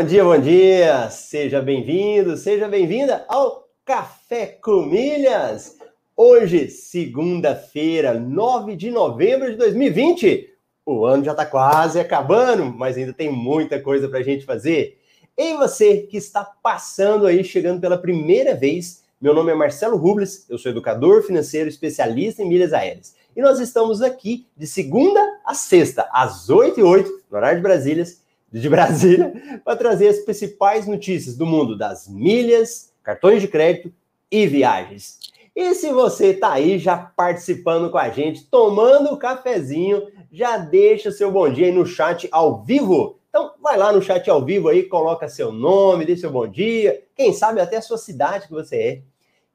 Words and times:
Bom 0.00 0.06
dia, 0.06 0.24
bom 0.24 0.38
dia! 0.38 1.10
Seja 1.10 1.60
bem-vindo, 1.60 2.34
seja 2.34 2.66
bem-vinda 2.66 3.22
ao 3.28 3.68
Café 3.84 4.46
com 4.46 4.86
Milhas. 4.86 5.76
Hoje, 6.16 6.70
segunda-feira, 6.70 8.14
9 8.14 8.76
de 8.76 8.90
novembro 8.90 9.50
de 9.50 9.58
2020. 9.58 10.54
O 10.86 11.04
ano 11.04 11.22
já 11.22 11.32
está 11.32 11.44
quase 11.44 12.00
acabando, 12.00 12.64
mas 12.64 12.96
ainda 12.96 13.12
tem 13.12 13.30
muita 13.30 13.78
coisa 13.78 14.08
para 14.08 14.20
a 14.20 14.22
gente 14.22 14.46
fazer. 14.46 14.98
E 15.36 15.52
você 15.58 15.98
que 15.98 16.16
está 16.16 16.46
passando 16.62 17.26
aí, 17.26 17.44
chegando 17.44 17.78
pela 17.78 17.98
primeira 17.98 18.54
vez, 18.54 19.04
meu 19.20 19.34
nome 19.34 19.52
é 19.52 19.54
Marcelo 19.54 19.98
Rubles, 19.98 20.46
eu 20.48 20.56
sou 20.56 20.72
educador 20.72 21.24
financeiro 21.24 21.68
especialista 21.68 22.42
em 22.42 22.48
milhas 22.48 22.72
aéreas. 22.72 23.14
E 23.36 23.42
nós 23.42 23.60
estamos 23.60 24.00
aqui 24.00 24.46
de 24.56 24.66
segunda 24.66 25.20
a 25.44 25.52
sexta, 25.52 26.08
às 26.10 26.48
8 26.48 26.80
e 26.80 26.82
8, 26.82 27.10
no 27.30 27.36
horário 27.36 27.58
de 27.58 27.62
Brasília, 27.62 28.06
de 28.52 28.68
Brasília, 28.68 29.32
para 29.64 29.76
trazer 29.76 30.08
as 30.08 30.18
principais 30.18 30.86
notícias 30.86 31.36
do 31.36 31.46
mundo 31.46 31.76
das 31.76 32.08
milhas, 32.08 32.92
cartões 33.02 33.40
de 33.40 33.48
crédito 33.48 33.92
e 34.30 34.46
viagens. 34.46 35.18
E 35.54 35.74
se 35.74 35.92
você 35.92 36.28
está 36.28 36.52
aí 36.52 36.78
já 36.78 36.96
participando 36.96 37.90
com 37.90 37.98
a 37.98 38.08
gente, 38.08 38.44
tomando 38.44 39.10
o 39.10 39.14
um 39.14 39.18
cafezinho, 39.18 40.06
já 40.32 40.56
deixa 40.56 41.10
seu 41.10 41.30
bom 41.30 41.50
dia 41.50 41.66
aí 41.66 41.72
no 41.72 41.84
chat 41.84 42.28
ao 42.30 42.62
vivo. 42.62 43.18
Então, 43.28 43.52
vai 43.60 43.76
lá 43.76 43.92
no 43.92 44.02
chat 44.02 44.28
ao 44.30 44.44
vivo 44.44 44.68
aí, 44.68 44.84
coloca 44.84 45.28
seu 45.28 45.52
nome, 45.52 46.04
deixa 46.04 46.22
seu 46.22 46.30
bom 46.30 46.46
dia, 46.46 47.02
quem 47.14 47.32
sabe 47.32 47.60
até 47.60 47.76
a 47.76 47.82
sua 47.82 47.98
cidade 47.98 48.46
que 48.46 48.52
você 48.52 48.76
é. 48.76 49.02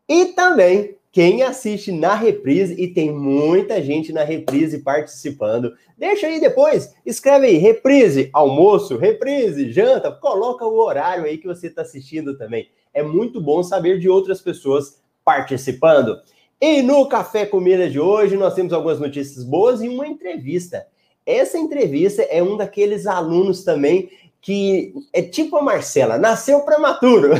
E 0.07 0.25
também 0.27 0.97
quem 1.15 1.43
assiste 1.43 1.93
na 1.93 2.13
reprise, 2.13 2.75
e 2.77 2.89
tem 2.89 3.09
muita 3.09 3.81
gente 3.81 4.11
na 4.11 4.25
reprise 4.25 4.79
participando. 4.79 5.71
Deixa 5.97 6.27
aí 6.27 6.41
depois, 6.41 6.93
escreve 7.05 7.47
aí, 7.47 7.55
reprise, 7.55 8.29
almoço, 8.33 8.97
reprise, 8.97 9.71
janta, 9.71 10.11
coloca 10.11 10.65
o 10.65 10.77
horário 10.77 11.23
aí 11.23 11.37
que 11.37 11.47
você 11.47 11.67
está 11.67 11.83
assistindo 11.83 12.37
também. 12.37 12.67
É 12.93 13.01
muito 13.01 13.39
bom 13.39 13.63
saber 13.63 13.97
de 13.97 14.09
outras 14.09 14.41
pessoas 14.41 15.01
participando. 15.23 16.19
E 16.59 16.81
no 16.81 17.07
Café 17.07 17.45
com 17.45 17.61
Milhas 17.61 17.93
de 17.93 17.99
hoje, 17.99 18.35
nós 18.35 18.53
temos 18.53 18.73
algumas 18.73 18.99
notícias 18.99 19.45
boas 19.45 19.81
e 19.81 19.87
uma 19.87 20.05
entrevista. 20.05 20.85
Essa 21.25 21.57
entrevista 21.57 22.23
é 22.23 22.43
um 22.43 22.57
daqueles 22.57 23.07
alunos 23.07 23.63
também 23.63 24.09
que 24.45 24.93
é 25.11 25.23
tipo 25.23 25.57
a 25.57 25.61
Marcela, 25.63 26.19
nasceu 26.19 26.61
prematuro. 26.61 27.31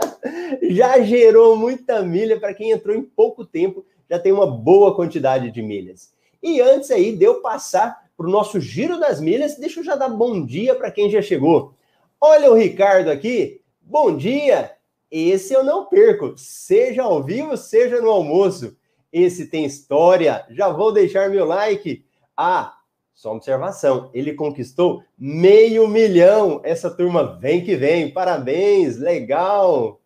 já 0.70 0.98
gerou 1.02 1.54
muita 1.54 2.02
milha 2.02 2.40
para 2.40 2.54
quem 2.54 2.70
entrou 2.70 2.96
em 2.96 3.02
pouco 3.02 3.44
tempo, 3.44 3.84
já 4.08 4.18
tem 4.18 4.32
uma 4.32 4.46
boa 4.46 4.96
quantidade 4.96 5.50
de 5.50 5.60
milhas. 5.60 6.14
E 6.42 6.58
antes 6.58 6.90
aí 6.90 7.14
de 7.14 7.26
eu 7.26 7.42
passar 7.42 8.06
para 8.16 8.26
o 8.26 8.30
nosso 8.30 8.58
giro 8.58 8.98
das 8.98 9.20
milhas, 9.20 9.58
deixa 9.58 9.80
eu 9.80 9.84
já 9.84 9.94
dar 9.94 10.08
bom 10.08 10.42
dia 10.42 10.74
para 10.74 10.90
quem 10.90 11.10
já 11.10 11.20
chegou. 11.20 11.74
Olha 12.18 12.50
o 12.50 12.54
Ricardo 12.54 13.10
aqui. 13.10 13.60
Bom 13.82 14.16
dia. 14.16 14.72
Esse 15.10 15.52
eu 15.52 15.62
não 15.62 15.84
perco, 15.84 16.32
seja 16.38 17.02
ao 17.02 17.22
vivo, 17.22 17.54
seja 17.54 18.00
no 18.00 18.08
almoço. 18.08 18.74
Esse 19.12 19.44
tem 19.44 19.66
história. 19.66 20.46
Já 20.48 20.70
vou 20.70 20.90
deixar 20.90 21.28
meu 21.28 21.44
like. 21.44 22.02
Ah, 22.34 22.79
só 23.20 23.34
observação, 23.34 24.08
ele 24.14 24.32
conquistou 24.32 25.02
meio 25.18 25.86
milhão. 25.86 26.58
Essa 26.64 26.88
turma 26.88 27.36
vem 27.38 27.62
que 27.62 27.76
vem. 27.76 28.10
Parabéns, 28.10 28.96
legal. 28.96 30.00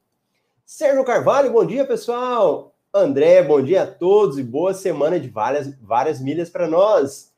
Sérgio 0.66 1.04
Carvalho, 1.04 1.52
bom 1.52 1.64
dia, 1.64 1.84
pessoal. 1.84 2.74
André, 2.92 3.40
bom 3.40 3.62
dia 3.62 3.84
a 3.84 3.86
todos 3.86 4.36
e 4.36 4.42
boa 4.42 4.74
semana 4.74 5.20
de 5.20 5.28
várias, 5.28 5.72
várias 5.80 6.20
milhas 6.20 6.50
para 6.50 6.66
nós. 6.66 7.32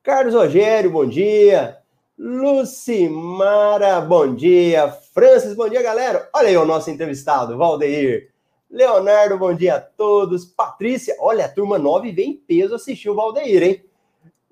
Carlos 0.00 0.32
Rogério, 0.32 0.92
bom 0.92 1.04
dia. 1.04 1.76
Lucimara, 2.16 4.00
bom 4.00 4.32
dia. 4.32 4.92
Francis, 5.12 5.56
bom 5.56 5.68
dia, 5.68 5.82
galera. 5.82 6.30
Olha 6.32 6.50
aí 6.50 6.56
o 6.56 6.64
nosso 6.64 6.88
entrevistado, 6.88 7.58
Valdeir. 7.58 8.30
Leonardo, 8.70 9.36
bom 9.36 9.52
dia 9.52 9.74
a 9.74 9.80
todos. 9.80 10.44
Patrícia, 10.44 11.16
olha, 11.18 11.46
a 11.46 11.48
turma 11.48 11.80
9 11.80 12.12
vem 12.12 12.30
em 12.30 12.36
peso 12.36 12.76
assistir 12.76 13.10
o 13.10 13.16
Valdeir, 13.16 13.62
hein? 13.64 13.86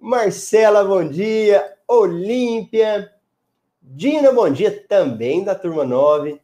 Marcela, 0.04 0.84
bom 0.84 1.08
dia. 1.08 1.64
Olímpia. 1.88 3.10
Dina, 3.80 4.30
bom 4.32 4.50
dia, 4.50 4.84
também 4.86 5.42
da 5.42 5.54
turma 5.54 5.82
9. 5.82 6.38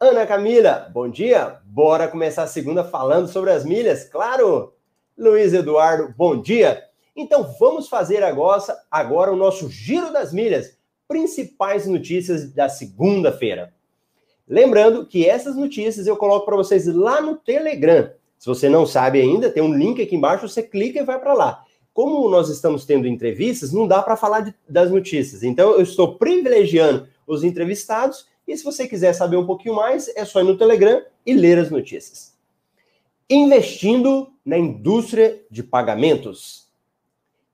Ana 0.00 0.26
Camila, 0.26 0.90
bom 0.90 1.10
dia. 1.10 1.58
Bora 1.66 2.08
começar 2.08 2.44
a 2.44 2.46
segunda 2.46 2.82
falando 2.82 3.28
sobre 3.28 3.50
as 3.50 3.62
milhas, 3.62 4.08
claro. 4.08 4.72
Luiz 5.18 5.52
Eduardo, 5.52 6.14
bom 6.16 6.40
dia. 6.40 6.82
Então 7.14 7.54
vamos 7.60 7.90
fazer 7.90 8.22
agora, 8.22 8.62
agora 8.90 9.30
o 9.30 9.36
nosso 9.36 9.68
giro 9.68 10.10
das 10.10 10.32
milhas, 10.32 10.78
principais 11.06 11.86
notícias 11.86 12.54
da 12.54 12.70
segunda-feira. 12.70 13.74
Lembrando 14.48 15.04
que 15.04 15.28
essas 15.28 15.56
notícias 15.56 16.06
eu 16.06 16.16
coloco 16.16 16.46
para 16.46 16.56
vocês 16.56 16.86
lá 16.86 17.20
no 17.20 17.36
Telegram. 17.36 18.10
Se 18.38 18.46
você 18.46 18.66
não 18.66 18.86
sabe 18.86 19.20
ainda, 19.20 19.50
tem 19.50 19.62
um 19.62 19.74
link 19.74 20.00
aqui 20.00 20.16
embaixo, 20.16 20.48
você 20.48 20.62
clica 20.62 21.00
e 21.00 21.04
vai 21.04 21.20
para 21.20 21.34
lá 21.34 21.63
como 21.94 22.28
nós 22.28 22.48
estamos 22.50 22.84
tendo 22.84 23.06
entrevistas, 23.06 23.72
não 23.72 23.86
dá 23.86 24.02
para 24.02 24.16
falar 24.16 24.40
de, 24.40 24.54
das 24.68 24.90
notícias. 24.90 25.44
Então, 25.44 25.70
eu 25.74 25.82
estou 25.82 26.18
privilegiando 26.18 27.08
os 27.24 27.44
entrevistados. 27.44 28.26
E 28.46 28.56
se 28.56 28.64
você 28.64 28.88
quiser 28.88 29.12
saber 29.14 29.36
um 29.36 29.46
pouquinho 29.46 29.76
mais, 29.76 30.08
é 30.16 30.24
só 30.24 30.40
ir 30.40 30.44
no 30.44 30.58
Telegram 30.58 31.02
e 31.24 31.32
ler 31.32 31.56
as 31.56 31.70
notícias. 31.70 32.36
Investindo 33.30 34.32
na 34.44 34.58
indústria 34.58 35.40
de 35.48 35.62
pagamentos. 35.62 36.68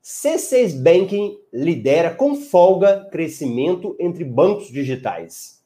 C6 0.03 0.83
Banking 0.83 1.39
lidera 1.53 2.15
com 2.15 2.34
folga 2.34 3.06
crescimento 3.12 3.95
entre 4.00 4.25
bancos 4.25 4.69
digitais. 4.69 5.62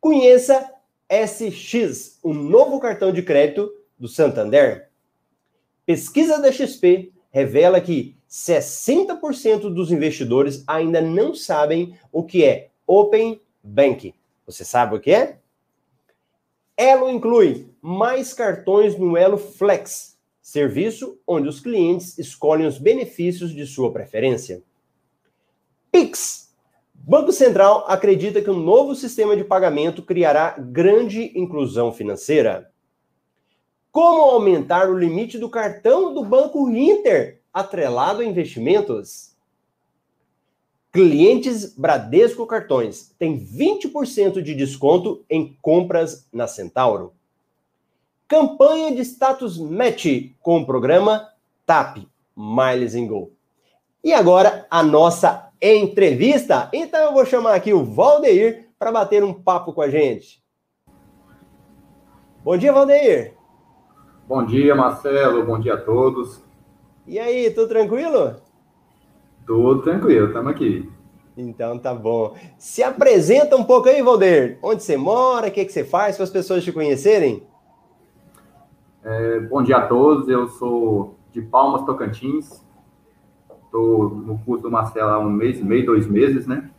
Conheça 0.00 0.68
SX, 1.08 2.18
o 2.24 2.34
novo 2.34 2.80
cartão 2.80 3.12
de 3.12 3.22
crédito 3.22 3.72
do 3.96 4.08
Santander. 4.08 4.90
Pesquisa 5.86 6.38
da 6.38 6.50
XP 6.50 7.13
revela 7.34 7.80
que 7.80 8.14
60% 8.30 9.62
dos 9.62 9.90
investidores 9.90 10.62
ainda 10.68 11.00
não 11.00 11.34
sabem 11.34 11.98
o 12.12 12.22
que 12.22 12.44
é 12.44 12.68
Open 12.86 13.40
Bank. 13.60 14.14
Você 14.46 14.64
sabe 14.64 14.94
o 14.94 15.00
que 15.00 15.10
é? 15.10 15.38
Elo 16.76 17.10
inclui 17.10 17.68
mais 17.82 18.32
cartões 18.32 18.96
no 18.96 19.16
Elo 19.16 19.36
Flex, 19.36 20.16
serviço 20.40 21.18
onde 21.26 21.48
os 21.48 21.58
clientes 21.58 22.16
escolhem 22.20 22.68
os 22.68 22.78
benefícios 22.78 23.52
de 23.52 23.66
sua 23.66 23.92
preferência. 23.92 24.62
Pix. 25.90 26.54
Banco 26.94 27.32
Central 27.32 27.84
acredita 27.88 28.40
que 28.40 28.50
um 28.50 28.60
novo 28.60 28.94
sistema 28.94 29.36
de 29.36 29.42
pagamento 29.42 30.04
criará 30.04 30.54
grande 30.56 31.36
inclusão 31.36 31.92
financeira. 31.92 32.70
Como 33.94 34.22
aumentar 34.22 34.90
o 34.90 34.98
limite 34.98 35.38
do 35.38 35.48
cartão 35.48 36.12
do 36.12 36.24
Banco 36.24 36.68
Inter 36.68 37.40
atrelado 37.52 38.22
a 38.22 38.24
investimentos? 38.24 39.36
Clientes 40.90 41.76
Bradesco 41.76 42.44
Cartões 42.44 43.14
têm 43.20 43.38
20% 43.38 44.42
de 44.42 44.52
desconto 44.52 45.24
em 45.30 45.56
compras 45.62 46.26
na 46.32 46.48
Centauro. 46.48 47.14
Campanha 48.26 48.92
de 48.92 49.02
status 49.02 49.58
match 49.58 50.32
com 50.40 50.58
o 50.58 50.66
programa 50.66 51.28
TAP 51.64 51.98
Miles 52.36 52.96
and 52.96 53.06
Go. 53.06 53.30
E 54.02 54.12
agora 54.12 54.66
a 54.68 54.82
nossa 54.82 55.52
entrevista. 55.62 56.68
Então 56.72 57.00
eu 57.00 57.12
vou 57.12 57.24
chamar 57.24 57.54
aqui 57.54 57.72
o 57.72 57.84
Valdeir 57.84 58.70
para 58.76 58.90
bater 58.90 59.22
um 59.22 59.32
papo 59.32 59.72
com 59.72 59.82
a 59.82 59.88
gente. 59.88 60.42
Bom 62.42 62.56
dia, 62.56 62.72
Valdeir. 62.72 63.43
Bom 64.26 64.42
dia, 64.42 64.74
Marcelo. 64.74 65.44
Bom 65.44 65.58
dia 65.58 65.74
a 65.74 65.80
todos. 65.80 66.42
E 67.06 67.18
aí, 67.18 67.50
tudo 67.50 67.68
tranquilo? 67.68 68.36
Tudo 69.46 69.82
tranquilo, 69.82 70.28
estamos 70.28 70.50
aqui. 70.50 70.90
Então 71.36 71.78
tá 71.78 71.94
bom. 71.94 72.34
Se 72.56 72.82
apresenta 72.82 73.54
um 73.54 73.64
pouco 73.64 73.86
aí, 73.86 74.00
Valder. 74.00 74.58
Onde 74.62 74.82
você 74.82 74.96
mora, 74.96 75.48
o 75.48 75.50
que, 75.50 75.62
que 75.66 75.72
você 75.72 75.84
faz, 75.84 76.16
para 76.16 76.24
as 76.24 76.30
pessoas 76.30 76.64
te 76.64 76.72
conhecerem? 76.72 77.46
É, 79.02 79.40
bom 79.40 79.62
dia 79.62 79.76
a 79.76 79.86
todos, 79.86 80.26
eu 80.26 80.48
sou 80.48 81.16
de 81.30 81.42
Palmas, 81.42 81.84
Tocantins. 81.84 82.64
Estou 83.66 84.08
no 84.08 84.38
curso 84.38 84.62
do 84.62 84.70
Marcelo 84.70 85.10
há 85.10 85.18
um 85.18 85.28
mês 85.28 85.60
e 85.60 85.64
meio, 85.64 85.84
dois 85.84 86.06
meses, 86.06 86.46
né? 86.46 86.70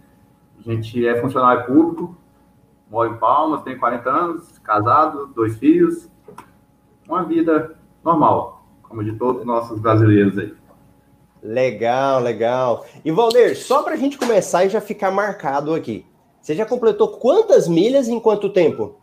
A 0.57 0.63
gente 0.63 1.05
é 1.05 1.21
funcionário 1.21 1.67
público, 1.67 2.17
moro 2.89 3.13
em 3.13 3.17
Palmas, 3.17 3.61
tenho 3.61 3.77
40 3.77 4.09
anos, 4.09 4.57
casado, 4.57 5.27
dois 5.27 5.59
filhos 5.59 6.09
uma 7.07 7.23
vida 7.23 7.75
normal, 8.03 8.65
como 8.83 9.03
de 9.03 9.13
todos 9.13 9.41
os 9.41 9.47
nossos 9.47 9.79
brasileiros 9.79 10.37
aí. 10.37 10.53
Legal, 11.41 12.21
legal. 12.21 12.85
E 13.03 13.11
Valder, 13.11 13.55
só 13.55 13.83
para 13.83 13.93
a 13.93 13.97
gente 13.97 14.17
começar 14.17 14.65
e 14.65 14.69
já 14.69 14.81
ficar 14.81 15.11
marcado 15.11 15.73
aqui, 15.73 16.05
você 16.41 16.55
já 16.55 16.65
completou 16.65 17.07
quantas 17.07 17.67
milhas 17.67 18.07
em 18.07 18.19
quanto 18.19 18.49
tempo? 18.49 18.95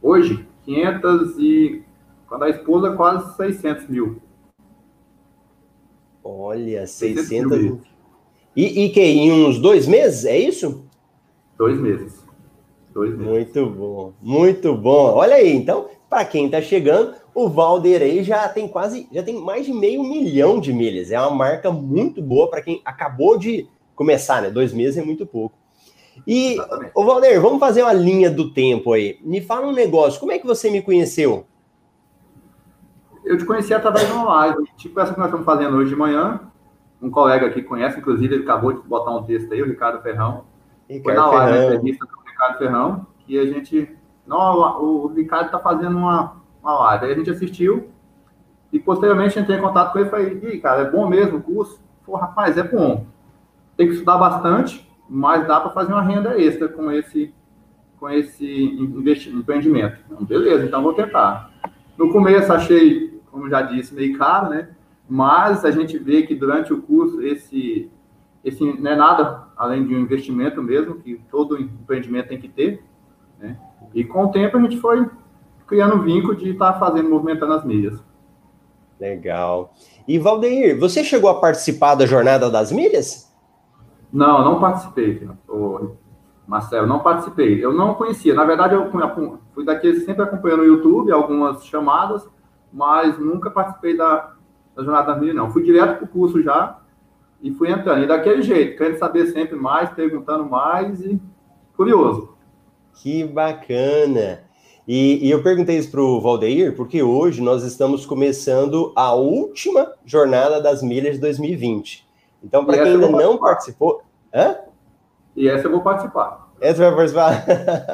Hoje, 0.00 0.46
500 0.64 1.38
e 1.38 1.82
quando 2.26 2.44
a 2.44 2.50
esposa 2.50 2.96
quase 2.96 3.36
600 3.36 3.88
mil. 3.88 4.22
Olha, 6.22 6.86
600 6.86 7.58
mil. 7.58 7.80
E, 8.56 8.84
e 8.84 8.90
que 8.90 9.00
em 9.00 9.30
uns 9.30 9.58
dois 9.58 9.86
meses, 9.86 10.24
é 10.24 10.38
isso? 10.38 10.84
Dois 11.58 11.78
meses. 11.78 12.24
Dois 12.92 13.10
meses. 13.10 13.26
Muito 13.26 13.66
bom, 13.70 14.12
muito 14.22 14.74
bom. 14.74 15.14
Olha 15.14 15.34
aí, 15.34 15.54
então, 15.54 15.88
para 16.14 16.24
quem 16.24 16.46
está 16.46 16.62
chegando, 16.62 17.12
o 17.34 17.48
Valder 17.48 18.00
aí 18.00 18.22
já 18.22 18.48
tem 18.48 18.68
quase, 18.68 19.08
já 19.10 19.20
tem 19.20 19.34
mais 19.34 19.66
de 19.66 19.72
meio 19.72 20.00
milhão 20.04 20.60
de 20.60 20.72
milhas. 20.72 21.10
É 21.10 21.20
uma 21.20 21.32
marca 21.32 21.72
muito 21.72 22.22
boa 22.22 22.48
para 22.48 22.62
quem 22.62 22.80
acabou 22.84 23.36
de 23.36 23.68
começar, 23.96 24.40
né? 24.40 24.48
Dois 24.48 24.72
meses 24.72 24.96
é 24.96 25.04
muito 25.04 25.26
pouco. 25.26 25.58
E, 26.24 26.56
o 26.94 27.04
Valder, 27.04 27.40
vamos 27.42 27.58
fazer 27.58 27.82
uma 27.82 27.92
linha 27.92 28.30
do 28.30 28.52
tempo 28.52 28.92
aí. 28.92 29.18
Me 29.22 29.40
fala 29.40 29.66
um 29.66 29.72
negócio, 29.72 30.20
como 30.20 30.30
é 30.30 30.38
que 30.38 30.46
você 30.46 30.70
me 30.70 30.80
conheceu? 30.80 31.44
Eu 33.24 33.36
te 33.36 33.44
conheci 33.44 33.74
através 33.74 34.06
de 34.06 34.12
uma 34.12 34.24
live, 34.36 34.64
tipo 34.76 35.00
essa 35.00 35.12
que 35.12 35.18
nós 35.18 35.26
estamos 35.26 35.44
fazendo 35.44 35.76
hoje 35.76 35.90
de 35.90 35.96
manhã. 35.96 36.42
Um 37.02 37.10
colega 37.10 37.46
aqui 37.46 37.60
conhece, 37.60 37.98
inclusive, 37.98 38.36
ele 38.36 38.44
acabou 38.44 38.72
de 38.72 38.86
botar 38.86 39.10
um 39.10 39.24
texto 39.24 39.52
aí, 39.52 39.60
o 39.60 39.66
Ricardo 39.66 40.00
Ferrão. 40.00 40.44
Ricardo 40.88 41.02
Foi 41.02 41.14
na 41.14 41.26
live, 41.26 41.52
Ferrão. 41.52 41.74
entrevista 41.74 42.06
com 42.06 42.20
o 42.20 42.24
Ricardo 42.24 42.58
Ferrão, 42.58 43.06
que 43.26 43.36
a 43.36 43.46
gente. 43.46 44.03
Não, 44.26 44.82
o 44.82 45.06
Ricardo 45.08 45.46
está 45.46 45.58
fazendo 45.58 45.96
uma, 45.96 46.36
uma 46.62 46.78
live. 46.80 47.06
Aí 47.06 47.12
a 47.12 47.16
gente 47.16 47.30
assistiu 47.30 47.90
e 48.72 48.78
posteriormente 48.78 49.38
entrei 49.38 49.58
em 49.58 49.62
contato 49.62 49.92
com 49.92 49.98
ele 49.98 50.08
e 50.08 50.10
falei, 50.10 50.40
Ih, 50.42 50.60
cara, 50.60 50.82
é 50.82 50.90
bom 50.90 51.08
mesmo 51.08 51.38
o 51.38 51.42
curso? 51.42 51.80
Pô, 52.04 52.16
rapaz, 52.16 52.56
é 52.58 52.62
bom. 52.62 53.06
Tem 53.76 53.86
que 53.86 53.92
estudar 53.92 54.18
bastante, 54.18 54.88
mas 55.08 55.46
dá 55.46 55.60
para 55.60 55.70
fazer 55.70 55.92
uma 55.92 56.02
renda 56.02 56.40
extra 56.40 56.68
com 56.68 56.90
esse, 56.90 57.32
com 57.98 58.08
esse 58.10 58.64
empreendimento. 59.32 59.98
Então, 60.06 60.24
beleza, 60.24 60.64
então 60.64 60.82
vou 60.82 60.94
tentar. 60.94 61.50
No 61.96 62.12
começo 62.12 62.52
achei, 62.52 63.20
como 63.30 63.48
já 63.48 63.62
disse, 63.62 63.94
meio 63.94 64.18
caro, 64.18 64.50
né? 64.50 64.68
Mas 65.08 65.64
a 65.64 65.70
gente 65.70 65.98
vê 65.98 66.22
que 66.22 66.34
durante 66.34 66.72
o 66.72 66.82
curso 66.82 67.22
esse, 67.22 67.90
esse 68.42 68.64
não 68.64 68.90
é 68.90 68.96
nada 68.96 69.48
além 69.56 69.86
de 69.86 69.94
um 69.94 70.00
investimento 70.00 70.62
mesmo, 70.62 70.96
que 70.96 71.20
todo 71.30 71.60
empreendimento 71.60 72.28
tem 72.28 72.40
que 72.40 72.48
ter. 72.48 72.82
Né? 73.38 73.56
E 73.94 74.04
com 74.04 74.24
o 74.24 74.30
tempo 74.30 74.56
a 74.56 74.60
gente 74.60 74.78
foi 74.78 75.08
criando 75.66 75.96
um 75.96 76.02
vínculo 76.02 76.34
de 76.34 76.50
estar 76.50 76.72
tá 76.72 76.78
fazendo, 76.78 77.08
movimentando 77.08 77.52
as 77.52 77.64
milhas. 77.64 78.02
Legal. 79.00 79.72
E 80.06 80.18
Valdeir, 80.18 80.78
você 80.78 81.02
chegou 81.02 81.30
a 81.30 81.40
participar 81.40 81.94
da 81.94 82.06
Jornada 82.06 82.50
das 82.50 82.70
Milhas? 82.70 83.32
Não, 84.12 84.44
não 84.44 84.60
participei, 84.60 85.28
Marcelo, 86.46 86.86
não 86.86 87.00
participei. 87.00 87.64
Eu 87.64 87.72
não 87.72 87.94
conhecia. 87.94 88.34
Na 88.34 88.44
verdade, 88.44 88.74
eu 88.74 88.90
fui 89.52 89.64
daqueles 89.64 90.04
sempre 90.04 90.22
acompanhando 90.22 90.60
no 90.60 90.66
YouTube 90.66 91.10
algumas 91.10 91.64
chamadas, 91.64 92.28
mas 92.72 93.18
nunca 93.18 93.50
participei 93.50 93.96
da, 93.96 94.34
da 94.76 94.84
Jornada 94.84 95.12
das 95.12 95.20
Milhas, 95.20 95.36
não. 95.36 95.50
Fui 95.50 95.62
direto 95.62 95.96
para 95.96 96.04
o 96.04 96.08
curso 96.08 96.42
já 96.42 96.78
e 97.42 97.50
fui 97.52 97.70
entrando. 97.70 98.04
E 98.04 98.06
daquele 98.06 98.42
jeito, 98.42 98.76
querendo 98.76 98.98
saber 98.98 99.26
sempre 99.26 99.56
mais, 99.56 99.90
perguntando 99.90 100.44
mais 100.44 101.00
e 101.00 101.20
curioso. 101.76 102.33
Que 102.94 103.24
bacana! 103.24 104.44
E, 104.86 105.26
e, 105.26 105.30
eu 105.30 105.42
perguntei 105.42 105.78
isso 105.78 105.90
para 105.90 106.02
o 106.02 106.20
Valdeir, 106.20 106.76
porque 106.76 107.02
hoje 107.02 107.40
nós 107.40 107.64
estamos 107.64 108.04
começando 108.04 108.92
a 108.94 109.14
última 109.14 109.92
jornada 110.04 110.60
das 110.60 110.82
milhas 110.82 111.14
de 111.14 111.20
2020. 111.20 112.06
Então, 112.42 112.66
para 112.66 112.82
quem 112.82 112.92
ainda 112.92 113.08
não 113.08 113.38
participou. 113.38 114.02
Hã? 114.32 114.58
E 115.34 115.48
essa 115.48 115.66
eu 115.66 115.70
vou 115.70 115.80
participar. 115.80 116.52
Essa 116.60 116.90
vai 116.90 116.94
participar? 116.94 117.46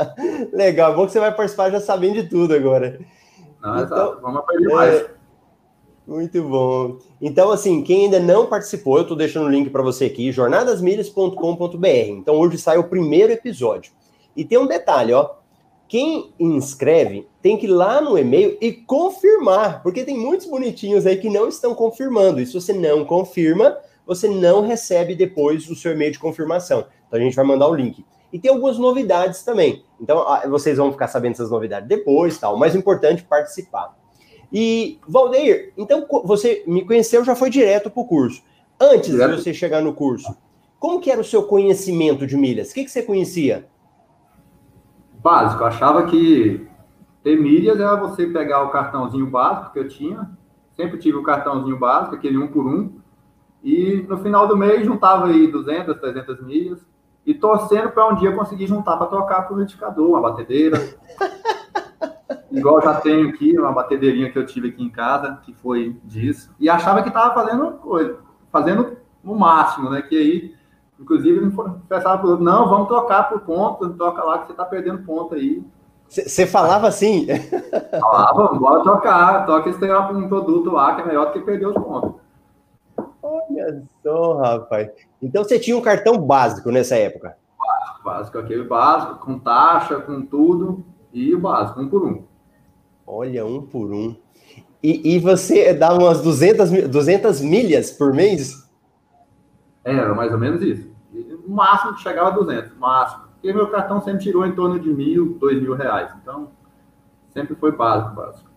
Legal, 0.52 0.97
bom 0.97 1.06
que 1.06 1.12
você 1.12 1.20
vai 1.20 1.32
participar 1.32 1.70
já 1.70 1.81
sabendo 1.81 2.14
de 2.14 2.29
tudo 2.29 2.55
agora. 2.55 2.99
Não, 3.62 3.82
então, 3.82 4.19
vamos 4.20 4.41
aprender 4.41 4.75
mais. 4.75 4.94
É... 4.94 5.11
Muito 6.06 6.43
bom. 6.43 6.99
Então, 7.20 7.52
assim, 7.52 7.85
quem 7.85 8.06
ainda 8.06 8.19
não 8.19 8.47
participou, 8.47 8.97
eu 8.97 9.02
estou 9.02 9.17
deixando 9.17 9.47
o 9.47 9.50
link 9.50 9.70
para 9.70 9.82
você 9.82 10.06
aqui, 10.06 10.32
jornadasmilhas.com.br. 10.32 11.87
Então, 11.87 12.35
hoje 12.35 12.58
sai 12.58 12.79
o 12.79 12.85
primeiro 12.85 13.32
episódio. 13.32 13.93
E 14.36 14.44
tem 14.44 14.58
um 14.58 14.66
detalhe, 14.66 15.12
ó. 15.12 15.30
Quem 15.88 16.32
inscreve 16.38 17.26
tem 17.42 17.56
que 17.56 17.66
ir 17.66 17.70
lá 17.70 18.00
no 18.00 18.16
e-mail 18.16 18.56
e 18.60 18.72
confirmar, 18.72 19.82
porque 19.82 20.04
tem 20.04 20.16
muitos 20.16 20.46
bonitinhos 20.46 21.04
aí 21.04 21.16
que 21.16 21.28
não 21.28 21.48
estão 21.48 21.74
confirmando. 21.74 22.40
E 22.40 22.46
se 22.46 22.54
você 22.54 22.72
não 22.72 23.04
confirma, 23.04 23.76
você 24.06 24.28
não 24.28 24.62
recebe 24.62 25.14
depois 25.16 25.68
o 25.68 25.74
seu 25.74 25.92
e-mail 25.92 26.12
de 26.12 26.18
confirmação. 26.18 26.86
Então 27.08 27.18
a 27.18 27.22
gente 27.22 27.34
vai 27.34 27.44
mandar 27.44 27.66
o 27.68 27.74
link. 27.74 28.04
E 28.32 28.38
tem 28.38 28.50
algumas 28.50 28.78
novidades 28.78 29.42
também. 29.42 29.84
Então 30.00 30.24
vocês 30.48 30.78
vão 30.78 30.92
ficar 30.92 31.08
sabendo 31.08 31.32
essas 31.32 31.50
novidades 31.50 31.88
depois, 31.88 32.38
tal. 32.38 32.54
O 32.54 32.58
mais 32.58 32.76
importante 32.76 33.24
participar. 33.24 33.96
E 34.52 34.98
Valdeir, 35.06 35.72
então 35.76 36.06
você 36.24 36.62
me 36.66 36.84
conheceu, 36.84 37.24
já 37.24 37.34
foi 37.34 37.50
direto 37.50 37.90
para 37.90 38.02
o 38.02 38.06
curso. 38.06 38.42
Antes 38.80 39.10
direto. 39.10 39.36
de 39.36 39.42
você 39.42 39.54
chegar 39.54 39.80
no 39.80 39.92
curso, 39.92 40.36
como 40.78 41.00
que 41.00 41.10
era 41.10 41.20
o 41.20 41.24
seu 41.24 41.42
conhecimento 41.42 42.26
de 42.26 42.36
milhas? 42.36 42.70
O 42.70 42.74
que, 42.74 42.84
que 42.84 42.90
você 42.90 43.02
conhecia? 43.02 43.68
Básico, 45.22 45.62
eu 45.62 45.67
achava 45.67 46.05
que 46.05 46.67
ter 47.22 47.40
milhas 47.40 47.78
era 47.78 47.96
você 47.96 48.26
pegar 48.26 48.62
o 48.62 48.70
cartãozinho 48.70 49.26
básico 49.26 49.72
que 49.72 49.78
eu 49.78 49.88
tinha. 49.88 50.31
Sempre 50.72 50.99
tive 50.99 51.19
o 51.19 51.22
cartãozinho 51.22 51.78
básico, 51.78 52.14
aquele 52.14 52.38
um 52.38 52.49
por 52.49 52.67
um 52.67 53.00
e 53.62 54.05
no 54.08 54.19
final 54.19 54.49
do 54.49 54.56
mês 54.56 54.87
juntava 54.87 55.26
aí 55.26 55.46
200, 55.46 55.99
300 55.99 56.43
milhas 56.43 56.84
e 57.26 57.34
torcendo 57.34 57.90
para 57.90 58.08
um 58.08 58.14
dia 58.14 58.32
conseguir 58.32 58.67
juntar 58.67 58.96
para 58.96 59.06
trocar 59.06 59.43
para 59.43 59.55
o 59.55 59.58
liquidificador, 59.58 60.08
uma 60.08 60.20
batedeira. 60.20 60.78
Igual 62.50 62.82
já 62.82 62.94
tenho 62.94 63.28
aqui, 63.28 63.56
uma 63.56 63.70
batedeirinha 63.70 64.31
que 64.31 64.38
eu 64.38 64.46
tive 64.46 64.69
aqui 64.69 64.82
em 64.82 64.88
casa, 64.88 65.38
que 65.43 65.52
foi 65.52 65.96
disso. 66.02 66.52
E 66.58 66.69
achava 66.69 67.02
que 67.02 67.08
estava 67.08 67.32
fazendo 67.32 67.73
coisa, 67.75 68.19
fazendo 68.50 68.96
o 69.23 69.34
máximo, 69.37 69.90
né? 69.90 70.02
Que 70.02 70.16
aí, 70.16 70.55
inclusive, 71.00 71.47
me 71.47 71.50
confessava 71.50 72.19
para 72.19 72.29
outro, 72.29 72.44
não, 72.44 72.69
vamos 72.69 72.88
trocar 72.88 73.29
por 73.29 73.41
ponto, 73.41 73.88
troca 73.94 74.23
lá 74.23 74.38
que 74.38 74.47
você 74.47 74.52
está 74.52 74.64
perdendo 74.64 75.05
ponto 75.05 75.35
aí. 75.35 75.64
Você 76.08 76.44
falava 76.44 76.88
assim? 76.88 77.29
Falava, 78.00 78.49
bora 78.58 78.82
trocar, 78.82 79.47
troca 79.47 79.70
esse 79.70 79.93
um 79.93 80.29
produto 80.29 80.69
lá 80.70 80.97
que 80.97 81.02
é 81.02 81.06
melhor 81.06 81.26
do 81.26 81.32
que 81.32 81.41
perder 81.41 81.67
os 81.67 81.75
pontos. 81.75 82.20
Olha 83.23 83.82
só, 84.02 84.38
rapaz. 84.38 84.91
Então 85.23 85.44
você 85.44 85.56
tinha 85.56 85.76
um 85.76 85.81
cartão 85.81 86.19
básico 86.19 86.73
nessa 86.73 86.97
época? 86.97 87.37
Básico, 87.57 88.04
básico, 88.04 88.38
aquele 88.38 88.64
básico, 88.64 89.25
com 89.25 89.38
taxa, 89.38 90.00
com 90.00 90.23
tudo, 90.23 90.85
e 91.12 91.33
o 91.33 91.38
básico, 91.38 91.80
um 91.80 91.88
por 91.88 92.04
um. 92.04 92.25
Olha, 93.07 93.47
um 93.47 93.62
por 93.62 93.92
um. 93.92 94.16
E, 94.83 95.14
e 95.14 95.19
você 95.21 95.73
dava 95.73 96.00
umas 96.00 96.23
200, 96.23 96.88
200 96.88 97.40
milhas 97.40 97.92
por 97.92 98.12
mês? 98.12 98.69
Era 99.84 100.14
mais 100.14 100.32
ou 100.32 100.38
menos 100.38 100.62
isso. 100.62 100.88
O 101.46 101.50
máximo 101.50 101.94
que 101.94 102.02
chegava 102.02 102.28
a 102.28 102.32
200, 102.32 102.76
máximo. 102.78 103.25
Porque 103.34 103.52
meu 103.52 103.68
cartão 103.68 104.00
sempre 104.02 104.22
tirou 104.22 104.46
em 104.46 104.52
torno 104.52 104.78
de 104.78 104.90
mil, 104.90 105.38
dois 105.38 105.60
mil 105.60 105.75
reais. 105.75 106.10
Então, 106.22 106.50
sempre 107.32 107.54
foi 107.54 107.72
básico, 107.72 108.14
básico. 108.14 108.50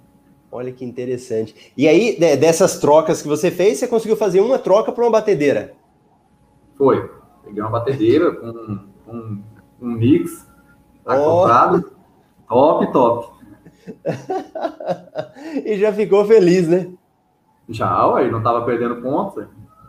Olha 0.51 0.71
que 0.71 0.85
interessante. 0.85 1.71
E 1.75 1.87
aí, 1.87 2.19
dessas 2.19 2.77
trocas 2.77 3.21
que 3.21 3.27
você 3.27 3.49
fez, 3.49 3.79
você 3.79 3.87
conseguiu 3.87 4.15
fazer 4.15 4.41
uma 4.41 4.59
troca 4.59 4.91
para 4.91 5.03
uma 5.03 5.11
batedeira? 5.11 5.73
Foi. 6.77 7.09
Peguei 7.43 7.61
uma 7.61 7.71
batedeira 7.71 8.31
com 8.35 8.47
um, 9.07 9.41
um 9.81 9.91
mix 9.93 10.47
tá 11.03 11.19
oh. 11.19 11.41
comprado. 11.41 11.91
Top, 12.47 12.91
top. 12.91 13.33
e 15.65 15.77
já 15.77 15.91
ficou 15.91 16.23
feliz, 16.25 16.67
né? 16.67 16.91
Já, 17.67 18.07
ué, 18.07 18.29
não 18.29 18.39
estava 18.39 18.65
perdendo 18.65 19.01
pontos. 19.01 19.45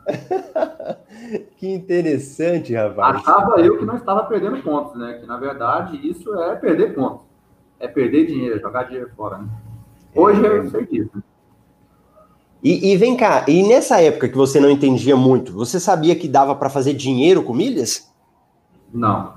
que 1.57 1.69
interessante, 1.69 2.75
rapaz. 2.75 3.17
Achava 3.17 3.61
eu 3.61 3.79
que 3.79 3.85
não 3.85 3.97
estava 3.97 4.25
perdendo 4.25 4.63
pontos, 4.63 4.95
né? 4.97 5.15
Que 5.15 5.27
na 5.27 5.37
verdade 5.37 5.97
isso 6.09 6.35
é 6.39 6.55
perder 6.57 6.95
pontos. 6.95 7.23
É 7.79 7.89
perder 7.89 8.27
dinheiro, 8.27 8.57
é 8.57 8.61
jogar 8.61 8.85
dinheiro 8.85 9.11
fora, 9.17 9.39
né? 9.39 9.49
Hoje 10.15 10.45
eu 10.45 10.71
sei 10.71 10.87
disso. 10.87 11.23
E, 12.63 12.93
e, 12.93 12.97
vem 12.97 13.15
cá, 13.15 13.45
e 13.47 13.63
nessa 13.63 14.01
época 14.01 14.27
que 14.27 14.37
você 14.37 14.59
não 14.59 14.71
entendia 14.71 15.15
muito, 15.15 15.53
você 15.53 15.79
sabia 15.79 16.17
que 16.17 16.27
dava 16.27 16.55
para 16.55 16.71
fazer 16.71 16.95
dinheiro 16.95 17.43
com 17.43 17.53
milhas? 17.53 18.11
Não, 18.93 19.35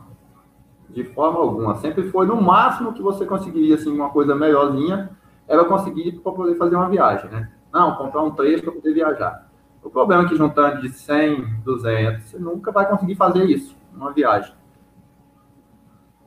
de 0.90 1.04
forma 1.04 1.40
alguma. 1.40 1.76
Sempre 1.76 2.10
foi 2.10 2.26
no 2.26 2.42
máximo 2.42 2.94
que 2.94 3.02
você 3.02 3.26
conseguiria, 3.26 3.76
assim, 3.76 3.92
uma 3.92 4.10
coisa 4.10 4.34
melhorzinha, 4.34 5.10
era 5.46 5.66
conseguir 5.66 6.14
para 6.14 6.32
poder 6.32 6.56
fazer 6.56 6.76
uma 6.78 6.88
viagem, 6.88 7.30
né? 7.30 7.52
Não, 7.74 7.96
comprar 7.96 8.24
um 8.24 8.32
trecho 8.32 8.64
para 8.64 8.72
poder 8.72 8.94
viajar. 8.94 9.47
O 9.88 9.89
problema 9.89 10.25
é 10.25 10.27
que 10.27 10.36
juntando 10.36 10.82
de 10.82 10.89
100, 10.89 11.62
200, 11.63 12.25
você 12.25 12.38
nunca 12.38 12.74
vai 12.74 12.89
conseguir 12.89 13.15
fazer 13.15 13.46
isso, 13.46 13.74
numa 13.94 14.12
viagem. 14.12 14.53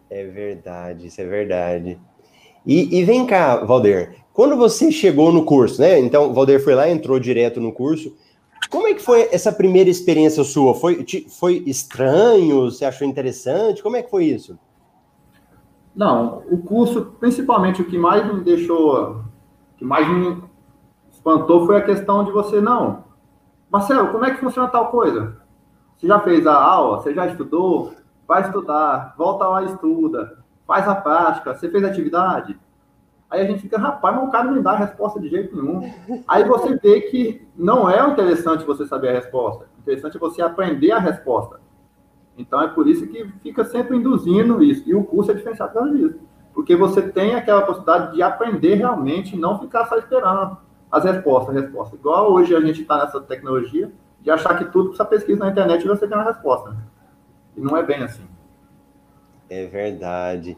É 0.09 0.25
verdade, 0.25 1.09
isso 1.09 1.21
é 1.21 1.27
verdade. 1.27 2.01
E, 2.65 2.99
e 2.99 3.05
vem 3.05 3.27
cá, 3.27 3.63
Valder, 3.63 4.17
quando 4.33 4.57
você 4.57 4.91
chegou 4.91 5.31
no 5.31 5.45
curso, 5.45 5.79
né? 5.79 6.01
Então, 6.01 6.31
o 6.31 6.33
Valder 6.33 6.65
foi 6.65 6.75
lá, 6.75 6.89
entrou 6.89 7.21
direto 7.21 7.61
no 7.61 7.71
curso. 7.71 8.17
Como 8.71 8.89
é 8.89 8.95
que 8.95 9.03
foi 9.03 9.29
essa 9.31 9.53
primeira 9.53 9.91
experiência 9.91 10.43
sua? 10.43 10.75
Foi, 10.75 11.05
foi 11.29 11.63
estranho? 11.67 12.63
Você 12.63 12.87
achou 12.87 13.07
interessante? 13.07 13.83
Como 13.83 13.95
é 13.95 14.03
que 14.03 14.11
foi 14.11 14.25
isso? 14.25 14.59
Não, 15.95 16.43
o 16.51 16.57
curso, 16.57 17.13
principalmente 17.21 17.83
o 17.83 17.85
que 17.85 17.99
mais 17.99 18.27
me 18.27 18.41
deixou, 18.41 19.17
o 19.17 19.25
que 19.77 19.85
mais 19.85 20.09
me 20.09 20.43
espantou 21.13 21.67
foi 21.67 21.77
a 21.77 21.85
questão 21.85 22.25
de 22.25 22.33
você, 22.33 22.59
não, 22.59 23.10
Marcelo, 23.71 24.09
como 24.13 24.25
é 24.25 24.31
que 24.33 24.41
funciona 24.41 24.69
tal 24.69 24.91
coisa? 24.91 25.37
Você 25.97 26.07
já 26.07 26.19
fez 26.21 26.47
a 26.47 26.55
aula? 26.55 26.99
Você 26.99 27.15
já 27.15 27.27
estudou? 27.27 27.95
vai 28.31 28.43
estudar, 28.43 29.13
volta 29.19 29.45
lá 29.45 29.65
e 29.65 29.67
estuda, 29.67 30.39
faz 30.65 30.87
a 30.87 30.95
prática, 30.95 31.53
você 31.53 31.69
fez 31.69 31.83
atividade? 31.83 32.57
Aí 33.29 33.41
a 33.41 33.45
gente 33.45 33.63
fica, 33.63 33.77
rapaz, 33.77 34.15
mas 34.15 34.29
o 34.29 34.31
cara 34.31 34.49
não 34.49 34.63
dá 34.63 34.71
a 34.71 34.77
resposta 34.77 35.19
de 35.19 35.29
jeito 35.29 35.57
nenhum. 35.61 35.93
Aí 36.29 36.45
você 36.45 36.77
vê 36.77 37.01
que 37.01 37.45
não 37.57 37.91
é 37.91 38.09
interessante 38.09 38.65
você 38.65 38.87
saber 38.87 39.09
a 39.09 39.13
resposta. 39.15 39.65
O 39.77 39.81
interessante 39.81 40.17
é 40.17 40.21
você 40.21 40.43
aprender 40.43 40.93
a 40.93 41.01
resposta. 41.01 41.61
Então 42.39 42.63
é 42.63 42.69
por 42.69 42.87
isso 42.87 43.05
que 43.09 43.27
fica 43.43 43.65
sempre 43.65 43.97
induzindo 43.97 44.63
isso. 44.63 44.89
E 44.89 44.95
o 44.95 45.03
curso 45.03 45.33
é 45.33 45.35
diferenciado 45.35 45.73
por 45.73 45.81
causa 45.81 45.97
disso. 45.97 46.21
Porque 46.55 46.77
você 46.77 47.03
tem 47.03 47.35
aquela 47.35 47.63
possibilidade 47.63 48.15
de 48.15 48.23
aprender 48.23 48.77
realmente 48.77 49.35
e 49.35 49.41
não 49.41 49.59
ficar 49.59 49.87
só 49.87 49.99
esperando 49.99 50.57
as 50.91 51.05
respostas, 51.05 51.55
respostas. 51.55 51.99
Igual 51.99 52.33
hoje 52.33 52.55
a 52.55 52.61
gente 52.61 52.83
está 52.83 53.05
nessa 53.05 53.21
tecnologia 53.21 53.91
de 54.21 54.31
achar 54.31 54.59
que 54.59 54.65
tudo 54.67 54.89
precisa 54.89 55.05
pesquisa 55.05 55.39
na 55.39 55.51
internet 55.51 55.85
e 55.85 55.89
você 55.89 56.07
tem 56.07 56.17
a 56.17 56.25
resposta. 56.25 56.77
E 57.57 57.61
não 57.61 57.77
é 57.77 57.83
bem 57.83 58.03
assim. 58.03 58.23
É 59.49 59.67
verdade. 59.67 60.57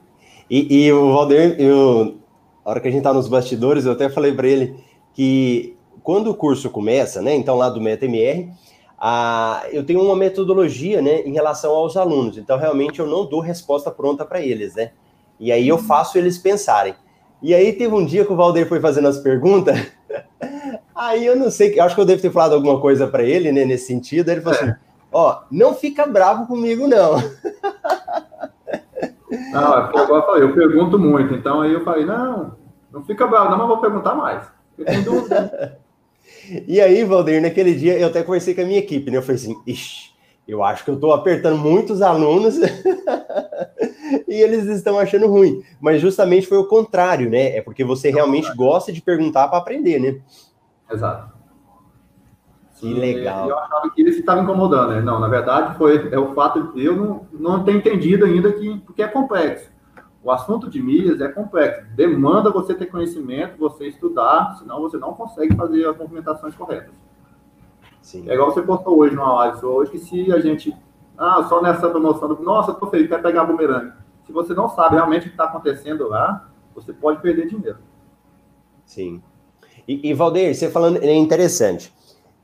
E, 0.51 0.85
e 0.85 0.93
o 0.93 1.13
Valdir, 1.13 1.61
eu, 1.61 2.19
a 2.65 2.71
hora 2.71 2.81
que 2.81 2.89
a 2.89 2.91
gente 2.91 3.01
está 3.01 3.13
nos 3.13 3.29
bastidores, 3.29 3.87
eu 3.87 3.93
até 3.93 4.09
falei 4.09 4.35
para 4.35 4.47
ele 4.47 4.77
que 5.15 5.77
quando 6.03 6.31
o 6.31 6.35
curso 6.35 6.69
começa, 6.71 7.23
né, 7.23 7.35
então 7.35 7.57
lá 7.57 7.71
do 7.71 7.81
MetaMR, 7.81 8.53
a, 8.99 9.65
eu 9.73 9.85
tenho 9.85 10.01
uma 10.01 10.15
metodologia, 10.15 11.01
né, 11.01 11.23
em 11.23 11.33
relação 11.33 11.73
aos 11.73 11.97
alunos. 11.97 12.39
Então, 12.39 12.59
realmente, 12.59 13.01
eu 13.01 13.07
não 13.07 13.27
dou 13.27 13.41
resposta 13.41 13.91
pronta 13.91 14.25
para 14.25 14.41
eles, 14.41 14.75
né? 14.75 14.93
E 15.41 15.51
aí 15.51 15.67
eu 15.67 15.77
faço 15.77 16.19
eles 16.19 16.39
pensarem. 16.39 16.95
E 17.43 17.55
aí 17.55 17.73
teve 17.73 17.93
um 17.95 18.05
dia 18.05 18.25
que 18.25 18.33
o 18.33 18.37
Valdir 18.37 18.69
foi 18.69 18.81
fazendo 18.81 19.09
as 19.09 19.19
perguntas, 19.19 19.77
aí 20.95 21.27
eu 21.27 21.35
não 21.35 21.51
sei, 21.51 21.79
acho 21.81 21.95
que 21.95 22.01
eu 22.01 22.07
devo 22.07 22.23
ter 22.23 22.31
falado 22.31 22.55
alguma 22.55 22.81
coisa 22.81 23.07
para 23.09 23.25
ele, 23.25 23.51
né, 23.51 23.65
nesse 23.65 23.87
sentido. 23.87 24.29
Aí 24.29 24.37
ele 24.37 24.43
falou 24.43 24.59
é. 24.59 24.63
assim: 24.63 24.75
ó, 25.11 25.41
não 25.51 25.75
fica 25.75 26.07
bravo 26.07 26.47
comigo, 26.47 26.87
não. 26.87 27.17
Não, 29.51 29.79
é 29.79 29.89
igual 29.89 30.17
eu 30.17 30.27
falei, 30.27 30.43
eu 30.43 30.55
pergunto 30.55 30.99
muito, 30.99 31.35
então 31.35 31.63
aí 31.63 31.73
eu 31.73 31.83
falei, 31.83 32.05
não, 32.05 32.55
não 32.93 33.03
fica 33.03 33.27
bravo, 33.27 33.51
não, 33.51 33.59
mas 33.59 33.67
vou 33.67 33.79
perguntar 33.79 34.15
mais. 34.15 34.45
e 36.69 36.81
aí, 36.81 37.03
Valdir, 37.03 37.41
naquele 37.41 37.75
dia 37.75 37.99
eu 37.99 38.09
até 38.09 38.23
conversei 38.23 38.55
com 38.55 38.61
a 38.61 38.65
minha 38.65 38.79
equipe, 38.79 39.11
né? 39.11 39.17
Eu 39.17 39.23
falei 39.23 39.37
assim, 39.37 39.57
ixi, 39.67 40.13
eu 40.47 40.63
acho 40.63 40.85
que 40.85 40.91
eu 40.91 40.97
estou 40.97 41.15
apertando 41.15 41.57
muitos 41.57 42.03
alunos 42.03 42.59
e 44.33 44.43
eles 44.43 44.67
estão 44.67 44.99
achando 44.99 45.27
ruim. 45.29 45.63
Mas 45.81 46.01
justamente 46.01 46.47
foi 46.47 46.59
o 46.59 46.67
contrário, 46.67 47.29
né? 47.29 47.57
É 47.57 47.63
porque 47.63 47.85
você 47.85 48.11
realmente 48.11 48.55
gosta 48.57 48.93
de 48.93 49.03
perguntar 49.03 49.49
para 49.49 49.59
aprender, 49.59 50.01
né? 50.01 50.21
Exato. 50.91 51.33
Que 52.77 52.93
legal. 52.93 53.49
Eu 53.49 53.59
achava 53.59 53.91
que 53.91 54.03
ele 54.03 54.11
estava 54.11 54.41
incomodando, 54.41 54.91
né? 54.91 55.01
Não, 55.01 55.21
na 55.21 55.29
verdade, 55.29 55.79
foi 55.79 56.09
é 56.11 56.19
o 56.19 56.35
fato 56.35 56.73
de 56.73 56.85
eu 56.85 56.97
não, 56.97 57.27
não 57.33 57.63
ter 57.63 57.77
entendido 57.77 58.25
ainda 58.25 58.53
que 58.53 58.81
porque 58.81 59.03
é 59.03 59.09
complexo. 59.09 59.71
O 60.21 60.31
assunto 60.31 60.69
de 60.69 60.83
milhas 60.83 61.21
é 61.21 61.29
complexo. 61.29 61.85
Demanda 61.95 62.51
você 62.51 62.75
ter 62.75 62.87
conhecimento, 62.87 63.59
você 63.59 63.87
estudar, 63.87 64.57
senão 64.59 64.81
você 64.81 64.97
não 64.97 65.13
consegue 65.15 65.55
fazer 65.55 65.87
as 65.87 65.97
movimentações 65.97 66.55
corretas. 66.55 66.95
Sim. 68.01 68.29
É 68.29 68.35
igual 68.35 68.53
você 68.53 68.63
postou 68.63 68.99
hoje 68.99 69.15
numa 69.15 69.33
live 69.35 69.65
hoje, 69.65 69.91
que 69.93 69.99
se 69.99 70.33
a 70.33 70.41
gente. 70.41 70.77
Ah, 71.17 71.45
só 71.49 71.63
nessa 71.63 71.89
promoção. 71.89 72.29
Nossa, 72.41 72.75
tô 72.75 72.87
feliz, 72.89 73.09
quer 73.09 73.23
pegar 73.23 73.45
bumerangue. 73.45 73.93
Se 74.27 74.33
você 74.33 74.55
não 74.55 74.69
sabe 74.69 74.97
realmente 74.97 75.23
o 75.23 75.25
que 75.25 75.35
está 75.35 75.45
acontecendo 75.45 76.09
lá, 76.09 76.49
você 76.75 76.93
pode 76.93 77.21
perder 77.21 77.49
dinheiro. 77.49 77.79
Sim. 78.85 79.23
E, 79.87 80.11
e 80.11 80.15
Valdeir, 80.15 80.55
você 80.55 80.71
falando, 80.71 81.03
é 81.03 81.15
interessante. 81.15 81.93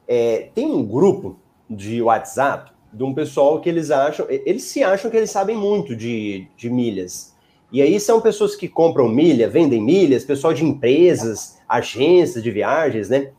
É, 0.07 0.51
tem 0.55 0.67
um 0.67 0.85
grupo 0.85 1.39
de 1.69 2.01
WhatsApp 2.03 2.73
de 2.93 3.05
um 3.05 3.15
pessoal 3.15 3.61
que 3.61 3.69
eles 3.69 3.91
acham, 3.91 4.27
eles 4.29 4.65
se 4.65 4.83
acham 4.83 5.11
que 5.11 5.17
eles 5.17 5.31
sabem 5.31 5.57
muito 5.57 5.95
de, 5.95 6.49
de 6.57 6.71
milhas. 6.71 7.37
E 7.71 7.83
aí 7.83 8.01
são 8.01 8.21
pessoas 8.21 8.57
que 8.57 8.67
compram 8.67 9.09
milha, 9.09 9.49
vendem 9.49 9.83
milhas, 9.83 10.25
pessoal 10.25 10.55
de 10.55 10.65
empresas, 10.65 11.59
agências 11.69 12.43
de 12.43 12.51
viagens, 12.51 13.11
né? 13.11 13.33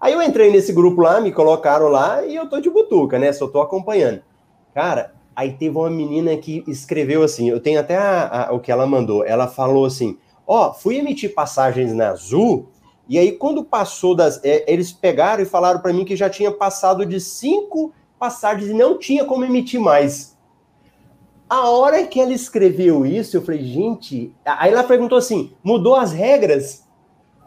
Aí 0.00 0.12
eu 0.12 0.22
entrei 0.22 0.50
nesse 0.50 0.72
grupo 0.72 1.00
lá, 1.00 1.20
me 1.20 1.32
colocaram 1.32 1.88
lá 1.88 2.24
e 2.24 2.34
eu 2.34 2.48
tô 2.48 2.60
de 2.60 2.68
butuca, 2.68 3.18
né? 3.18 3.32
Só 3.32 3.46
tô 3.46 3.60
acompanhando. 3.60 4.20
Cara, 4.74 5.14
aí 5.38 5.52
teve 5.52 5.76
uma 5.76 5.88
menina 5.88 6.36
que 6.36 6.64
escreveu 6.66 7.22
assim, 7.22 7.48
eu 7.48 7.60
tenho 7.60 7.78
até 7.78 7.96
a, 7.96 8.48
a, 8.48 8.52
o 8.52 8.58
que 8.58 8.72
ela 8.72 8.86
mandou. 8.86 9.24
Ela 9.24 9.46
falou 9.46 9.84
assim: 9.84 10.18
Ó, 10.46 10.68
oh, 10.70 10.74
fui 10.74 10.96
emitir 10.96 11.32
passagens 11.32 11.94
na 11.94 12.10
Azul 12.10 12.68
e 13.08 13.18
aí, 13.18 13.32
quando 13.32 13.64
passou 13.64 14.14
das. 14.14 14.38
É, 14.44 14.70
eles 14.70 14.92
pegaram 14.92 15.42
e 15.42 15.46
falaram 15.46 15.80
para 15.80 15.92
mim 15.94 16.04
que 16.04 16.14
já 16.14 16.28
tinha 16.28 16.52
passado 16.52 17.06
de 17.06 17.18
cinco 17.18 17.92
passagens 18.18 18.68
e 18.68 18.74
não 18.74 18.98
tinha 18.98 19.24
como 19.24 19.44
emitir 19.44 19.80
mais. 19.80 20.36
A 21.48 21.70
hora 21.70 22.06
que 22.06 22.20
ela 22.20 22.34
escreveu 22.34 23.06
isso, 23.06 23.36
eu 23.36 23.42
falei, 23.42 23.64
gente. 23.64 24.34
Aí 24.44 24.70
ela 24.70 24.84
perguntou 24.84 25.16
assim: 25.16 25.54
mudou 25.64 25.94
as 25.94 26.12
regras? 26.12 26.86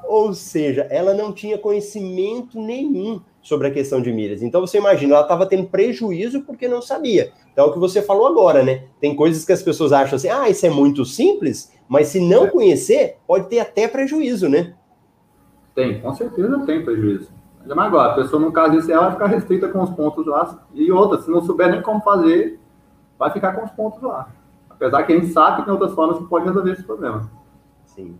Ou 0.07 0.33
seja, 0.33 0.87
ela 0.89 1.13
não 1.13 1.31
tinha 1.31 1.59
conhecimento 1.59 2.59
nenhum 2.59 3.21
sobre 3.41 3.67
a 3.67 3.71
questão 3.71 4.01
de 4.01 4.11
milhas. 4.11 4.41
Então 4.41 4.61
você 4.61 4.77
imagina, 4.77 5.15
ela 5.15 5.23
estava 5.23 5.45
tendo 5.45 5.67
prejuízo 5.67 6.41
porque 6.41 6.67
não 6.67 6.81
sabia. 6.81 7.31
Então 7.51 7.65
é 7.65 7.67
o 7.67 7.73
que 7.73 7.79
você 7.79 8.01
falou 8.01 8.27
agora, 8.27 8.63
né? 8.63 8.85
Tem 8.99 9.15
coisas 9.15 9.43
que 9.43 9.51
as 9.51 9.63
pessoas 9.63 9.91
acham 9.91 10.15
assim, 10.15 10.29
ah, 10.29 10.49
isso 10.49 10.65
é 10.65 10.69
muito 10.69 11.03
simples, 11.03 11.71
mas 11.87 12.07
se 12.07 12.19
não 12.19 12.47
conhecer, 12.47 13.17
pode 13.25 13.49
ter 13.49 13.59
até 13.59 13.87
prejuízo, 13.87 14.47
né? 14.47 14.73
Tem, 15.73 15.99
com 16.01 16.13
certeza 16.13 16.59
tem 16.65 16.83
prejuízo. 16.83 17.29
Mas 17.65 17.77
agora, 17.77 18.13
a 18.13 18.15
pessoa, 18.15 18.41
no 18.41 18.51
caso 18.51 18.73
desse, 18.73 18.91
ela 18.91 19.03
vai 19.03 19.11
ficar 19.11 19.27
restrita 19.27 19.67
com 19.67 19.81
os 19.83 19.89
pontos 19.91 20.25
lá. 20.25 20.65
E 20.73 20.91
outra, 20.91 21.21
se 21.21 21.29
não 21.29 21.43
souber 21.43 21.69
nem 21.69 21.81
como 21.81 22.01
fazer, 22.01 22.59
vai 23.17 23.31
ficar 23.31 23.53
com 23.53 23.65
os 23.65 23.71
pontos 23.71 24.01
lá. 24.01 24.29
Apesar 24.69 25.03
que 25.03 25.13
a 25.13 25.15
gente 25.15 25.31
sabe 25.31 25.57
que 25.57 25.63
tem 25.63 25.73
outras 25.73 25.93
formas 25.93 26.17
que 26.17 26.23
pode 26.25 26.45
resolver 26.45 26.71
esse 26.71 26.83
problema. 26.83 27.29
Sim. 27.85 28.17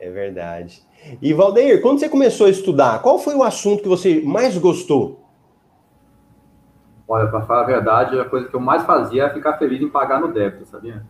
É 0.00 0.10
verdade. 0.10 0.82
E, 1.22 1.32
Valdeir, 1.32 1.80
quando 1.80 2.00
você 2.00 2.08
começou 2.08 2.46
a 2.46 2.50
estudar, 2.50 3.00
qual 3.02 3.18
foi 3.18 3.34
o 3.34 3.44
assunto 3.44 3.82
que 3.82 3.88
você 3.88 4.20
mais 4.22 4.56
gostou? 4.58 5.20
Olha, 7.06 7.28
para 7.28 7.42
falar 7.42 7.62
a 7.62 7.66
verdade, 7.66 8.18
a 8.18 8.24
coisa 8.24 8.48
que 8.48 8.54
eu 8.54 8.60
mais 8.60 8.82
fazia 8.84 9.24
era 9.24 9.34
ficar 9.34 9.58
feliz 9.58 9.80
em 9.80 9.88
pagar 9.88 10.20
no 10.20 10.32
débito, 10.32 10.64
sabia? 10.64 11.04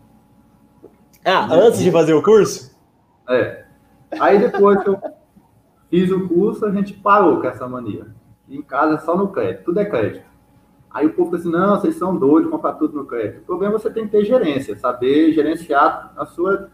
Ah, 1.25 1.47
antes 1.51 1.81
de 1.81 1.91
fazer 1.91 2.15
o 2.15 2.23
curso? 2.23 2.77
É. 3.29 3.65
Aí 4.19 4.39
depois 4.39 4.83
que 4.83 4.89
eu 4.89 4.99
Fiz 5.91 6.09
o 6.13 6.29
curso, 6.29 6.65
a 6.65 6.71
gente 6.71 6.95
parou 6.95 7.41
com 7.41 7.49
essa 7.49 7.69
mania. 7.69 8.07
Em 8.49 8.63
casa 8.63 8.95
é 8.95 8.99
só 8.99 9.17
no 9.17 9.29
crédito, 9.29 9.65
tudo 9.65 9.81
é 9.81 9.85
crédito. 9.85 10.25
Aí 10.89 11.07
o 11.07 11.13
povo 11.13 11.35
assim, 11.35 11.51
não, 11.51 11.79
vocês 11.81 11.97
são 11.97 12.17
doidos, 12.17 12.51
comprar 12.51 12.75
tudo 12.75 12.97
no 12.97 13.05
crédito. 13.05 13.41
O 13.41 13.45
problema 13.45 13.75
é 13.75 13.79
você 13.79 13.91
tem 13.91 14.05
que 14.05 14.13
ter 14.13 14.25
gerência, 14.25 14.79
saber 14.79 15.33
gerenciar 15.33 16.13
a 16.17 16.25
sua 16.25 16.71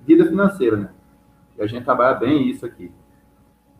vida 0.00 0.24
financeira, 0.24 0.76
né? 0.76 0.88
E 1.58 1.62
a 1.62 1.66
gente 1.66 1.84
trabalha 1.84 2.16
bem 2.16 2.48
isso 2.48 2.64
aqui. 2.64 2.92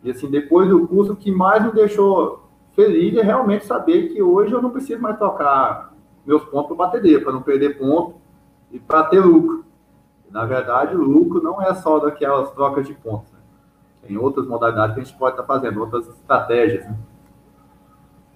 E 0.02 0.10
assim, 0.10 0.30
depois 0.30 0.68
do 0.68 0.86
curso, 0.86 1.12
o 1.12 1.16
que 1.16 1.30
mais 1.30 1.62
me 1.64 1.72
deixou 1.72 2.48
feliz 2.74 3.16
é 3.16 3.22
realmente 3.22 3.66
saber 3.66 4.08
que 4.08 4.22
hoje 4.22 4.52
eu 4.52 4.62
não 4.62 4.70
preciso 4.70 5.00
mais 5.00 5.18
tocar 5.18 5.92
meus 6.24 6.44
pontos 6.44 6.76
para 6.76 6.86
bater 6.88 7.22
para 7.22 7.32
não 7.32 7.42
perder 7.42 7.78
ponto 7.78 8.14
e 8.70 8.78
para 8.78 9.04
ter 9.04 9.20
lucro. 9.20 9.64
Na 10.30 10.44
verdade, 10.44 10.94
o 10.94 11.02
lucro 11.02 11.42
não 11.42 11.60
é 11.60 11.74
só 11.74 11.98
daquelas 11.98 12.50
trocas 12.52 12.86
de 12.86 12.94
pontos. 12.94 13.32
Tem 14.06 14.16
outras 14.16 14.46
modalidades 14.46 14.94
que 14.94 15.00
a 15.00 15.04
gente 15.04 15.18
pode 15.18 15.34
estar 15.34 15.44
fazendo, 15.44 15.80
outras 15.80 16.08
estratégias. 16.08 16.84
Né? 16.84 16.96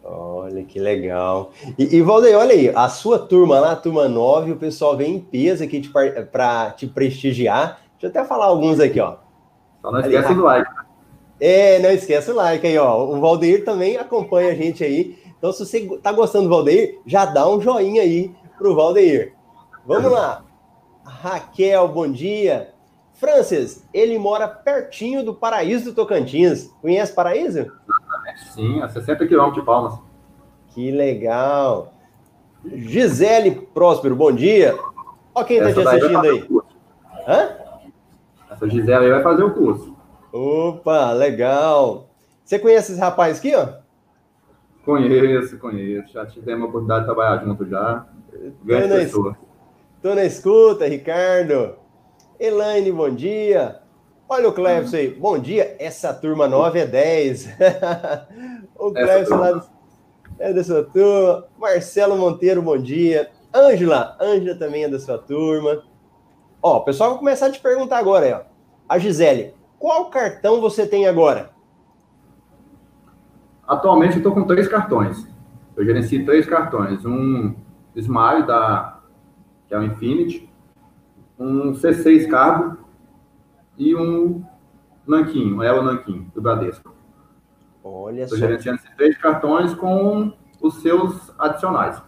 Olha 0.02 0.62
que 0.64 0.78
legal. 0.78 1.52
E, 1.78 1.96
e 1.96 2.02
Valdeir, 2.02 2.36
olha 2.36 2.52
aí, 2.52 2.68
a 2.68 2.88
sua 2.88 3.18
turma 3.18 3.58
lá, 3.60 3.72
a 3.72 3.76
turma 3.76 4.08
9, 4.08 4.52
o 4.52 4.56
pessoal 4.56 4.96
vem 4.96 5.16
em 5.16 5.20
peso 5.20 5.64
aqui 5.64 5.80
para 6.30 6.72
te 6.72 6.86
prestigiar. 6.86 7.80
Deixa 7.92 8.06
eu 8.06 8.10
até 8.10 8.28
falar 8.28 8.46
alguns 8.46 8.80
aqui, 8.80 9.00
ó. 9.00 9.16
Só 9.84 9.92
não 9.92 10.00
esquece 10.00 10.28
ali, 10.28 10.34
do 10.34 10.42
like. 10.44 10.70
É, 11.38 11.78
não 11.78 11.90
esquece 11.90 12.30
o 12.30 12.34
like 12.34 12.66
aí, 12.66 12.78
ó. 12.78 13.04
O 13.04 13.20
Valdeir 13.20 13.66
também 13.66 13.98
acompanha 13.98 14.50
a 14.50 14.54
gente 14.54 14.82
aí. 14.82 15.18
Então, 15.36 15.52
se 15.52 15.58
você 15.58 15.98
tá 16.02 16.10
gostando 16.10 16.44
do 16.44 16.54
Valdeir, 16.54 17.00
já 17.04 17.26
dá 17.26 17.46
um 17.46 17.60
joinha 17.60 18.00
aí 18.00 18.34
pro 18.56 18.74
Valdeir. 18.74 19.34
Vamos 19.84 20.10
lá. 20.10 20.42
Raquel, 21.04 21.86
bom 21.88 22.10
dia. 22.10 22.72
Francis, 23.12 23.86
ele 23.92 24.18
mora 24.18 24.48
pertinho 24.48 25.22
do 25.22 25.34
Paraíso 25.34 25.84
do 25.84 25.94
Tocantins. 25.94 26.70
Conhece 26.80 27.12
Paraíso? 27.12 27.70
Sim, 28.54 28.80
a 28.80 28.88
60 28.88 29.26
quilômetros 29.26 29.60
de 29.60 29.66
Palmas. 29.66 29.98
Que 30.68 30.90
legal. 30.90 31.92
Gisele 32.64 33.50
Próspero, 33.74 34.16
bom 34.16 34.32
dia. 34.32 34.78
Olha 35.34 35.44
quem 35.44 35.58
está 35.58 35.74
te 35.74 35.86
assistindo 35.86 36.20
aí. 36.20 36.48
Hã? 37.28 37.63
Essa 38.64 38.70
Gisele 38.70 39.04
aí 39.04 39.10
vai 39.10 39.22
fazer 39.22 39.44
o 39.44 39.52
curso. 39.52 39.94
Opa, 40.32 41.12
legal. 41.12 42.08
Você 42.42 42.58
conhece 42.58 42.92
esse 42.92 43.00
rapaz 43.00 43.38
aqui, 43.38 43.54
ó? 43.54 43.68
Conheço, 44.84 45.58
conheço. 45.58 46.12
Já 46.12 46.26
tivemos 46.26 46.64
a 46.64 46.68
oportunidade 46.68 47.00
de 47.00 47.06
trabalhar 47.06 47.44
junto 47.44 47.66
já. 47.68 48.06
Grande 48.64 48.88
tô 48.88 48.94
pessoa. 48.94 49.38
Tô 50.02 50.14
na 50.14 50.24
escuta, 50.24 50.86
Ricardo. 50.86 51.76
Elaine, 52.40 52.90
bom 52.90 53.10
dia. 53.10 53.80
Olha 54.28 54.48
o 54.48 54.52
Clebson 54.52 54.96
aí, 54.96 55.10
bom 55.10 55.38
dia. 55.38 55.76
Essa 55.78 56.12
turma 56.14 56.48
9 56.48 56.78
é 56.80 56.86
10. 56.86 57.48
o 58.76 58.92
Clebson 58.92 59.36
lá 59.36 59.66
é 60.38 60.52
dessa 60.52 60.82
turma. 60.82 61.44
Marcelo 61.58 62.16
Monteiro, 62.16 62.62
bom 62.62 62.78
dia. 62.78 63.30
Ângela, 63.54 64.16
Ângela 64.20 64.58
também 64.58 64.84
é 64.84 64.88
da 64.88 64.98
sua 64.98 65.18
turma. 65.18 65.82
Ó, 66.62 66.78
o 66.78 66.84
pessoal 66.84 67.10
vai 67.10 67.18
começar 67.18 67.46
a 67.46 67.50
te 67.50 67.60
perguntar 67.60 67.98
agora, 67.98 68.24
aí, 68.24 68.32
ó. 68.32 68.53
A 68.88 68.98
Gisele, 68.98 69.54
qual 69.78 70.10
cartão 70.10 70.60
você 70.60 70.86
tem 70.86 71.06
agora? 71.06 71.50
Atualmente 73.66 74.12
eu 74.12 74.18
estou 74.18 74.32
com 74.32 74.44
três 74.44 74.68
cartões. 74.68 75.26
Eu 75.76 75.84
gerencio 75.84 76.24
três 76.24 76.46
cartões. 76.46 77.04
Um 77.04 77.54
Smile, 77.96 78.46
da, 78.46 79.00
que 79.66 79.74
é 79.74 79.78
o 79.78 79.82
Infinity, 79.82 80.50
um 81.38 81.72
C6 81.72 82.28
Carbo 82.28 82.78
e 83.78 83.94
um 83.94 84.44
Nanquim, 85.06 85.62
Elo 85.62 85.82
Nanquim, 85.82 86.30
do 86.34 86.42
Bradesco. 86.42 86.94
Olha 87.82 88.22
Estou 88.22 88.38
gerenciando 88.38 88.78
esses 88.78 88.96
três 88.96 89.16
cartões 89.18 89.74
com 89.74 90.32
os 90.60 90.80
seus 90.80 91.32
adicionais. 91.38 92.02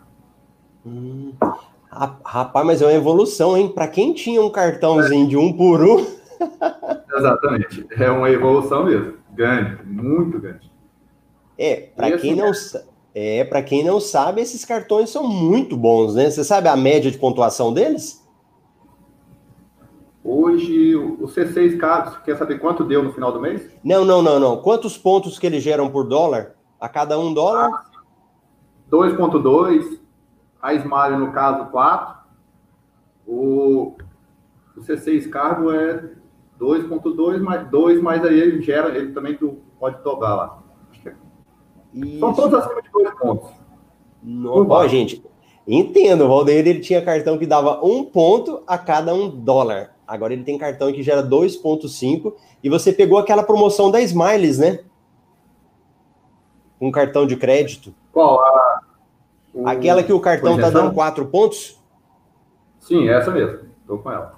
Hum, 0.85 1.35
rapaz, 1.90 2.66
mas 2.66 2.80
é 2.80 2.87
uma 2.87 2.92
evolução, 2.92 3.56
hein? 3.56 3.68
Para 3.68 3.88
quem 3.88 4.14
tinha 4.14 4.40
um 4.40 4.50
cartãozinho 4.50 5.26
é. 5.26 5.28
de 5.28 5.37
um 5.37 5.52
por 5.52 5.83
um. 5.83 6.15
Exatamente. 7.16 7.86
É 7.90 8.10
uma 8.10 8.30
evolução 8.30 8.84
mesmo. 8.84 9.14
Grande, 9.32 9.82
muito 9.84 10.38
grande. 10.38 10.70
É, 11.58 11.88
para 11.94 12.18
quem 12.18 12.34
não 12.34 12.52
é, 13.18 13.44
para 13.44 13.62
quem 13.62 13.82
não 13.82 13.98
sabe, 13.98 14.42
esses 14.42 14.62
cartões 14.62 15.08
são 15.08 15.26
muito 15.26 15.74
bons, 15.74 16.14
né? 16.14 16.28
Você 16.28 16.44
sabe 16.44 16.68
a 16.68 16.76
média 16.76 17.10
de 17.10 17.16
pontuação 17.16 17.72
deles? 17.72 18.22
Hoje, 20.22 20.94
o 20.94 21.22
C6 21.22 21.78
Cards, 21.78 22.18
quer 22.24 22.36
saber 22.36 22.58
quanto 22.58 22.84
deu 22.84 23.02
no 23.02 23.14
final 23.14 23.32
do 23.32 23.40
mês? 23.40 23.70
Não, 23.82 24.04
não, 24.04 24.20
não, 24.20 24.38
não. 24.38 24.58
Quantos 24.58 24.98
pontos 24.98 25.38
que 25.38 25.46
eles 25.46 25.62
geram 25.62 25.88
por 25.88 26.04
dólar? 26.06 26.56
A 26.78 26.90
cada 26.90 27.18
um 27.18 27.32
dólar? 27.32 27.70
Ah, 27.72 27.84
2,2. 28.90 29.98
A 30.60 30.74
Smile, 30.74 31.16
no 31.16 31.32
caso, 31.32 31.70
4. 31.70 32.16
O, 33.26 33.96
o 34.76 34.80
C6 34.80 35.30
Cargo 35.30 35.72
é 35.72 36.10
2,2 36.60 37.40
mais 37.40 37.68
2, 37.70 38.00
mas 38.00 38.25
aí 38.25 38.38
ele 38.38 38.62
gera, 38.62 38.96
ele 38.96 39.12
também 39.12 39.34
tu 39.36 39.58
pode 39.78 40.02
dobrar 40.02 40.34
lá. 40.34 40.62
Isso. 41.92 42.18
São 42.18 42.34
todos 42.34 42.58
acima 42.58 42.82
de 42.82 42.90
dois 42.90 43.10
pontos. 43.14 43.50
Ó, 44.68 44.86
gente, 44.88 45.25
entendo, 45.66 46.25
o 46.25 46.28
Valdeir 46.28 46.66
ele 46.66 46.80
tinha 46.80 47.02
cartão 47.02 47.38
que 47.38 47.46
dava 47.46 47.84
um 47.84 48.04
ponto 48.04 48.62
a 48.66 48.76
cada 48.76 49.14
um 49.14 49.28
dólar. 49.28 49.94
Agora 50.06 50.32
ele 50.32 50.44
tem 50.44 50.58
cartão 50.58 50.92
que 50.92 51.02
gera 51.02 51.22
2,5 51.22 52.34
e 52.62 52.68
você 52.68 52.92
pegou 52.92 53.18
aquela 53.18 53.42
promoção 53.42 53.90
da 53.90 54.00
Smiles, 54.00 54.58
né? 54.58 54.80
Um 56.80 56.90
cartão 56.90 57.26
de 57.26 57.36
crédito. 57.36 57.94
Qual? 58.12 58.40
A, 58.40 58.80
o... 59.54 59.66
Aquela 59.66 60.02
que 60.02 60.12
o 60.12 60.20
cartão 60.20 60.58
tá 60.58 60.70
dando 60.70 60.92
4 60.94 61.26
pontos? 61.26 61.80
Sim, 62.78 63.08
essa 63.08 63.30
mesmo. 63.30 63.60
Tô 63.86 63.98
com 63.98 64.12
ela. 64.12 64.35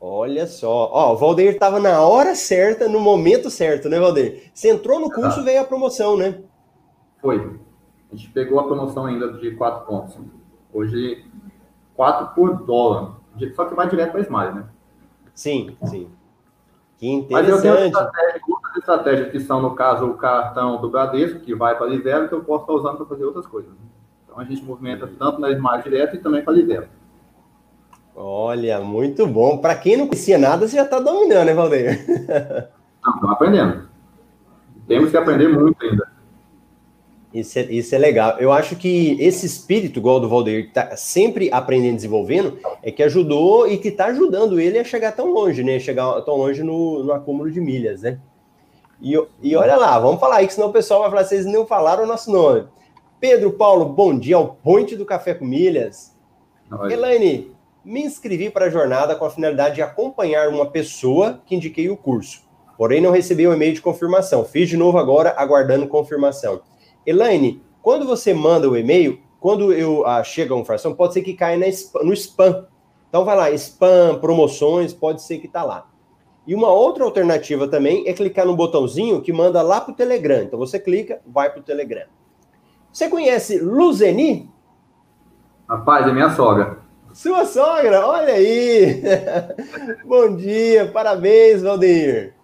Olha 0.00 0.46
só. 0.46 0.90
Ó, 0.92 1.12
o 1.12 1.16
Valdeir 1.16 1.58
tava 1.58 1.78
na 1.78 2.00
hora 2.00 2.34
certa, 2.34 2.88
no 2.88 2.98
momento 2.98 3.50
certo, 3.50 3.88
né, 3.88 4.00
Valdeir? 4.00 4.50
Você 4.54 4.70
entrou 4.70 4.98
no 4.98 5.10
curso, 5.10 5.40
ah. 5.40 5.42
veio 5.42 5.60
a 5.60 5.64
promoção, 5.64 6.16
né? 6.16 6.40
Foi. 7.20 7.60
A 8.10 8.16
gente 8.16 8.30
pegou 8.30 8.58
a 8.58 8.64
promoção 8.64 9.04
ainda 9.04 9.34
de 9.34 9.50
4 9.52 9.86
pontos. 9.86 10.16
Hoje, 10.72 11.24
4 11.94 12.34
por 12.34 12.64
dólar. 12.64 13.16
Só 13.54 13.66
que 13.66 13.74
vai 13.74 13.88
direto 13.88 14.12
para 14.12 14.20
a 14.20 14.24
Smile, 14.24 14.54
né? 14.54 14.64
Sim, 15.34 15.76
sim. 15.84 16.10
Que 16.96 17.08
interessante. 17.08 17.52
Mas 17.52 17.64
eu 17.64 17.74
tenho 17.76 17.86
estratégia, 17.86 18.40
outras 18.48 18.76
estratégias 18.76 19.32
que 19.32 19.40
são, 19.40 19.62
no 19.62 19.74
caso, 19.74 20.06
o 20.06 20.14
cartão 20.14 20.80
do 20.80 20.90
Bradesco, 20.90 21.40
que 21.40 21.54
vai 21.54 21.76
para 21.76 21.86
a 21.86 21.88
Livelo, 21.88 22.28
que 22.28 22.34
eu 22.34 22.42
posso 22.42 22.62
estar 22.62 22.72
usando 22.72 22.96
para 22.96 23.06
fazer 23.06 23.24
outras 23.24 23.46
coisas. 23.46 23.72
Então 24.24 24.38
a 24.38 24.44
gente 24.44 24.62
movimenta 24.62 25.06
tanto 25.18 25.40
na 25.40 25.50
Smile 25.50 25.82
direto 25.82 26.16
e 26.16 26.18
também 26.18 26.42
para 26.42 26.52
a 26.52 26.56
Livelo. 26.56 26.88
Olha, 28.22 28.80
muito 28.80 29.26
bom. 29.26 29.56
Para 29.56 29.74
quem 29.74 29.96
não 29.96 30.06
conhecia 30.06 30.36
nada, 30.36 30.68
você 30.68 30.76
já 30.76 30.82
está 30.82 31.00
dominando, 31.00 31.46
né, 31.46 31.54
Valdeir? 31.54 32.04
Estamos 33.00 33.30
aprendendo. 33.30 33.88
Temos 34.86 35.10
que 35.10 35.16
aprender 35.16 35.48
muito 35.48 35.82
ainda. 35.82 36.10
Isso 37.32 37.58
é, 37.58 37.62
isso 37.62 37.94
é 37.94 37.98
legal. 37.98 38.36
Eu 38.38 38.52
acho 38.52 38.76
que 38.76 39.16
esse 39.20 39.46
espírito, 39.46 40.00
igual 40.00 40.20
do 40.20 40.28
Valdeir, 40.28 40.66
que 40.66 40.74
tá 40.74 40.94
sempre 40.96 41.48
aprendendo 41.50 41.92
e 41.92 41.96
desenvolvendo, 41.96 42.58
é 42.82 42.90
que 42.90 43.02
ajudou 43.02 43.66
e 43.66 43.78
que 43.78 43.88
está 43.88 44.06
ajudando 44.06 44.60
ele 44.60 44.78
a 44.78 44.84
chegar 44.84 45.12
tão 45.12 45.32
longe, 45.32 45.62
né? 45.62 45.78
Chegar 45.78 46.20
tão 46.20 46.36
longe 46.36 46.62
no, 46.62 47.02
no 47.02 47.12
acúmulo 47.12 47.50
de 47.50 47.60
milhas, 47.60 48.02
né? 48.02 48.18
E, 49.00 49.14
e 49.40 49.56
olha 49.56 49.76
lá, 49.76 49.98
vamos 49.98 50.20
falar 50.20 50.36
aí, 50.36 50.46
que 50.46 50.52
senão 50.52 50.68
o 50.68 50.72
pessoal 50.72 51.00
vai 51.00 51.10
falar, 51.10 51.24
vocês 51.24 51.46
não 51.46 51.64
falaram 51.66 52.04
o 52.04 52.06
nosso 52.06 52.30
nome. 52.30 52.66
Pedro 53.18 53.52
Paulo, 53.52 53.86
bom 53.86 54.18
dia 54.18 54.36
ao 54.36 54.48
Ponte 54.48 54.94
do 54.94 55.06
Café 55.06 55.32
com 55.32 55.46
Milhas. 55.46 56.14
Elaine, 56.90 57.50
me 57.84 58.02
inscrevi 58.02 58.50
para 58.50 58.66
a 58.66 58.70
jornada 58.70 59.14
com 59.14 59.24
a 59.24 59.30
finalidade 59.30 59.76
de 59.76 59.82
acompanhar 59.82 60.48
uma 60.48 60.66
pessoa 60.66 61.40
que 61.46 61.54
indiquei 61.54 61.88
o 61.88 61.96
curso. 61.96 62.42
Porém, 62.76 63.00
não 63.00 63.10
recebi 63.10 63.46
o 63.46 63.52
e-mail 63.52 63.74
de 63.74 63.82
confirmação. 63.82 64.44
Fiz 64.44 64.68
de 64.68 64.76
novo 64.76 64.98
agora, 64.98 65.34
aguardando 65.36 65.86
confirmação. 65.86 66.62
Elaine, 67.04 67.62
quando 67.82 68.06
você 68.06 68.32
manda 68.32 68.68
o 68.68 68.76
e-mail, 68.76 69.20
quando 69.38 69.72
eu 69.72 70.06
ah, 70.06 70.22
chega 70.22 70.54
a 70.54 70.58
informação, 70.58 70.94
pode 70.94 71.14
ser 71.14 71.22
que 71.22 71.34
caia 71.34 71.58
no 72.02 72.12
spam. 72.12 72.66
Então 73.08 73.24
vai 73.24 73.36
lá, 73.36 73.50
spam, 73.50 74.18
promoções, 74.20 74.92
pode 74.92 75.22
ser 75.22 75.38
que 75.38 75.48
tá 75.48 75.62
lá. 75.62 75.90
E 76.46 76.54
uma 76.54 76.68
outra 76.68 77.04
alternativa 77.04 77.68
também 77.68 78.06
é 78.08 78.12
clicar 78.12 78.46
no 78.46 78.56
botãozinho 78.56 79.20
que 79.20 79.32
manda 79.32 79.60
lá 79.62 79.80
para 79.80 79.92
o 79.92 79.96
Telegram. 79.96 80.42
Então 80.42 80.58
você 80.58 80.78
clica, 80.78 81.20
vai 81.26 81.50
para 81.50 81.60
o 81.60 81.62
Telegram. 81.62 82.06
Você 82.92 83.08
conhece 83.08 83.58
Luzeni? 83.58 84.50
Rapaz, 85.68 86.06
é 86.06 86.12
minha 86.12 86.30
sogra. 86.30 86.78
Sua 87.12 87.44
sogra, 87.44 88.06
olha 88.06 88.34
aí! 88.34 89.02
Bom 90.06 90.36
dia, 90.36 90.90
parabéns, 90.92 91.60
Valdeir. 91.60 92.34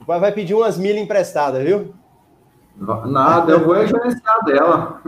O 0.00 0.06
pai 0.06 0.18
vai 0.18 0.32
pedir 0.32 0.54
umas 0.54 0.78
milhas 0.78 1.02
emprestadas, 1.02 1.62
viu? 1.62 1.94
Nada, 2.76 3.52
eu 3.52 3.64
vou 3.64 3.86
gerenciar 3.86 4.44
dela. 4.44 5.02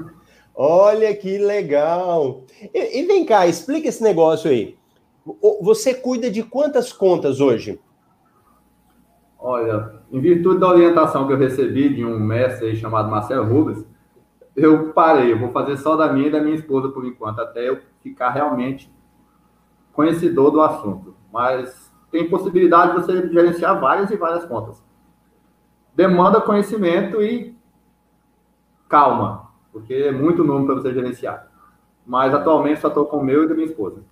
Olha 0.54 1.14
que 1.16 1.38
legal. 1.38 2.42
E, 2.72 3.00
e, 3.00 3.06
vem 3.06 3.24
cá, 3.24 3.46
explica 3.46 3.88
esse 3.88 4.02
negócio 4.02 4.50
aí. 4.50 4.76
Você 5.62 5.94
cuida 5.94 6.30
de 6.30 6.42
quantas 6.42 6.92
contas 6.92 7.40
hoje? 7.40 7.80
Olha, 9.38 10.00
em 10.12 10.20
virtude 10.20 10.60
da 10.60 10.68
orientação 10.68 11.26
que 11.26 11.32
eu 11.32 11.38
recebi 11.38 11.94
de 11.94 12.04
um 12.04 12.18
mestre 12.18 12.76
chamado 12.76 13.10
Marcelo 13.10 13.46
Rubens, 13.46 13.84
eu 14.56 14.92
parei, 14.94 15.32
eu 15.32 15.38
vou 15.38 15.50
fazer 15.50 15.76
só 15.76 15.96
da 15.96 16.10
minha 16.10 16.28
e 16.28 16.30
da 16.30 16.40
minha 16.40 16.56
esposa 16.56 16.88
por 16.88 17.04
enquanto, 17.04 17.40
até 17.40 17.68
eu 17.68 17.78
ficar 18.02 18.30
realmente 18.30 18.90
conhecedor 19.92 20.50
do 20.50 20.62
assunto. 20.62 21.14
Mas 21.30 21.92
tem 22.10 22.28
possibilidade 22.30 22.92
de 22.92 23.02
você 23.02 23.28
gerenciar 23.28 23.78
várias 23.78 24.10
e 24.10 24.16
várias 24.16 24.46
contas. 24.46 24.82
Demanda 25.94 26.40
conhecimento 26.40 27.20
e 27.22 27.54
calma, 28.88 29.50
porque 29.72 29.92
é 29.92 30.12
muito 30.12 30.42
número 30.42 30.66
para 30.66 30.74
você 30.76 30.94
gerenciar. 30.94 31.50
Mas 32.06 32.32
atualmente 32.32 32.80
só 32.80 32.88
estou 32.88 33.04
com 33.04 33.18
o 33.18 33.24
meu 33.24 33.44
e 33.44 33.48
da 33.48 33.54
minha 33.54 33.66
esposa. 33.66 34.02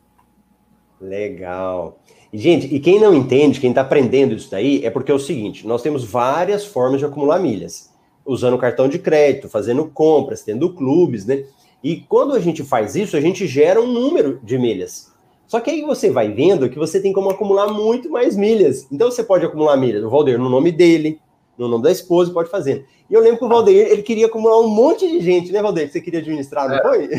Legal. 1.01 1.99
Gente, 2.33 2.75
e 2.75 2.81
quem 2.81 3.01
não 3.01 3.15
entende, 3.15 3.61
quem 3.61 3.71
está 3.71 3.83
aprendendo 3.83 4.35
isso 4.35 4.51
daí, 4.51 4.85
é 4.85 4.91
porque 4.91 5.13
é 5.13 5.15
o 5.15 5.19
seguinte: 5.19 5.67
nós 5.67 5.83
temos 5.83 6.05
várias 6.05 6.67
formas 6.67 6.99
de 6.99 7.07
acumular 7.07 7.39
milhas. 7.39 7.94
Usando 8.27 8.59
cartão 8.59 8.89
de 8.89 8.99
crédito, 8.99 9.49
fazendo 9.49 9.85
compras, 9.87 10.43
tendo 10.43 10.73
clubes, 10.73 11.27
né? 11.27 11.45
E 11.83 11.97
quando 11.97 12.35
a 12.35 12.41
gente 12.41 12.65
faz 12.65 12.97
isso, 12.97 13.17
a 13.17 13.21
gente 13.21 13.47
gera 13.47 13.81
um 13.81 13.87
número 13.87 14.41
de 14.43 14.57
milhas. 14.57 15.13
Só 15.47 15.61
que 15.61 15.71
aí 15.71 15.83
você 15.83 16.11
vai 16.11 16.33
vendo 16.33 16.69
que 16.71 16.79
você 16.79 17.01
tem 17.01 17.13
como 17.13 17.31
acumular 17.31 17.69
muito 17.69 18.11
mais 18.11 18.37
milhas. 18.37 18.87
Então 18.91 19.11
você 19.11 19.23
pode 19.23 19.45
acumular 19.45 19.77
milhas, 19.77 20.03
o 20.03 20.09
Valder, 20.09 20.39
no 20.39 20.49
nome 20.49 20.73
dele, 20.73 21.21
no 21.59 21.69
nome 21.69 21.85
da 21.85 21.91
esposa, 21.91 22.33
pode 22.33 22.51
fazer. 22.51 22.87
E 23.09 23.15
eu 23.15 23.21
lembro 23.21 23.39
que 23.39 23.45
o 23.45 23.49
Valdeir, 23.49 23.87
ele 23.89 24.03
queria 24.03 24.27
acumular 24.27 24.59
um 24.59 24.69
monte 24.69 25.07
de 25.07 25.21
gente, 25.21 25.53
né, 25.53 25.61
Valdeir? 25.61 25.91
Você 25.91 26.01
queria 26.01 26.21
administrar, 26.21 26.69
não 26.69 26.77
é, 26.77 26.83
foi? 26.83 27.11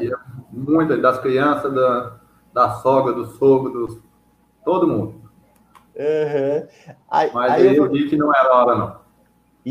Muitas, 0.52 1.02
das 1.02 1.18
crianças, 1.18 1.74
da, 1.74 2.16
da 2.52 2.70
sogra, 2.76 3.12
do 3.12 3.26
sogro, 3.26 3.72
dos, 3.72 3.98
todo 4.64 4.86
mundo. 4.86 5.14
Uhum. 5.96 6.94
Aí, 7.10 7.30
Mas 7.34 7.52
aí, 7.52 7.76
eu, 7.76 7.90
vi 7.90 8.08
que 8.08 8.16
não 8.16 8.34
era 8.34 8.54
hora, 8.54 8.78
não. 8.78 8.99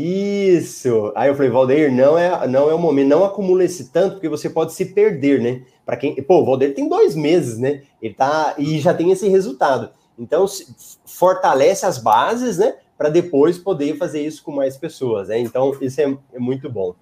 Isso. 0.02 1.12
Aí 1.14 1.28
eu 1.28 1.34
falei, 1.34 1.50
Valdeir, 1.50 1.92
não 1.92 2.16
é, 2.16 2.46
não 2.46 2.70
é 2.70 2.74
o 2.74 2.78
momento, 2.78 3.08
não 3.08 3.24
acumula 3.24 3.64
esse 3.64 3.90
tanto, 3.90 4.14
porque 4.14 4.28
você 4.28 4.48
pode 4.48 4.72
se 4.72 4.86
perder, 4.86 5.40
né? 5.40 5.62
Para 5.84 5.96
quem, 5.96 6.14
pô, 6.22 6.40
o 6.40 6.44
Valdeir 6.44 6.74
tem 6.74 6.88
dois 6.88 7.14
meses, 7.14 7.58
né? 7.58 7.82
Ele 8.00 8.14
tá 8.14 8.54
e 8.58 8.78
já 8.78 8.94
tem 8.94 9.10
esse 9.10 9.28
resultado. 9.28 9.90
Então, 10.18 10.44
fortalece 11.04 11.86
as 11.86 11.98
bases, 11.98 12.58
né? 12.58 12.74
para 13.00 13.08
depois 13.08 13.56
poder 13.56 13.96
fazer 13.96 14.20
isso 14.20 14.44
com 14.44 14.52
mais 14.52 14.76
pessoas. 14.76 15.28
Né? 15.28 15.38
Então, 15.38 15.74
isso 15.80 15.98
é, 16.02 16.18
é, 16.34 16.38
muito 16.38 16.68
bom. 16.68 16.94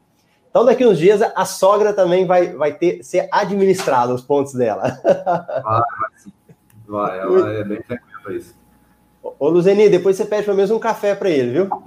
Então, 0.48 0.64
daqui 0.64 0.86
uns 0.86 0.96
dias, 0.96 1.20
a 1.20 1.44
sogra 1.44 1.92
também 1.92 2.24
vai, 2.24 2.54
vai 2.54 2.72
ter 2.72 3.02
ser 3.02 3.28
administrada 3.32 4.14
os 4.14 4.22
pontos 4.22 4.52
dela. 4.52 4.96
Vai, 5.02 5.62
vai 5.64 6.10
sim. 6.18 6.32
Vai, 6.86 7.18
ela 7.18 7.52
é 7.52 7.64
bem 7.64 7.82
tranquila 7.82 8.32
isso. 8.32 8.54
Ô, 9.38 9.48
Luzeni, 9.48 9.88
depois 9.88 10.16
você 10.16 10.24
pede 10.24 10.44
pelo 10.44 10.56
menos 10.56 10.70
um 10.70 10.78
café 10.78 11.14
para 11.14 11.30
ele, 11.30 11.50
viu? 11.50 11.68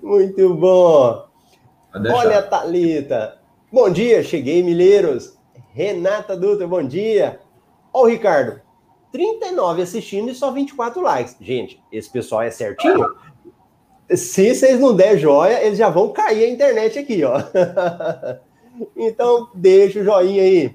muito 0.00 0.54
bom. 0.54 1.26
Olha, 1.92 2.42
Thalita. 2.42 3.38
Bom 3.72 3.90
dia, 3.90 4.22
cheguei, 4.22 4.62
Milheiros. 4.62 5.36
Renata 5.72 6.36
Dutra, 6.36 6.66
bom 6.66 6.82
dia. 6.82 7.40
Ó, 7.92 8.02
o 8.02 8.06
Ricardo, 8.06 8.60
39 9.10 9.82
assistindo 9.82 10.30
e 10.30 10.34
só 10.34 10.52
24 10.52 11.02
likes. 11.02 11.36
Gente, 11.40 11.82
esse 11.90 12.10
pessoal 12.10 12.42
é 12.42 12.50
certinho? 12.50 13.04
Se 14.14 14.54
vocês 14.54 14.80
não 14.80 14.94
der 14.94 15.18
joia, 15.18 15.64
eles 15.64 15.78
já 15.78 15.90
vão 15.90 16.12
cair 16.12 16.44
a 16.44 16.48
internet 16.48 16.98
aqui, 16.98 17.24
ó. 17.24 17.42
Então, 18.96 19.50
deixa 19.52 19.98
o 19.98 20.04
joinha 20.04 20.40
aí. 20.40 20.72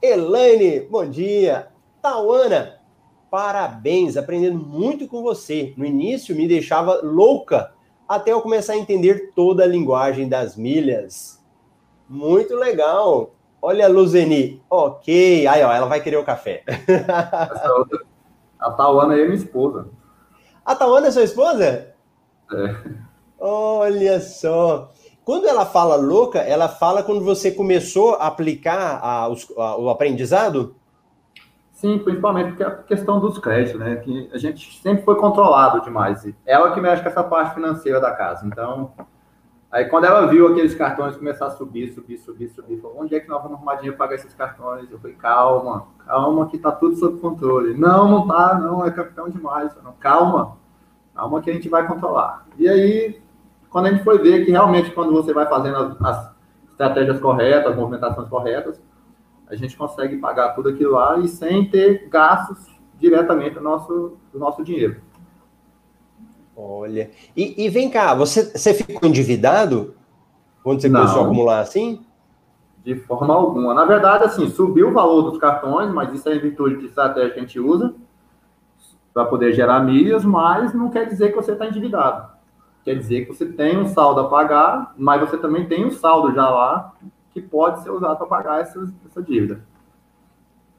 Elaine, 0.00 0.86
bom 0.88 1.04
dia. 1.04 1.66
Tauana, 2.00 2.78
parabéns, 3.34 4.16
aprendendo 4.16 4.60
muito 4.60 5.08
com 5.08 5.20
você. 5.20 5.74
No 5.76 5.84
início 5.84 6.36
me 6.36 6.46
deixava 6.46 7.00
louca 7.02 7.72
até 8.08 8.30
eu 8.30 8.40
começar 8.40 8.74
a 8.74 8.76
entender 8.76 9.32
toda 9.34 9.64
a 9.64 9.66
linguagem 9.66 10.28
das 10.28 10.56
milhas. 10.56 11.44
Muito 12.08 12.54
legal. 12.54 13.34
Olha 13.60 13.86
a 13.86 13.88
Luzeni. 13.88 14.62
Ok. 14.70 15.48
Aí, 15.48 15.64
ó, 15.64 15.72
ela 15.72 15.86
vai 15.86 16.00
querer 16.00 16.16
o 16.16 16.24
café. 16.24 16.62
a 18.60 18.70
Tauana 18.70 19.18
é 19.18 19.24
minha 19.24 19.34
esposa. 19.34 19.88
A 20.64 20.76
Tauana 20.76 21.08
é 21.08 21.10
sua 21.10 21.24
esposa? 21.24 21.92
É. 22.52 22.76
Olha 23.40 24.20
só. 24.20 24.92
Quando 25.24 25.48
ela 25.48 25.66
fala 25.66 25.96
louca, 25.96 26.38
ela 26.38 26.68
fala 26.68 27.02
quando 27.02 27.24
você 27.24 27.50
começou 27.50 28.14
a 28.14 28.28
aplicar 28.28 29.00
a, 29.02 29.24
a, 29.24 29.76
o 29.76 29.90
aprendizado? 29.90 30.76
Sim, 31.84 31.98
principalmente 31.98 32.48
porque 32.48 32.64
a 32.64 32.70
questão 32.70 33.20
dos 33.20 33.36
créditos, 33.36 33.78
né? 33.78 33.96
Que 33.96 34.30
a 34.32 34.38
gente 34.38 34.80
sempre 34.80 35.04
foi 35.04 35.16
controlado 35.16 35.82
demais. 35.82 36.26
Ela 36.46 36.72
que 36.72 36.80
mexe 36.80 37.02
com 37.02 37.10
essa 37.10 37.22
parte 37.22 37.52
financeira 37.52 38.00
da 38.00 38.10
casa. 38.10 38.46
Então, 38.46 38.94
aí 39.70 39.84
quando 39.84 40.04
ela 40.04 40.26
viu 40.26 40.48
aqueles 40.48 40.74
cartões 40.74 41.14
começar 41.14 41.44
a 41.44 41.50
subir, 41.50 41.92
subir, 41.92 42.16
subir, 42.16 42.48
subir, 42.48 42.80
falou: 42.80 43.02
onde 43.02 43.14
é 43.14 43.20
que 43.20 43.28
nós 43.28 43.42
vamos 43.42 43.58
arrumar 43.58 43.76
para 43.76 43.92
pagar 43.92 44.14
esses 44.14 44.32
cartões? 44.32 44.90
Eu 44.90 44.98
falei: 44.98 45.14
calma, 45.16 45.88
calma, 46.06 46.46
que 46.46 46.56
tá 46.56 46.72
tudo 46.72 46.96
sob 46.96 47.20
controle. 47.20 47.76
Não, 47.76 48.08
não 48.08 48.26
tá, 48.26 48.54
não, 48.54 48.82
é 48.86 48.90
capitão 48.90 49.28
demais. 49.28 49.76
Calma, 50.00 50.56
calma 51.14 51.42
que 51.42 51.50
a 51.50 51.52
gente 51.52 51.68
vai 51.68 51.86
controlar. 51.86 52.46
E 52.56 52.66
aí, 52.66 53.20
quando 53.68 53.88
a 53.88 53.90
gente 53.90 54.04
foi 54.04 54.16
ver 54.16 54.46
que 54.46 54.52
realmente, 54.52 54.90
quando 54.92 55.12
você 55.12 55.34
vai 55.34 55.44
fazendo 55.46 55.76
as, 55.76 56.02
as 56.02 56.34
estratégias 56.70 57.20
corretas, 57.20 57.72
as 57.72 57.76
movimentações 57.76 58.26
corretas, 58.30 58.80
a 59.48 59.54
gente 59.54 59.76
consegue 59.76 60.16
pagar 60.16 60.50
tudo 60.50 60.70
aquilo 60.70 60.92
lá 60.92 61.18
e 61.18 61.28
sem 61.28 61.68
ter 61.68 62.08
gastos 62.08 62.74
diretamente 62.98 63.54
do 63.54 63.60
nosso, 63.60 64.16
do 64.32 64.38
nosso 64.38 64.64
dinheiro. 64.64 65.00
Olha, 66.56 67.10
e, 67.36 67.64
e 67.64 67.68
vem 67.68 67.90
cá, 67.90 68.14
você, 68.14 68.56
você 68.56 68.72
ficou 68.72 69.08
endividado 69.08 69.94
quando 70.62 70.80
você 70.80 70.88
Não, 70.88 71.00
começou 71.00 71.22
a 71.22 71.24
acumular 71.24 71.60
assim? 71.60 72.06
De 72.84 72.94
forma 72.94 73.34
alguma. 73.34 73.74
Na 73.74 73.84
verdade, 73.84 74.24
assim, 74.24 74.48
subiu 74.48 74.88
o 74.88 74.92
valor 74.92 75.30
dos 75.30 75.38
cartões, 75.38 75.92
mas 75.92 76.12
isso 76.12 76.28
é 76.28 76.36
em 76.36 76.40
virtude 76.40 76.78
de 76.78 76.86
estratégia 76.86 77.30
que 77.30 77.38
a 77.38 77.42
gente 77.42 77.58
usa 77.58 77.94
para 79.12 79.24
poder 79.24 79.52
gerar 79.52 79.80
milhas, 79.80 80.24
mas 80.24 80.74
não 80.74 80.90
quer 80.90 81.06
dizer 81.06 81.30
que 81.30 81.36
você 81.36 81.52
está 81.52 81.66
endividado. 81.66 82.32
Quer 82.84 82.96
dizer 82.96 83.24
que 83.24 83.32
você 83.32 83.46
tem 83.46 83.78
um 83.78 83.86
saldo 83.86 84.20
a 84.20 84.28
pagar, 84.28 84.92
mas 84.96 85.20
você 85.20 85.38
também 85.38 85.66
tem 85.66 85.84
um 85.84 85.90
saldo 85.90 86.34
já 86.34 86.48
lá 86.48 86.92
que 87.34 87.42
pode 87.42 87.82
ser 87.82 87.90
usado 87.90 88.16
para 88.16 88.26
pagar 88.26 88.60
essa, 88.60 88.80
essa 89.10 89.20
dívida. 89.20 89.60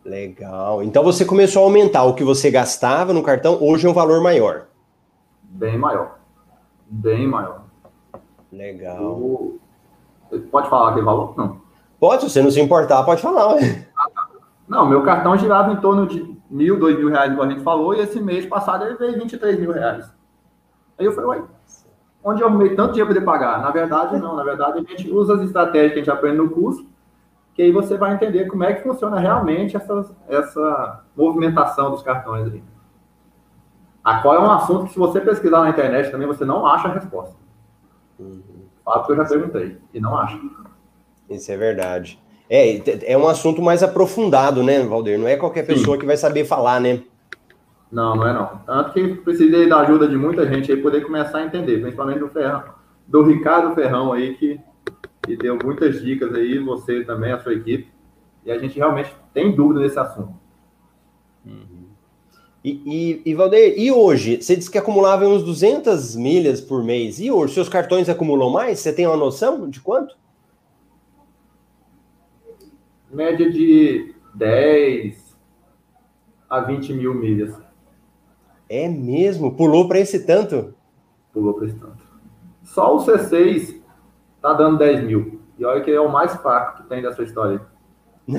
Legal. 0.05 0.81
Então 0.81 1.03
você 1.03 1.25
começou 1.25 1.63
a 1.63 1.65
aumentar 1.65 2.03
o 2.05 2.15
que 2.15 2.23
você 2.23 2.49
gastava 2.49 3.11
no 3.11 3.21
cartão, 3.21 3.61
hoje 3.61 3.85
é 3.85 3.89
um 3.89 3.93
valor 3.93 4.21
maior. 4.23 4.67
Bem 5.43 5.77
maior. 5.77 6.17
Bem 6.87 7.27
maior. 7.27 7.63
Legal. 8.51 9.13
O... 9.13 9.59
Pode 10.49 10.69
falar 10.69 10.91
aquele 10.91 11.05
valor? 11.05 11.35
Não. 11.37 11.61
Pode, 11.99 12.23
se 12.23 12.29
você 12.29 12.41
não 12.41 12.51
se 12.51 12.61
importar, 12.61 13.03
pode 13.03 13.21
falar. 13.21 13.55
Não, 14.67 14.87
meu 14.87 15.03
cartão 15.03 15.37
girava 15.37 15.71
em 15.71 15.77
torno 15.77 16.07
de 16.07 16.35
mil, 16.49 16.79
dois 16.79 16.97
mil 16.97 17.09
reais, 17.09 17.31
como 17.31 17.43
a 17.43 17.49
gente 17.49 17.63
falou, 17.63 17.93
e 17.93 17.99
esse 17.99 18.19
mês 18.19 18.45
passado 18.45 18.85
ele 18.85 18.95
veio 18.95 19.19
23 19.19 19.59
mil 19.59 19.71
reais. 19.71 20.09
Aí 20.97 21.05
eu 21.05 21.11
falei, 21.11 21.41
uai, 21.41 21.43
onde 22.25 22.41
eu 22.41 22.47
arrumei 22.47 22.75
tanto 22.75 22.93
dinheiro 22.93 23.13
para 23.13 23.21
poder 23.21 23.25
pagar. 23.25 23.61
Na 23.61 23.69
verdade, 23.69 24.17
não. 24.17 24.35
Na 24.35 24.43
verdade, 24.43 24.79
a 24.79 24.81
gente 24.81 25.09
usa 25.11 25.35
as 25.35 25.41
estratégias 25.41 25.93
que 25.93 25.99
a 25.99 26.01
gente 26.01 26.11
aprende 26.11 26.37
no 26.37 26.49
curso, 26.49 26.85
que 27.53 27.61
aí 27.61 27.71
você 27.71 27.97
vai 27.97 28.15
entender 28.15 28.45
como 28.45 28.63
é 28.63 28.73
que 28.73 28.81
funciona 28.81 29.19
realmente 29.19 29.77
essa, 29.77 30.05
essa 30.27 31.03
movimentação 31.15 31.91
dos 31.91 32.01
cartões 32.01 32.51
aí. 32.51 32.63
A 34.03 34.21
qual 34.21 34.35
é 34.35 34.39
um 34.39 34.51
assunto 34.51 34.85
que, 34.87 34.93
se 34.93 34.99
você 34.99 35.21
pesquisar 35.21 35.61
na 35.61 35.69
internet 35.69 36.11
também, 36.11 36.27
você 36.27 36.43
não 36.43 36.65
acha 36.65 36.87
a 36.87 36.93
resposta. 36.93 37.35
Uhum. 38.19 38.41
Fato 38.83 39.05
que 39.05 39.11
eu 39.13 39.15
já 39.17 39.25
perguntei, 39.25 39.77
e 39.93 39.99
não 39.99 40.17
acha. 40.17 40.39
Isso 41.29 41.51
é 41.51 41.57
verdade. 41.57 42.19
É, 42.47 43.11
é 43.11 43.17
um 43.17 43.27
assunto 43.27 43.61
mais 43.61 43.81
aprofundado, 43.81 44.63
né, 44.63 44.83
Valdir? 44.83 45.17
Não 45.17 45.27
é 45.27 45.35
qualquer 45.35 45.65
pessoa 45.65 45.95
Sim. 45.95 46.01
que 46.01 46.05
vai 46.05 46.17
saber 46.17 46.45
falar, 46.45 46.79
né? 46.79 47.01
Não, 47.91 48.15
não 48.15 48.27
é 48.27 48.33
não. 48.33 48.57
Tanto 48.65 48.93
que 48.93 49.15
precisei 49.15 49.69
da 49.69 49.79
ajuda 49.79 50.07
de 50.07 50.17
muita 50.17 50.45
gente 50.47 50.71
aí 50.71 50.81
poder 50.81 51.01
começar 51.01 51.39
a 51.39 51.45
entender, 51.45 51.79
principalmente 51.79 52.19
do 52.19 52.29
Ferrão, 52.29 52.63
do 53.07 53.23
Ricardo 53.23 53.75
Ferrão 53.75 54.11
aí, 54.11 54.35
que, 54.35 54.59
que 55.23 55.37
deu 55.37 55.57
muitas 55.63 56.01
dicas 56.01 56.33
aí, 56.33 56.57
você 56.59 57.03
também, 57.03 57.31
a 57.31 57.39
sua 57.39 57.53
equipe, 57.53 57.87
e 58.45 58.51
a 58.51 58.57
gente 58.57 58.77
realmente 58.77 59.13
tem 59.33 59.55
dúvida 59.55 59.81
nesse 59.81 59.99
assunto. 59.99 60.33
Uhum. 61.45 61.85
E, 62.63 62.81
e, 62.85 63.29
e 63.29 63.35
Valdeir, 63.35 63.75
e 63.77 63.91
hoje? 63.91 64.41
Você 64.41 64.55
disse 64.55 64.71
que 64.71 64.77
acumulava 64.77 65.27
uns 65.27 65.43
200 65.43 66.15
milhas 66.15 66.59
por 66.59 66.83
mês. 66.83 67.19
E 67.19 67.29
hoje, 67.29 67.53
seus 67.53 67.69
cartões 67.69 68.09
acumulam 68.09 68.49
mais? 68.49 68.79
Você 68.79 68.91
tem 68.91 69.05
uma 69.05 69.15
noção 69.15 69.69
de 69.69 69.79
quanto? 69.79 70.17
Média 73.11 73.51
de 73.51 74.15
10 74.33 75.37
a 76.49 76.59
20 76.61 76.93
mil 76.93 77.13
milhas. 77.13 77.64
É 78.69 78.87
mesmo? 78.87 79.55
Pulou 79.55 79.87
para 79.87 79.99
esse 79.99 80.25
tanto? 80.25 80.73
Pulou 81.33 81.53
para 81.53 81.67
esse 81.67 81.75
tanto. 81.75 82.03
Só 82.63 82.95
o 82.95 83.05
C6 83.05 83.81
tá 84.41 84.53
dando 84.53 84.77
10 84.77 85.03
mil. 85.03 85.41
E 85.57 85.65
olha 85.65 85.81
que 85.81 85.91
é 85.91 85.99
o 85.99 86.11
mais 86.11 86.35
fraco 86.35 86.81
que 86.81 86.89
tem 86.89 87.01
dessa 87.01 87.23
história. 87.23 87.61
é, 88.27 88.35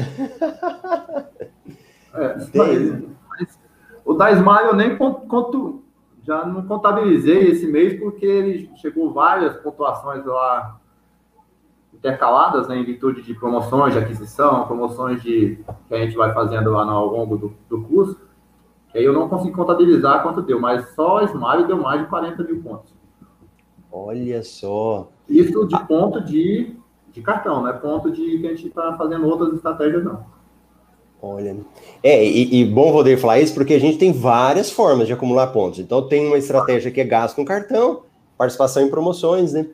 mas, 2.54 3.02
mas, 3.28 3.58
o 4.04 4.14
da 4.14 4.30
Smile 4.32 4.66
eu 4.66 4.74
nem 4.74 4.96
conto, 4.96 5.84
já 6.24 6.44
não 6.44 6.66
contabilizei 6.66 7.50
esse 7.50 7.66
mês 7.66 7.98
porque 7.98 8.26
ele 8.26 8.70
chegou 8.76 9.12
várias 9.12 9.56
pontuações 9.58 10.24
lá 10.26 10.80
intercaladas, 11.94 12.68
né, 12.68 12.76
em 12.76 12.84
virtude 12.84 13.22
de 13.22 13.34
promoções 13.34 13.94
de 13.94 13.98
aquisição, 13.98 14.66
promoções 14.66 15.22
de, 15.22 15.58
que 15.88 15.94
a 15.94 15.98
gente 15.98 16.16
vai 16.16 16.34
fazendo 16.34 16.70
lá 16.70 16.84
ao 16.84 17.06
longo 17.06 17.36
do, 17.36 17.54
do 17.68 17.82
curso. 17.82 18.25
Aí 18.96 19.04
eu 19.04 19.12
não 19.12 19.28
consegui 19.28 19.52
contabilizar 19.52 20.22
quanto 20.22 20.40
deu, 20.40 20.59
mas 20.59 20.94
só 20.94 21.18
a 21.18 21.24
Smile 21.24 21.66
deu 21.66 21.76
mais 21.76 22.00
de 22.00 22.09
40 22.09 22.42
mil 22.44 22.62
pontos. 22.62 22.94
Olha 23.92 24.42
só. 24.42 25.11
Isso 25.28 25.66
de 25.66 25.78
ponto 25.87 26.18
de, 26.24 26.74
de 27.12 27.20
cartão, 27.20 27.61
não 27.61 27.68
é 27.68 27.74
ponto 27.74 28.11
de 28.11 28.38
que 28.38 28.46
a 28.46 28.50
gente 28.50 28.68
está 28.68 28.96
fazendo 28.96 29.26
outras 29.26 29.52
estratégias, 29.52 30.02
não. 30.02 30.24
Olha. 31.20 31.56
É, 32.02 32.24
e, 32.24 32.62
e 32.62 32.64
bom 32.64 32.90
poder 32.90 33.18
falar 33.18 33.38
isso 33.38 33.52
porque 33.52 33.74
a 33.74 33.80
gente 33.80 33.98
tem 33.98 34.12
várias 34.12 34.70
formas 34.70 35.06
de 35.06 35.12
acumular 35.12 35.48
pontos. 35.48 35.78
Então 35.78 36.09
tem 36.09 36.26
uma 36.26 36.38
estratégia 36.38 36.90
que 36.90 37.00
é 37.00 37.04
gasto 37.04 37.37
com 37.37 37.44
cartão, 37.44 38.02
participação 38.38 38.82
em 38.82 38.90
promoções, 38.90 39.52
né? 39.52 39.66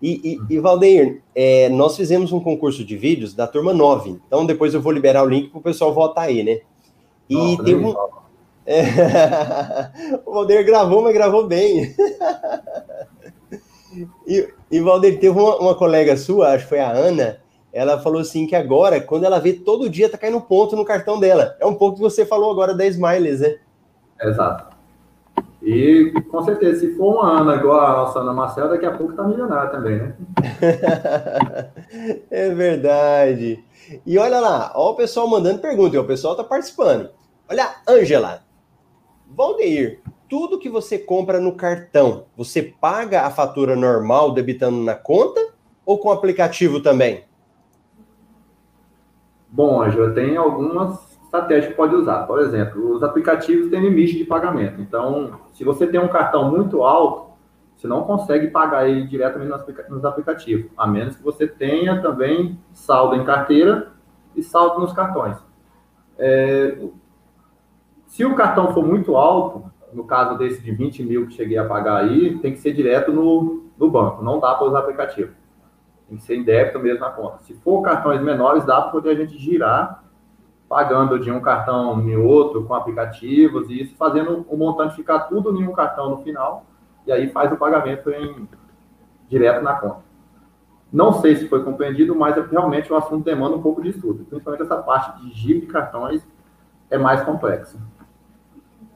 E, 0.00 0.38
e, 0.50 0.54
e 0.54 0.58
Valdeir, 0.58 1.22
é, 1.34 1.68
nós 1.68 1.94
fizemos 1.94 2.32
um 2.32 2.40
concurso 2.40 2.84
de 2.84 2.96
vídeos 2.96 3.34
da 3.34 3.46
turma 3.46 3.74
9. 3.74 4.18
Então 4.26 4.46
depois 4.46 4.72
eu 4.72 4.80
vou 4.80 4.92
liberar 4.92 5.24
o 5.24 5.28
link 5.28 5.50
para 5.50 5.58
o 5.58 5.62
pessoal 5.62 5.92
votar 5.92 6.24
aí, 6.24 6.42
né? 6.42 6.60
E 7.28 7.34
Nossa, 7.34 7.64
tem 7.64 7.76
um, 7.76 7.94
é... 8.66 8.82
o 10.24 10.32
Valdir 10.32 10.64
gravou, 10.64 11.02
mas 11.02 11.14
gravou 11.14 11.46
bem. 11.46 11.94
e, 14.26 14.48
e 14.70 14.80
Valdir, 14.80 15.18
teve 15.18 15.38
uma, 15.38 15.56
uma, 15.56 15.74
colega 15.74 16.16
sua, 16.16 16.50
acho 16.52 16.64
que 16.64 16.70
foi 16.70 16.80
a 16.80 16.90
Ana, 16.90 17.38
ela 17.72 17.98
falou 17.98 18.20
assim 18.20 18.46
que 18.46 18.54
agora, 18.54 19.00
quando 19.00 19.24
ela 19.24 19.38
vê 19.38 19.52
todo 19.52 19.90
dia, 19.90 20.08
tá 20.08 20.18
caindo 20.18 20.40
ponto 20.40 20.76
no 20.76 20.84
cartão 20.84 21.18
dela. 21.18 21.56
É 21.58 21.66
um 21.66 21.74
pouco 21.74 21.96
que 21.96 22.02
você 22.02 22.24
falou 22.24 22.50
agora 22.50 22.74
da 22.74 22.86
Smiles, 22.86 23.40
né? 23.40 23.56
Exato. 24.20 24.72
E 25.62 26.12
com 26.28 26.42
certeza, 26.42 26.80
se 26.80 26.96
for 26.96 27.14
uma 27.14 27.40
Ana 27.40 27.54
igual 27.54 27.80
a 27.80 27.92
nossa 27.92 28.18
Ana 28.18 28.32
Marcela, 28.32 28.68
daqui 28.68 28.84
a 28.84 28.96
pouco 28.96 29.14
tá 29.14 29.22
milionária 29.22 29.70
também, 29.70 29.96
né? 29.96 30.14
é 32.30 32.50
verdade. 32.50 33.64
E 34.04 34.18
olha 34.18 34.40
lá, 34.40 34.72
ó 34.74 34.90
o 34.90 34.96
pessoal 34.96 35.28
mandando 35.28 35.60
pergunta, 35.60 36.00
o 36.00 36.06
pessoal 36.06 36.34
tá 36.34 36.42
participando. 36.42 37.10
Olha, 37.48 37.76
Ângela, 37.88 38.42
Valdeir, 39.34 40.00
tudo 40.28 40.58
que 40.58 40.68
você 40.68 40.98
compra 40.98 41.40
no 41.40 41.52
cartão, 41.52 42.26
você 42.36 42.62
paga 42.62 43.22
a 43.22 43.30
fatura 43.30 43.74
normal 43.74 44.32
debitando 44.32 44.78
na 44.78 44.94
conta 44.94 45.40
ou 45.84 45.98
com 45.98 46.10
aplicativo 46.10 46.80
também? 46.80 47.24
Bom, 49.48 49.88
já 49.90 50.10
tem 50.12 50.36
algumas 50.36 51.18
estratégias 51.24 51.68
que 51.68 51.74
pode 51.74 51.94
usar. 51.94 52.26
Por 52.26 52.40
exemplo, 52.40 52.94
os 52.94 53.02
aplicativos 53.02 53.70
têm 53.70 53.80
limite 53.80 54.16
de 54.16 54.24
pagamento. 54.24 54.80
Então, 54.80 55.40
se 55.52 55.64
você 55.64 55.86
tem 55.86 56.00
um 56.00 56.08
cartão 56.08 56.50
muito 56.50 56.82
alto, 56.82 57.32
você 57.76 57.88
não 57.88 58.04
consegue 58.04 58.48
pagar 58.48 58.88
ele 58.88 59.06
diretamente 59.06 59.50
nos 59.88 60.04
aplicativos, 60.04 60.70
a 60.76 60.86
menos 60.86 61.16
que 61.16 61.22
você 61.22 61.46
tenha 61.46 62.00
também 62.00 62.58
saldo 62.72 63.16
em 63.16 63.24
carteira 63.24 63.92
e 64.36 64.42
saldo 64.42 64.80
nos 64.80 64.92
cartões. 64.92 65.36
É, 66.18 66.78
se 68.12 68.26
o 68.26 68.34
cartão 68.34 68.74
for 68.74 68.84
muito 68.84 69.16
alto, 69.16 69.72
no 69.90 70.04
caso 70.04 70.36
desse 70.36 70.60
de 70.60 70.70
20 70.70 71.02
mil 71.02 71.26
que 71.26 71.32
cheguei 71.32 71.56
a 71.56 71.64
pagar 71.64 71.96
aí, 71.96 72.38
tem 72.40 72.52
que 72.52 72.58
ser 72.58 72.74
direto 72.74 73.10
no, 73.10 73.64
no 73.78 73.90
banco, 73.90 74.22
não 74.22 74.38
dá 74.38 74.54
para 74.54 74.66
usar 74.66 74.80
aplicativo. 74.80 75.32
Tem 76.06 76.18
que 76.18 76.22
ser 76.22 76.36
em 76.36 76.44
débito 76.44 76.78
mesmo 76.78 77.00
na 77.00 77.08
conta. 77.08 77.38
Se 77.38 77.54
for 77.54 77.80
cartões 77.80 78.20
menores, 78.20 78.66
dá 78.66 78.82
para 78.82 78.90
poder 78.90 79.12
a 79.12 79.14
gente 79.14 79.38
girar, 79.38 80.04
pagando 80.68 81.18
de 81.18 81.30
um 81.32 81.40
cartão 81.40 81.98
em 82.02 82.14
outro, 82.14 82.64
com 82.64 82.74
aplicativos, 82.74 83.70
e 83.70 83.80
isso 83.80 83.96
fazendo 83.96 84.44
o 84.46 84.58
montante 84.58 84.94
ficar 84.94 85.20
tudo 85.20 85.58
em 85.58 85.66
um 85.66 85.72
cartão 85.72 86.10
no 86.10 86.18
final, 86.18 86.66
e 87.06 87.12
aí 87.12 87.30
faz 87.30 87.50
o 87.50 87.56
pagamento 87.56 88.10
em, 88.10 88.46
direto 89.26 89.64
na 89.64 89.72
conta. 89.72 90.02
Não 90.92 91.14
sei 91.14 91.34
se 91.36 91.48
foi 91.48 91.64
compreendido, 91.64 92.14
mas 92.14 92.36
realmente 92.50 92.92
o 92.92 92.96
assunto 92.96 93.24
demanda 93.24 93.56
um 93.56 93.62
pouco 93.62 93.80
de 93.80 93.88
estudo. 93.88 94.26
Principalmente 94.26 94.64
essa 94.64 94.76
parte 94.76 95.22
de 95.22 95.32
giro 95.32 95.60
de 95.60 95.66
cartões 95.66 96.22
é 96.90 96.98
mais 96.98 97.22
complexa. 97.22 97.78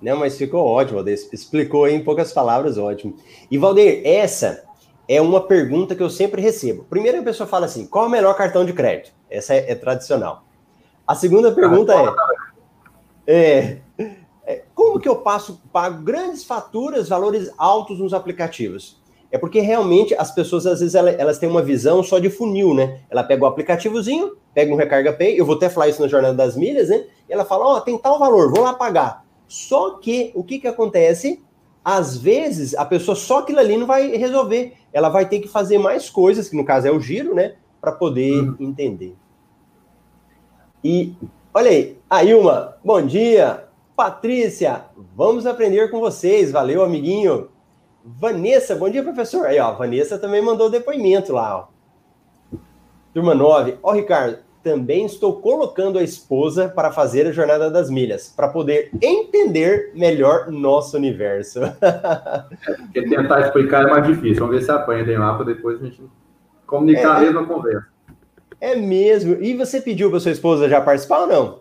Não, 0.01 0.19
mas 0.19 0.37
ficou 0.37 0.65
ótimo, 0.65 0.97
Valdeir. 0.97 1.19
Explicou 1.33 1.89
em 1.89 2.03
poucas 2.03 2.33
palavras, 2.33 2.77
ótimo. 2.77 3.17
E, 3.51 3.57
Valdeir, 3.57 4.03
essa 4.05 4.65
é 5.09 5.21
uma 5.21 5.41
pergunta 5.41 5.95
que 5.95 6.03
eu 6.03 6.11
sempre 6.11 6.43
recebo. 6.43 6.85
Primeiro 6.85 7.21
a 7.21 7.23
pessoa 7.23 7.47
fala 7.47 7.67
assim, 7.67 7.87
qual 7.87 8.05
é 8.05 8.09
o 8.09 8.11
melhor 8.11 8.35
cartão 8.37 8.65
de 8.65 8.73
crédito? 8.73 9.13
Essa 9.31 9.55
é, 9.55 9.73
é 9.73 9.75
tradicional. 9.75 10.45
A 11.07 11.15
segunda 11.15 11.53
pergunta 11.53 11.95
é, 13.27 13.79
é, 13.99 14.07
é, 14.45 14.65
como 14.75 14.99
que 14.99 15.09
eu 15.09 15.17
passo, 15.17 15.61
pago 15.73 16.03
grandes 16.03 16.45
faturas, 16.45 17.09
valores 17.09 17.51
altos 17.57 17.99
nos 17.99 18.13
aplicativos? 18.13 19.01
É 19.31 19.39
porque 19.39 19.61
realmente 19.61 20.15
as 20.15 20.33
pessoas, 20.33 20.67
às 20.67 20.81
vezes, 20.81 20.95
elas, 20.95 21.19
elas, 21.19 21.39
têm 21.39 21.49
uma 21.49 21.63
visão 21.63 22.03
só 22.03 22.19
de 22.19 22.31
funil, 22.31 22.75
né? 22.75 23.01
Ela 23.11 23.25
pega 23.25 23.45
o 23.45 23.47
aplicativozinho, 23.47 24.37
pega 24.55 24.73
um 24.73 24.77
Recarga 24.77 25.13
Pay, 25.13 25.39
eu 25.39 25.45
vou 25.45 25.57
até 25.57 25.69
falar 25.69 25.89
isso 25.89 26.01
na 26.01 26.09
Jornada 26.09 26.35
das 26.35 26.57
Milhas, 26.57 26.89
né? 26.89 27.05
E 27.29 27.33
ela 27.33 27.45
fala, 27.45 27.67
ó, 27.67 27.77
oh, 27.77 27.81
tem 27.81 27.99
tal 27.99 28.19
valor, 28.19 28.51
vou 28.51 28.63
lá 28.63 28.73
pagar. 28.73 29.26
Só 29.49 29.99
que, 29.99 30.33
o 30.35 30.43
que 30.43 30.59
que 30.59 30.69
acontece? 30.69 31.43
Às 31.85 32.17
vezes, 32.17 32.75
a 32.75 32.85
pessoa 32.85 33.15
só 33.15 33.39
aquilo 33.39 33.61
ali 33.61 33.77
não 33.77 33.87
vai 33.87 34.17
resolver. 34.17 34.75
Ela 34.93 35.09
vai 35.09 35.29
ter 35.29 35.41
que 35.41 35.49
fazer 35.49 35.79
mais 35.79 36.11
coisas, 36.11 36.49
que 36.49 36.57
no 36.57 36.65
caso 36.65 36.89
é 36.89 36.91
o 36.91 37.01
giro, 37.01 37.35
né? 37.35 37.55
Para 37.81 37.93
poder 37.93 38.41
uhum. 38.41 38.57
entender. 38.59 39.15
E, 40.83 41.15
olha 41.55 41.71
aí, 41.71 41.99
a 42.11 42.25
Ilma, 42.25 42.77
bom 42.85 43.01
dia. 43.01 43.65
Patrícia, 43.95 44.85
vamos 45.15 45.47
aprender 45.47 45.91
com 45.91 46.01
vocês. 46.01 46.51
Valeu, 46.51 46.83
amiguinho. 46.83 47.49
Vanessa, 48.05 48.75
bom 48.77 48.91
dia, 48.91 49.03
professor. 49.03 49.47
Aí, 49.47 49.59
ó, 49.59 49.73
Vanessa 49.73 50.19
também 50.19 50.43
mandou 50.43 50.69
depoimento 50.69 51.33
lá, 51.33 51.59
ó. 51.59 52.59
Turma 53.15 53.35
9. 53.35 53.79
Ó, 53.83 53.93
Ricardo, 53.93 54.39
também 54.67 55.07
estou 55.07 55.41
colocando 55.41 55.97
a 55.97 56.03
esposa 56.03 56.69
para 56.69 56.91
fazer 56.91 57.25
a 57.25 57.31
jornada 57.31 57.71
das 57.71 57.89
milhas, 57.89 58.35
para 58.35 58.49
poder 58.49 58.91
entender 59.01 59.93
melhor 59.95 60.51
nosso 60.51 60.97
universo. 60.97 61.61
Porque 62.83 63.09
tentar 63.09 63.43
explicar 63.43 63.87
é 63.87 63.91
mais 63.93 64.07
difícil. 64.09 64.41
Vamos 64.41 64.57
ver 64.57 64.63
se 64.65 64.71
apanha 64.73 65.21
lá 65.21 65.35
para 65.35 65.45
depois 65.45 65.81
a 65.81 65.85
gente 65.85 66.03
comunicar 66.67 67.01
é, 67.01 67.05
a 67.05 67.21
mesma 67.21 67.47
conversa. 67.47 67.87
É 68.61 68.75
mesmo. 68.75 69.35
E 69.41 69.57
você 69.57 69.81
pediu 69.81 70.11
para 70.11 70.19
sua 70.19 70.33
esposa 70.33 70.69
já 70.69 70.81
participar 70.81 71.21
ou 71.21 71.27
não? 71.29 71.61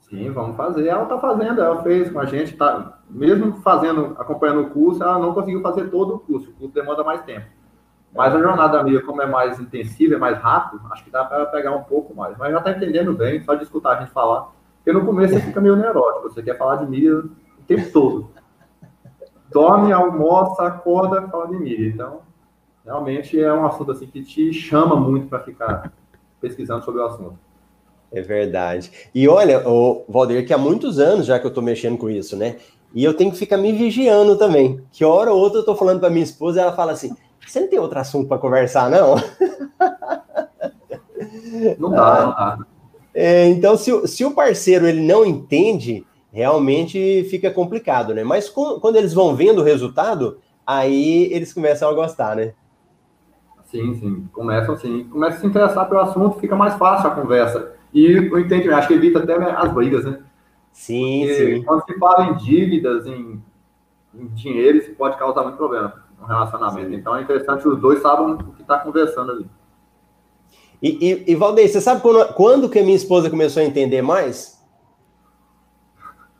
Sim, 0.00 0.28
vamos 0.32 0.56
fazer. 0.56 0.88
Ela 0.88 1.04
está 1.04 1.20
fazendo, 1.20 1.62
ela 1.62 1.84
fez 1.84 2.10
com 2.10 2.18
a 2.18 2.24
gente, 2.24 2.56
tá, 2.56 2.98
mesmo 3.08 3.60
fazendo, 3.62 4.16
acompanhando 4.18 4.62
o 4.62 4.70
curso, 4.70 5.04
ela 5.04 5.20
não 5.20 5.32
conseguiu 5.32 5.62
fazer 5.62 5.88
todo 5.88 6.16
o 6.16 6.18
curso. 6.18 6.50
O 6.50 6.54
curso 6.54 6.74
demanda 6.74 7.04
mais 7.04 7.22
tempo. 7.22 7.46
Mas 8.14 8.34
a 8.34 8.38
jornada 8.40 8.82
minha, 8.82 9.00
como 9.02 9.22
é 9.22 9.26
mais 9.26 9.60
intensiva, 9.60 10.14
é 10.14 10.18
mais 10.18 10.38
rápido, 10.38 10.82
acho 10.90 11.04
que 11.04 11.10
dá 11.10 11.24
para 11.24 11.46
pegar 11.46 11.74
um 11.74 11.82
pouco 11.82 12.14
mais. 12.14 12.36
Mas 12.36 12.52
já 12.52 12.58
está 12.58 12.70
entendendo 12.72 13.12
bem, 13.12 13.42
só 13.42 13.54
de 13.54 13.62
escutar 13.62 13.96
a 13.96 14.00
gente 14.00 14.10
falar. 14.10 14.48
Porque 14.76 14.92
no 14.92 15.06
começo 15.06 15.34
você 15.34 15.40
fica 15.40 15.60
meio 15.60 15.76
neurótico, 15.76 16.28
você 16.28 16.42
quer 16.42 16.58
falar 16.58 16.76
de 16.76 16.86
milha 16.86 17.18
o 17.18 17.30
tempo 17.66 17.90
todo. 17.92 18.30
Dorme, 19.52 19.92
almoça, 19.92 20.64
acorda, 20.64 21.28
fala 21.28 21.48
de 21.48 21.56
milha. 21.56 21.88
Então, 21.88 22.20
realmente 22.84 23.40
é 23.40 23.52
um 23.52 23.66
assunto 23.66 23.92
assim 23.92 24.06
que 24.06 24.22
te 24.22 24.52
chama 24.52 24.96
muito 24.96 25.28
para 25.28 25.40
ficar 25.40 25.92
pesquisando 26.40 26.84
sobre 26.84 27.00
o 27.00 27.04
assunto. 27.04 27.38
É 28.12 28.20
verdade. 28.20 28.90
E 29.14 29.28
olha, 29.28 29.68
o 29.68 30.04
Valdir, 30.08 30.44
que 30.44 30.52
há 30.52 30.58
muitos 30.58 30.98
anos 30.98 31.26
já 31.26 31.38
que 31.38 31.46
eu 31.46 31.50
estou 31.50 31.62
mexendo 31.62 31.96
com 31.96 32.10
isso, 32.10 32.36
né? 32.36 32.56
E 32.92 33.04
eu 33.04 33.14
tenho 33.14 33.30
que 33.30 33.38
ficar 33.38 33.56
me 33.56 33.72
vigiando 33.72 34.36
também. 34.36 34.82
Que 34.90 35.04
hora 35.04 35.32
ou 35.32 35.38
outra 35.38 35.58
eu 35.58 35.60
estou 35.60 35.76
falando 35.76 36.00
para 36.00 36.10
minha 36.10 36.24
esposa 36.24 36.60
ela 36.60 36.72
fala 36.72 36.92
assim: 36.92 37.14
você 37.46 37.60
não 37.60 37.68
tem 37.68 37.78
outro 37.78 37.98
assunto 37.98 38.28
para 38.28 38.38
conversar, 38.38 38.90
não? 38.90 39.16
Não 41.78 41.90
dá, 41.90 42.22
não 42.22 42.30
dá. 42.30 42.58
É, 43.12 43.48
então, 43.48 43.76
se, 43.76 44.06
se 44.08 44.24
o 44.24 44.30
parceiro 44.32 44.86
ele 44.86 45.00
não 45.00 45.24
entende, 45.24 46.06
realmente 46.32 47.24
fica 47.28 47.50
complicado, 47.50 48.14
né? 48.14 48.22
Mas 48.22 48.48
com, 48.48 48.78
quando 48.78 48.96
eles 48.96 49.12
vão 49.12 49.34
vendo 49.34 49.60
o 49.60 49.64
resultado, 49.64 50.38
aí 50.66 51.28
eles 51.32 51.52
começam 51.52 51.88
a 51.88 51.92
gostar, 51.92 52.36
né? 52.36 52.54
Sim, 53.64 53.94
sim. 53.96 54.28
Começam 54.32 54.74
assim, 54.74 55.04
começam 55.04 55.38
a 55.38 55.40
se 55.40 55.46
interessar 55.46 55.88
pelo 55.88 56.00
assunto, 56.00 56.38
fica 56.40 56.56
mais 56.56 56.74
fácil 56.74 57.08
a 57.08 57.14
conversa. 57.14 57.72
E 57.92 58.18
o 58.18 58.38
entendimento, 58.38 58.78
acho 58.78 58.88
que 58.88 58.94
evita 58.94 59.18
até 59.18 59.34
as 59.34 59.72
brigas, 59.72 60.04
né? 60.04 60.20
Sim, 60.72 61.26
Porque 61.26 61.56
sim. 61.56 61.62
Quando 61.64 61.84
se 61.84 61.98
fala 61.98 62.26
em 62.26 62.36
dívidas, 62.36 63.06
em, 63.06 63.42
em 64.14 64.26
dinheiro, 64.28 64.78
isso 64.78 64.94
pode 64.94 65.18
causar 65.18 65.42
muito 65.42 65.56
problema 65.56 66.08
no 66.20 66.26
relacionamento. 66.26 66.90
Sim. 66.90 66.96
Então 66.96 67.16
é 67.16 67.22
interessante 67.22 67.66
os 67.66 67.80
dois 67.80 68.02
sabem 68.02 68.34
o 68.34 68.38
que 68.52 68.62
está 68.62 68.78
conversando 68.78 69.32
ali. 69.32 69.46
E, 70.82 71.24
e, 71.26 71.32
e 71.32 71.34
Valdeir, 71.34 71.68
você 71.68 71.80
sabe 71.80 72.00
quando, 72.00 72.34
quando 72.34 72.68
que 72.68 72.78
a 72.78 72.82
minha 72.82 72.96
esposa 72.96 73.28
começou 73.28 73.62
a 73.62 73.66
entender 73.66 74.02
mais? 74.02 74.58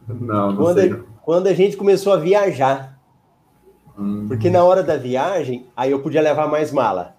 Não, 0.09 0.51
não 0.51 0.57
quando, 0.57 0.81
sei. 0.81 0.93
A, 0.93 0.99
quando 1.23 1.47
a 1.47 1.55
gente 1.55 1.77
começou 1.77 2.13
a 2.13 2.17
viajar. 2.17 2.99
Hum. 3.97 4.27
Porque 4.27 4.51
na 4.51 4.65
hora 4.65 4.83
da 4.83 4.97
viagem, 4.97 5.69
aí 5.77 5.93
eu 5.93 6.01
podia 6.01 6.21
levar 6.21 6.49
mais 6.49 6.73
mala. 6.73 7.15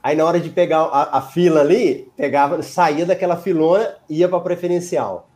Aí 0.00 0.14
na 0.14 0.24
hora 0.24 0.38
de 0.38 0.50
pegar 0.50 0.82
a, 0.82 1.18
a 1.18 1.20
fila 1.20 1.62
ali, 1.62 2.12
pegava, 2.16 2.62
saía 2.62 3.04
daquela 3.04 3.36
filona, 3.36 3.96
ia 4.08 4.28
para 4.28 4.38
preferencial. 4.38 5.28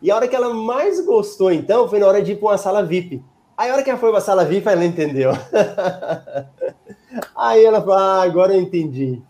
E 0.00 0.10
a 0.10 0.16
hora 0.16 0.26
que 0.26 0.34
ela 0.34 0.54
mais 0.54 1.04
gostou, 1.04 1.52
então, 1.52 1.86
foi 1.86 1.98
na 1.98 2.06
hora 2.06 2.22
de 2.22 2.32
ir 2.32 2.36
para 2.36 2.48
uma 2.48 2.56
sala 2.56 2.82
VIP. 2.82 3.22
Aí 3.56 3.70
a 3.70 3.74
hora 3.74 3.82
que 3.82 3.90
ela 3.90 3.98
foi 3.98 4.10
para 4.10 4.18
a 4.18 4.22
sala 4.22 4.44
VIP, 4.44 4.68
ela 4.68 4.84
entendeu. 4.84 5.32
Aí 7.34 7.64
ela 7.64 7.80
falou: 7.80 7.94
ah, 7.94 8.22
agora 8.22 8.54
eu 8.54 8.60
entendi. 8.60 9.22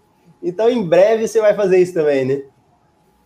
Então, 0.43 0.69
em 0.69 0.87
breve, 0.87 1.29
você 1.29 1.41
vai 1.41 1.55
fazer 1.55 1.79
isso 1.79 1.95
também, 1.95 2.25
né? 2.25 2.43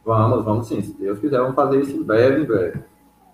Vamos, 0.04 0.44
vamos 0.44 0.68
sim. 0.68 0.82
Se 0.82 0.92
Deus 0.94 1.18
quiser, 1.18 1.38
vamos 1.38 1.54
fazer 1.54 1.80
isso 1.80 1.96
em 1.96 2.02
breve, 2.02 2.42
em 2.42 2.46
breve. 2.46 2.80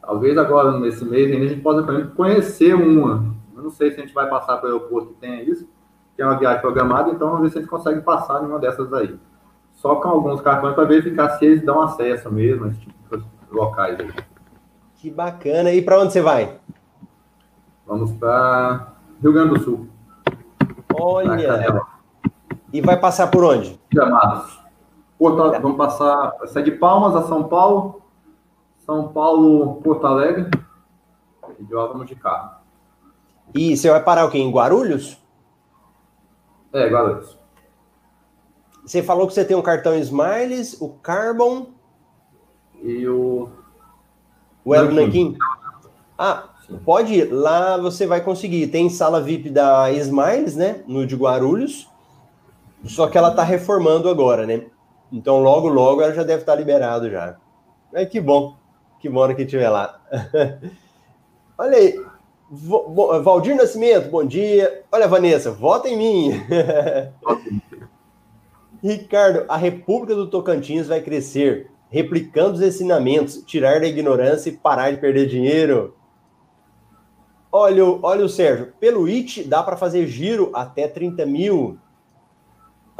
Talvez 0.00 0.38
agora, 0.38 0.78
nesse 0.78 1.04
mês, 1.04 1.34
a 1.34 1.48
gente 1.48 1.60
possa 1.60 1.82
conhecer 2.16 2.74
uma. 2.74 3.34
Eu 3.56 3.62
não 3.62 3.70
sei 3.70 3.90
se 3.90 3.98
a 3.98 4.02
gente 4.02 4.14
vai 4.14 4.28
passar 4.28 4.58
pelo 4.58 4.74
aeroporto 4.74 5.14
que 5.14 5.20
tenha 5.20 5.42
isso 5.42 5.66
que 6.16 6.22
é 6.22 6.26
uma 6.26 6.38
viagem 6.38 6.62
programada, 6.62 7.10
então 7.10 7.28
vamos 7.28 7.42
ver 7.42 7.50
se 7.50 7.58
a 7.58 7.60
gente 7.60 7.70
consegue 7.70 8.00
passar 8.00 8.42
em 8.42 8.46
uma 8.46 8.58
dessas 8.58 8.90
aí. 8.94 9.14
Só 9.74 9.96
com 9.96 10.08
alguns 10.08 10.40
cartões 10.40 10.74
para 10.74 10.84
verificar 10.84 11.38
se 11.38 11.44
eles 11.44 11.62
dão 11.62 11.82
acesso 11.82 12.32
mesmo 12.32 12.64
a 12.64 12.68
esse 12.68 12.80
tipo 12.80 13.18
de 13.18 13.24
locais 13.52 14.00
aí. 14.00 14.10
Que 14.94 15.10
bacana. 15.10 15.70
E 15.72 15.82
para 15.82 16.00
onde 16.00 16.14
você 16.14 16.22
vai? 16.22 16.58
Vamos 17.86 18.10
para 18.12 18.94
Rio 19.22 19.32
Grande 19.32 19.54
do 19.54 19.60
Sul. 19.60 19.88
Olha. 20.92 21.86
E 22.72 22.80
vai 22.80 22.98
passar 22.98 23.28
por 23.28 23.44
onde? 23.44 23.80
Gramados. 23.92 24.60
Porto, 25.18 25.54
é. 25.54 25.60
Vamos 25.60 25.76
passar, 25.76 26.34
sair 26.46 26.64
de 26.64 26.72
Palmas 26.72 27.14
a 27.14 27.22
São 27.22 27.44
Paulo, 27.44 28.02
São 28.84 29.08
Paulo, 29.12 29.76
Porto 29.76 30.06
Alegre, 30.06 30.50
e 31.58 31.64
de 31.64 31.72
lá 31.72 31.86
vamos 31.86 32.06
de 32.06 32.16
carro. 32.16 32.56
E 33.54 33.76
você 33.76 33.88
vai 33.88 34.02
parar 34.02 34.26
o 34.26 34.30
quê? 34.30 34.38
Em 34.38 34.50
Guarulhos? 34.50 35.18
É, 36.72 36.88
isso. 37.18 37.38
Você 38.84 39.02
falou 39.02 39.26
que 39.26 39.32
você 39.32 39.44
tem 39.44 39.56
um 39.56 39.62
cartão 39.62 39.94
Smiles, 39.96 40.80
o 40.80 40.90
Carbon. 40.90 41.68
E 42.82 43.08
o. 43.08 43.48
O 44.64 44.74
Elo 44.74 44.92
Nankin. 44.92 45.38
Ah. 46.18 46.55
Pode 46.84 47.14
ir. 47.14 47.32
Lá 47.32 47.76
você 47.76 48.06
vai 48.06 48.20
conseguir. 48.20 48.68
Tem 48.68 48.88
sala 48.88 49.20
VIP 49.20 49.50
da 49.50 49.90
Smiles, 49.92 50.56
né? 50.56 50.82
No 50.86 51.06
de 51.06 51.16
Guarulhos. 51.16 51.88
Só 52.84 53.08
que 53.08 53.18
ela 53.18 53.30
tá 53.30 53.42
reformando 53.42 54.08
agora, 54.08 54.46
né? 54.46 54.66
Então 55.12 55.40
logo, 55.40 55.68
logo 55.68 56.02
ela 56.02 56.14
já 56.14 56.22
deve 56.22 56.42
estar 56.42 56.52
tá 56.52 56.58
liberado 56.58 57.10
já. 57.10 57.36
É 57.92 58.04
que 58.04 58.20
bom. 58.20 58.56
Que 59.00 59.08
bom 59.08 59.34
que 59.34 59.46
tiver 59.46 59.68
lá. 59.68 60.00
Olha 61.58 61.76
aí. 61.76 62.00
Valdir 62.48 63.56
Nascimento, 63.56 64.08
bom 64.08 64.24
dia. 64.24 64.84
Olha, 64.92 65.08
Vanessa, 65.08 65.50
vota 65.50 65.88
em 65.88 65.96
mim. 65.96 66.40
Ricardo, 68.82 69.44
a 69.48 69.56
República 69.56 70.14
do 70.14 70.28
Tocantins 70.28 70.86
vai 70.86 71.00
crescer, 71.00 71.70
replicando 71.90 72.54
os 72.54 72.62
ensinamentos, 72.62 73.42
tirar 73.44 73.80
da 73.80 73.86
ignorância 73.86 74.48
e 74.48 74.56
parar 74.56 74.92
de 74.92 74.98
perder 74.98 75.26
dinheiro. 75.26 75.96
Olha, 77.58 77.84
olha 78.02 78.22
o 78.22 78.28
Sérgio, 78.28 78.74
pelo 78.78 79.08
IT 79.08 79.44
dá 79.44 79.62
para 79.62 79.78
fazer 79.78 80.06
giro 80.06 80.50
até 80.52 80.86
30 80.86 81.24
mil. 81.24 81.78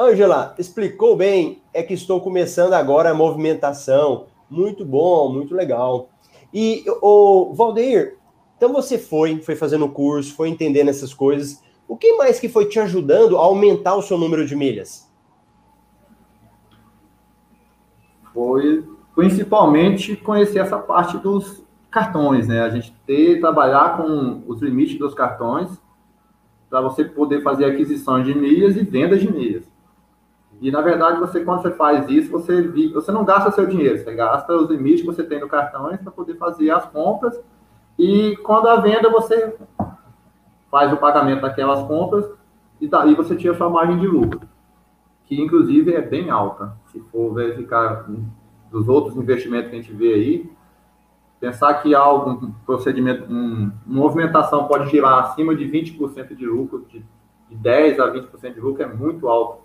Ângela, 0.01 0.55
explicou 0.59 1.14
bem, 1.14 1.61
é 1.75 1.83
que 1.83 1.92
estou 1.92 2.23
começando 2.23 2.73
agora 2.73 3.11
a 3.11 3.14
movimentação. 3.14 4.29
Muito 4.49 4.83
bom, 4.83 5.31
muito 5.31 5.55
legal. 5.55 6.09
E 6.55 6.83
o 7.03 7.53
Valdeir, 7.53 8.16
então 8.57 8.73
você 8.73 8.97
foi, 8.97 9.42
foi 9.42 9.55
fazendo 9.55 9.85
o 9.85 9.92
curso, 9.92 10.35
foi 10.35 10.49
entendendo 10.49 10.88
essas 10.88 11.12
coisas. 11.12 11.62
O 11.87 11.95
que 11.95 12.14
mais 12.14 12.40
que 12.40 12.49
foi 12.49 12.64
te 12.64 12.81
ajudando 12.81 13.37
a 13.37 13.40
aumentar 13.40 13.95
o 13.95 14.01
seu 14.01 14.16
número 14.16 14.47
de 14.47 14.57
milhas? 14.57 15.07
Foi 18.33 18.88
principalmente 19.14 20.16
conhecer 20.16 20.61
essa 20.61 20.79
parte 20.79 21.19
dos 21.19 21.65
cartões, 21.96 22.46
né? 22.46 22.61
A 22.61 22.68
gente 22.68 22.92
ter 23.06 23.40
trabalhar 23.40 23.96
com 23.96 24.42
os 24.46 24.61
limites 24.61 24.98
dos 24.98 25.14
cartões 25.14 25.80
para 26.68 26.82
você 26.82 27.02
poder 27.02 27.42
fazer 27.42 27.64
aquisições 27.64 28.26
de 28.26 28.35
milhas 28.37 28.76
e 28.76 28.85
vendas 28.85 29.18
de 29.18 29.32
milhas. 29.32 29.64
E 30.61 30.70
na 30.70 30.82
verdade, 30.82 31.18
você 31.18 31.42
quando 31.42 31.62
você 31.62 31.70
faz 31.70 32.06
isso, 32.11 32.30
você 32.30 32.62
você 32.92 33.11
não 33.11 33.24
gasta 33.24 33.50
seu 33.50 33.66
dinheiro, 33.66 33.96
você 33.96 34.14
gasta 34.14 34.54
os 34.54 34.68
limites 34.68 35.00
que 35.00 35.06
você 35.06 35.24
tem 35.24 35.40
no 35.40 35.48
cartão 35.48 35.96
para 35.96 36.12
poder 36.12 36.35
fazer 36.37 36.70
as 36.70 36.85
compras. 36.85 37.40
E 37.98 38.37
quando 38.44 38.68
a 38.68 38.76
venda 38.76 39.09
você 39.09 39.56
faz 40.70 40.92
o 40.92 40.98
pagamento 40.98 41.40
daquelas 41.40 41.82
compras 41.87 42.28
e 42.78 42.87
daí 42.87 43.14
você 43.14 43.35
tira 43.37 43.56
sua 43.56 43.70
margem 43.70 43.98
de 43.98 44.06
lucro, 44.06 44.40
que 45.24 45.40
inclusive 45.40 45.94
é 45.94 46.02
bem 46.02 46.28
alta. 46.28 46.76
Se 46.92 47.00
for 47.11 47.32
verificar 47.32 48.06
dos 48.70 48.87
outros 48.87 49.16
investimentos 49.16 49.70
que 49.70 49.76
a 49.76 49.80
gente 49.80 49.94
vê 49.94 50.12
aí, 50.12 50.56
Pensar 51.38 51.75
que 51.83 51.94
algo, 51.94 52.31
um 52.31 52.53
procedimento, 52.64 53.31
um, 53.31 53.70
uma 53.87 54.03
movimentação 54.03 54.66
pode 54.66 54.90
girar 54.90 55.25
acima 55.25 55.55
de 55.55 55.64
20% 55.64 56.35
de 56.35 56.46
lucro, 56.46 56.87
de, 56.88 57.05
de 57.51 57.57
10% 57.57 58.01
a 58.01 58.12
20% 58.12 58.55
de 58.55 58.61
lucro, 58.61 58.83
é 58.83 58.87
muito 58.87 59.29
alto 59.29 59.61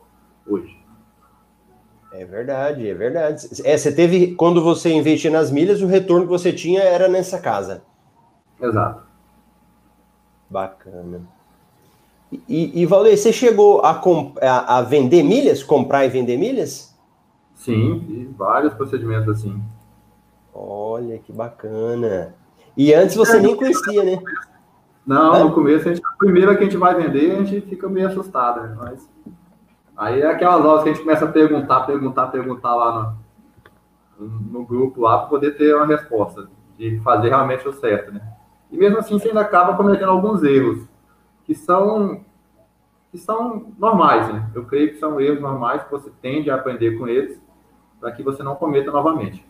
hoje. 0.46 0.82
É 2.12 2.26
verdade, 2.26 2.90
é 2.90 2.94
verdade. 2.94 3.48
É, 3.64 3.78
você 3.78 3.94
teve, 3.94 4.36
quando 4.36 4.62
você 4.62 4.92
investia 4.92 5.32
nas 5.32 5.50
milhas, 5.50 5.82
o 5.82 5.88
retorno 5.88 6.26
que 6.26 6.32
você 6.32 6.52
tinha 6.52 6.82
era 6.82 7.08
nessa 7.08 7.40
casa. 7.40 7.84
Exato. 8.62 9.04
Bacana. 10.50 11.22
E, 12.48 12.82
e 12.82 12.86
Valdir, 12.86 13.18
você 13.18 13.32
chegou 13.32 13.82
a, 13.82 14.02
a, 14.42 14.78
a, 14.78 14.82
vender 14.82 15.24
milhas, 15.24 15.64
comprar 15.64 16.06
e 16.06 16.10
vender 16.10 16.38
milhas? 16.38 16.94
Sim, 17.56 18.34
vários 18.38 18.74
procedimentos 18.74 19.30
assim. 19.30 19.62
Olha 20.54 21.18
que 21.20 21.32
bacana. 21.32 22.36
E 22.76 22.94
antes 22.94 23.16
você 23.16 23.40
nem 23.40 23.56
conhecia, 23.56 24.04
né? 24.04 24.20
Não, 25.06 25.48
no 25.48 25.54
começo, 25.54 25.90
a, 25.90 25.94
gente, 25.94 26.06
a 26.06 26.18
primeira 26.18 26.56
que 26.56 26.62
a 26.62 26.64
gente 26.66 26.78
vai 26.78 26.96
vender, 26.96 27.32
a 27.32 27.44
gente 27.44 27.68
fica 27.68 27.90
meio 27.90 28.08
assustado, 28.08 28.62
né? 28.62 28.78
Mas 28.80 29.10
aí 29.98 30.22
é 30.22 30.28
aquelas 30.28 30.64
horas 30.64 30.84
que 30.84 30.90
a 30.90 30.94
gente 30.94 31.04
começa 31.04 31.26
a 31.26 31.32
perguntar, 31.32 31.82
perguntar, 31.82 32.28
perguntar 32.28 32.76
lá 32.76 33.16
no, 34.20 34.28
no 34.28 34.66
grupo 34.66 35.02
lá 35.02 35.20
para 35.20 35.28
poder 35.28 35.58
ter 35.58 35.76
uma 35.76 35.86
resposta, 35.86 36.48
de 36.78 37.00
fazer 37.00 37.30
realmente 37.30 37.68
o 37.68 37.74
certo, 37.74 38.12
né? 38.12 38.22
E 38.72 38.78
mesmo 38.78 39.00
assim 39.00 39.18
você 39.18 39.30
ainda 39.30 39.42
acaba 39.42 39.76
cometendo 39.76 40.10
alguns 40.10 40.44
erros 40.44 40.88
que 41.44 41.54
são 41.56 42.24
que 43.12 43.18
são 43.18 43.74
normais, 43.78 44.34
né? 44.34 44.50
Eu 44.56 44.64
creio 44.66 44.92
que 44.92 44.98
são 44.98 45.20
erros 45.20 45.42
normais 45.42 45.84
que 45.84 45.92
você 45.92 46.10
tende 46.22 46.50
a 46.50 46.56
aprender 46.56 46.98
com 46.98 47.08
eles 47.08 47.42
para 48.00 48.12
que 48.14 48.24
você 48.24 48.42
não 48.42 48.56
cometa 48.56 48.90
novamente. 48.90 49.46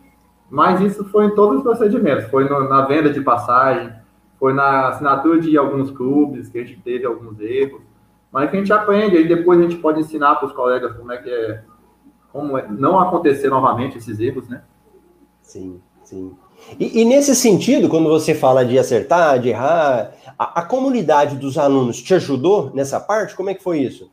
Mas 0.52 0.82
isso 0.82 1.02
foi 1.06 1.24
em 1.24 1.34
todos 1.34 1.56
os 1.56 1.62
procedimentos. 1.62 2.26
Foi 2.26 2.46
no, 2.46 2.68
na 2.68 2.82
venda 2.82 3.08
de 3.08 3.22
passagem, 3.22 3.90
foi 4.38 4.52
na 4.52 4.88
assinatura 4.88 5.40
de 5.40 5.56
alguns 5.56 5.90
clubes, 5.90 6.50
que 6.50 6.58
a 6.58 6.62
gente 6.62 6.78
teve 6.82 7.06
alguns 7.06 7.40
erros. 7.40 7.80
Mas 8.30 8.50
que 8.50 8.56
a 8.56 8.58
gente 8.58 8.70
aprende, 8.70 9.16
aí 9.16 9.26
depois 9.26 9.58
a 9.58 9.62
gente 9.62 9.76
pode 9.76 10.00
ensinar 10.00 10.34
para 10.34 10.48
os 10.48 10.52
colegas 10.52 10.94
como 10.94 11.10
é 11.10 11.16
que 11.16 11.30
é, 11.30 11.62
como 12.30 12.58
é, 12.58 12.66
não 12.68 13.00
acontecer 13.00 13.48
novamente 13.48 13.96
esses 13.96 14.20
erros, 14.20 14.46
né? 14.46 14.60
Sim, 15.40 15.80
sim. 16.04 16.34
E, 16.78 17.00
e, 17.00 17.04
nesse 17.06 17.34
sentido, 17.34 17.88
quando 17.88 18.10
você 18.10 18.34
fala 18.34 18.62
de 18.62 18.78
acertar, 18.78 19.38
de 19.38 19.48
errar, 19.48 20.12
a, 20.38 20.60
a, 20.60 20.62
comunidade 20.62 21.36
dos 21.36 21.56
alunos 21.56 22.02
te 22.02 22.12
ajudou 22.12 22.70
nessa 22.74 23.00
parte? 23.00 23.34
Como 23.34 23.48
é 23.48 23.54
que 23.54 23.62
foi 23.62 23.78
isso? 23.78 24.10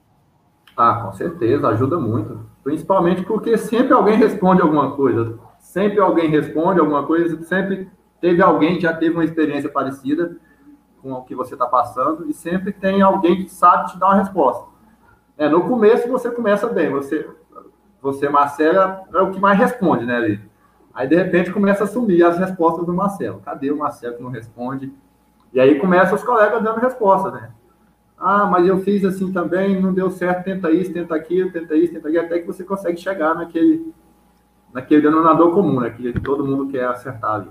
Ah, 0.77 1.01
com 1.03 1.11
certeza, 1.11 1.67
ajuda 1.67 1.99
muito. 1.99 2.39
Principalmente 2.63 3.23
porque 3.23 3.57
sempre 3.57 3.91
alguém 3.91 4.17
responde 4.17 4.61
alguma 4.61 4.91
coisa 4.91 5.37
sempre 5.69 5.99
alguém 5.99 6.27
responde 6.29 6.79
alguma 6.79 7.05
coisa, 7.05 7.39
sempre 7.43 7.91
teve 8.19 8.41
alguém 8.41 8.81
já 8.81 8.91
teve 8.91 9.13
uma 9.13 9.23
experiência 9.23 9.69
parecida 9.69 10.35
com 10.99 11.13
o 11.13 11.23
que 11.23 11.35
você 11.35 11.53
está 11.53 11.67
passando, 11.67 12.27
e 12.27 12.33
sempre 12.33 12.73
tem 12.73 13.03
alguém 13.03 13.43
que 13.43 13.49
sabe 13.49 13.91
te 13.91 13.99
dar 13.99 14.07
uma 14.07 14.15
resposta. 14.15 14.67
É, 15.37 15.47
no 15.47 15.61
começo 15.67 16.09
você 16.09 16.31
começa 16.31 16.67
bem, 16.67 16.89
você, 16.89 17.29
você 18.01 18.27
Marcelo, 18.27 19.05
é 19.13 19.21
o 19.21 19.29
que 19.29 19.39
mais 19.39 19.59
responde, 19.59 20.05
né, 20.05 20.15
ali. 20.15 20.49
Aí, 20.91 21.07
de 21.07 21.15
repente, 21.15 21.53
começa 21.53 21.83
a 21.83 21.87
sumir 21.87 22.25
as 22.25 22.37
respostas 22.39 22.85
do 22.85 22.93
Marcelo. 22.93 23.39
Cadê 23.45 23.71
o 23.71 23.77
Marcelo 23.77 24.17
que 24.17 24.23
não 24.23 24.31
responde? 24.31 24.91
E 25.53 25.59
aí 25.59 25.79
começa 25.79 26.15
os 26.15 26.23
colegas 26.23 26.63
dando 26.63 26.79
resposta, 26.79 27.29
né? 27.29 27.51
Ah, 28.17 28.47
mas 28.47 28.67
eu 28.67 28.79
fiz 28.79 29.05
assim 29.05 29.31
também, 29.31 29.79
não 29.79 29.93
deu 29.93 30.09
certo, 30.09 30.43
tenta 30.43 30.71
isso, 30.71 30.91
tenta 30.91 31.15
aquilo, 31.15 31.51
tenta 31.51 31.75
isso, 31.75 31.93
tenta 31.93 32.07
aquilo, 32.09 32.25
até 32.25 32.39
que 32.39 32.47
você 32.47 32.63
consegue 32.63 32.99
chegar 32.99 33.35
naquele, 33.35 33.93
naquele 34.73 35.01
denominador 35.01 35.51
comum, 35.51 35.79
né? 35.79 35.89
Que 35.89 36.19
todo 36.19 36.45
mundo 36.45 36.71
quer 36.71 36.85
acertar 36.85 37.35
ali. 37.35 37.49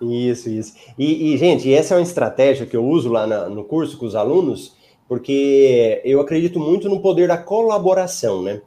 Isso, 0.00 0.48
isso. 0.50 0.74
E, 0.98 1.32
e, 1.32 1.38
gente, 1.38 1.72
essa 1.72 1.94
é 1.94 1.96
uma 1.96 2.02
estratégia 2.02 2.66
que 2.66 2.76
eu 2.76 2.84
uso 2.84 3.08
lá 3.08 3.26
na, 3.26 3.48
no 3.48 3.64
curso 3.64 3.96
com 3.96 4.06
os 4.06 4.16
alunos, 4.16 4.76
porque 5.08 6.00
eu 6.04 6.20
acredito 6.20 6.58
muito 6.58 6.88
no 6.88 7.00
poder 7.00 7.28
da 7.28 7.36
colaboração, 7.36 8.42
né? 8.42 8.60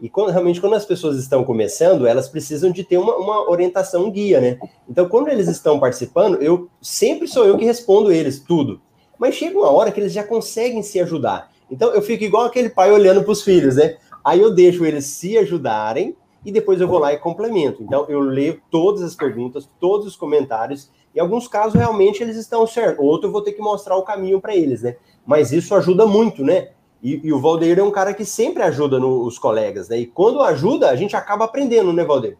E 0.00 0.08
quando, 0.08 0.30
realmente, 0.30 0.60
quando 0.60 0.74
as 0.74 0.84
pessoas 0.84 1.18
estão 1.18 1.44
começando, 1.44 2.06
elas 2.06 2.26
precisam 2.26 2.72
de 2.72 2.82
ter 2.82 2.96
uma, 2.96 3.16
uma 3.16 3.50
orientação 3.50 4.06
um 4.06 4.10
guia, 4.10 4.40
né? 4.40 4.58
Então, 4.88 5.08
quando 5.08 5.28
eles 5.28 5.46
estão 5.46 5.78
participando, 5.78 6.42
eu 6.42 6.68
sempre 6.80 7.28
sou 7.28 7.44
eu 7.44 7.58
que 7.58 7.64
respondo 7.64 8.10
eles 8.10 8.40
tudo. 8.40 8.80
Mas 9.18 9.34
chega 9.34 9.58
uma 9.58 9.70
hora 9.70 9.92
que 9.92 10.00
eles 10.00 10.12
já 10.12 10.24
conseguem 10.24 10.82
se 10.82 10.98
ajudar. 11.00 11.50
Então, 11.70 11.90
eu 11.90 12.00
fico 12.00 12.24
igual 12.24 12.46
aquele 12.46 12.70
pai 12.70 12.90
olhando 12.90 13.22
para 13.22 13.32
os 13.32 13.42
filhos, 13.42 13.76
né? 13.76 13.96
Aí 14.24 14.40
eu 14.40 14.54
deixo 14.54 14.84
eles 14.84 15.04
se 15.04 15.36
ajudarem 15.36 16.16
e 16.44 16.50
depois 16.50 16.80
eu 16.80 16.88
vou 16.88 16.98
lá 16.98 17.12
e 17.12 17.18
complemento. 17.18 17.82
Então, 17.82 18.06
eu 18.08 18.20
leio 18.20 18.60
todas 18.70 19.02
as 19.02 19.14
perguntas, 19.14 19.68
todos 19.78 20.06
os 20.06 20.16
comentários. 20.16 20.90
Em 21.14 21.20
alguns 21.20 21.46
casos, 21.46 21.74
realmente, 21.74 22.22
eles 22.22 22.36
estão 22.36 22.66
certos. 22.66 23.04
Outro, 23.04 23.28
eu 23.28 23.32
vou 23.32 23.42
ter 23.42 23.52
que 23.52 23.60
mostrar 23.60 23.96
o 23.96 24.02
caminho 24.02 24.40
para 24.40 24.54
eles, 24.54 24.82
né? 24.82 24.96
Mas 25.26 25.52
isso 25.52 25.74
ajuda 25.74 26.06
muito, 26.06 26.42
né? 26.42 26.68
E, 27.02 27.20
e 27.26 27.32
o 27.32 27.40
Valdeir 27.40 27.78
é 27.78 27.82
um 27.82 27.90
cara 27.90 28.14
que 28.14 28.24
sempre 28.24 28.62
ajuda 28.62 28.98
no, 28.98 29.24
os 29.24 29.38
colegas, 29.38 29.88
né? 29.88 29.98
E 29.98 30.06
quando 30.06 30.42
ajuda, 30.42 30.90
a 30.90 30.96
gente 30.96 31.16
acaba 31.16 31.44
aprendendo, 31.44 31.92
né, 31.92 32.04
Valdeir? 32.04 32.36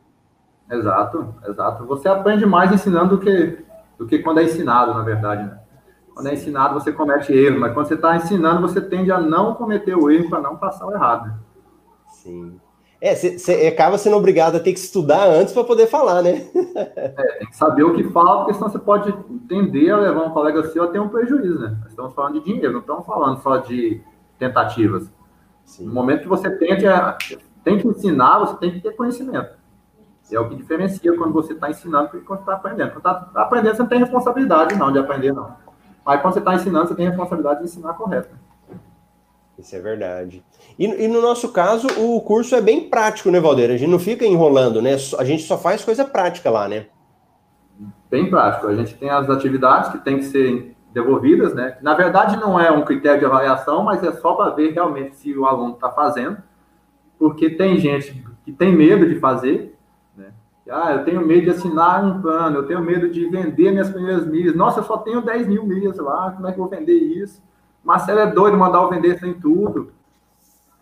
Exato, 0.71 1.35
exato. 1.47 1.85
Você 1.87 2.09
aprende 2.09 2.47
mais 2.47 2.73
ensinando 2.73 3.17
do 3.17 3.23
que, 3.23 3.59
do 3.99 4.07
que 4.07 4.21
quando 4.21 4.39
é 4.39 4.45
ensinado, 4.45 4.95
na 4.95 5.03
verdade, 5.03 5.45
né? 5.45 5.59
Quando 6.15 6.29
é 6.29 6.35
ensinado, 6.35 6.75
você 6.75 6.93
comete 6.93 7.33
erro, 7.33 7.61
mas 7.61 7.73
quando 7.73 7.87
você 7.87 7.95
está 7.95 8.17
ensinando, 8.17 8.61
você 8.61 8.81
tende 8.81 9.11
a 9.11 9.21
não 9.21 9.55
cometer 9.55 9.95
o 9.95 10.11
erro 10.11 10.29
para 10.29 10.41
não 10.41 10.57
passar 10.57 10.87
o 10.87 10.93
errado. 10.93 11.33
Sim. 12.09 12.61
É, 13.01 13.15
você 13.15 13.67
acaba 13.67 13.97
sendo 13.97 14.17
obrigado 14.17 14.57
a 14.57 14.61
ter 14.61 14.75
que 14.75 14.79
estudar 14.79 15.27
antes 15.27 15.55
para 15.55 15.65
poder 15.65 15.87
falar, 15.87 16.21
né? 16.21 16.47
é, 16.77 16.85
tem 17.39 17.49
que 17.49 17.57
saber 17.57 17.83
o 17.83 17.95
que 17.95 18.05
fala, 18.05 18.39
porque 18.39 18.53
senão 18.53 18.69
você 18.69 18.79
pode 18.79 19.11
tender 19.49 19.95
a 19.95 19.97
levar 19.97 20.27
um 20.27 20.31
colega 20.31 20.63
seu 20.69 20.85
a 20.85 20.89
ter 20.89 21.01
um 21.01 21.09
prejuízo, 21.09 21.59
né? 21.61 21.79
Nós 21.81 21.91
estamos 21.91 22.13
falando 22.13 22.35
de 22.35 22.45
dinheiro, 22.45 22.73
não 22.73 22.81
estamos 22.81 23.07
falando 23.07 23.41
só 23.41 23.57
de 23.57 24.03
tentativas. 24.39 25.11
Sim. 25.65 25.87
No 25.87 25.95
momento 25.95 26.23
que 26.23 26.29
você 26.29 26.51
tente, 26.51 26.85
tem 27.65 27.79
que 27.79 27.89
ensinar, 27.89 28.39
você 28.41 28.57
tem 28.57 28.73
que 28.73 28.81
ter 28.81 28.95
conhecimento. 28.95 29.59
É 30.33 30.39
o 30.39 30.49
que 30.49 30.55
diferencia 30.55 31.17
quando 31.17 31.33
você 31.33 31.55
está 31.55 31.71
ensinando 31.71 32.17
e 32.17 32.21
quando 32.21 32.41
está 32.41 32.55
aprendendo. 32.55 32.91
Quando 32.91 32.99
está 32.99 33.15
tá 33.15 33.43
aprendendo, 33.43 33.77
você 33.77 33.83
não 33.83 33.89
tem 33.89 33.99
responsabilidade 33.99 34.77
não 34.77 34.93
de 34.93 34.99
aprender, 34.99 35.33
não. 35.33 35.57
Mas 36.05 36.21
quando 36.21 36.35
você 36.35 36.39
está 36.39 36.55
ensinando, 36.55 36.89
você 36.89 36.95
tem 36.95 37.07
responsabilidade 37.07 37.61
de 37.61 37.65
ensinar 37.65 37.95
correto. 37.95 38.35
Isso 39.61 39.77
é 39.77 39.81
verdade. 39.81 40.43
E, 40.79 40.87
e, 40.87 41.07
no 41.07 41.21
nosso 41.21 41.53
caso, 41.53 41.87
o 41.99 42.21
curso 42.23 42.55
é 42.55 42.61
bem 42.61 42.89
prático, 42.89 43.31
né, 43.31 43.39
Valdeira? 43.39 43.75
A 43.75 43.77
gente 43.77 43.91
não 43.91 43.99
fica 43.99 44.25
enrolando, 44.25 44.81
né? 44.81 44.97
A 45.19 45.25
gente 45.25 45.43
só 45.43 45.59
faz 45.59 45.85
coisa 45.85 46.05
prática 46.05 46.51
lá, 46.51 46.67
né? 46.67 46.87
Bem 48.11 48.31
prático. 48.31 48.67
A 48.67 48.75
gente 48.75 48.95
tem 48.95 49.11
as 49.11 49.29
atividades 49.29 49.91
que 49.91 49.99
tem 49.99 50.17
que 50.17 50.25
ser 50.25 50.75
devolvidas, 50.93 51.55
né? 51.55 51.77
Na 51.83 51.95
verdade, 51.95 52.39
não 52.39 52.59
é 52.59 52.71
um 52.71 52.83
critério 52.83 53.21
de 53.21 53.27
avaliação, 53.27 53.83
mas 53.83 54.03
é 54.03 54.13
só 54.13 54.35
para 54.35 54.51
ver 54.51 54.73
realmente 54.73 55.15
se 55.17 55.37
o 55.37 55.45
aluno 55.45 55.75
está 55.75 55.91
fazendo. 55.91 56.39
Porque 57.19 57.51
tem 57.51 57.77
gente 57.77 58.25
que 58.45 58.51
tem 58.51 58.75
medo 58.75 59.07
de 59.07 59.21
fazer, 59.21 59.77
né? 60.17 60.33
Ah, 60.71 60.93
eu 60.93 61.05
tenho 61.05 61.25
medo 61.25 61.43
de 61.43 61.51
assinar 61.51 62.03
um 62.03 62.23
plano, 62.23 62.57
eu 62.57 62.67
tenho 62.67 62.81
medo 62.81 63.11
de 63.11 63.29
vender 63.29 63.71
minhas 63.73 63.91
primeiras 63.91 64.27
milhas. 64.27 64.55
Nossa, 64.55 64.81
eu 64.81 64.85
só 64.85 64.97
tenho 64.97 65.21
10 65.21 65.47
mil 65.47 65.67
milhas 65.67 65.99
lá, 65.99 66.33
como 66.33 66.49
é 66.49 66.53
que 66.53 66.59
eu 66.59 66.67
vou 66.67 66.71
vender 66.71 66.95
isso? 66.95 67.43
Marcelo 67.83 68.21
é 68.21 68.27
doido 68.31 68.57
mandar 68.57 68.85
o 68.85 68.91
vender 68.91 69.19
sem 69.19 69.35
tudo. 69.35 69.93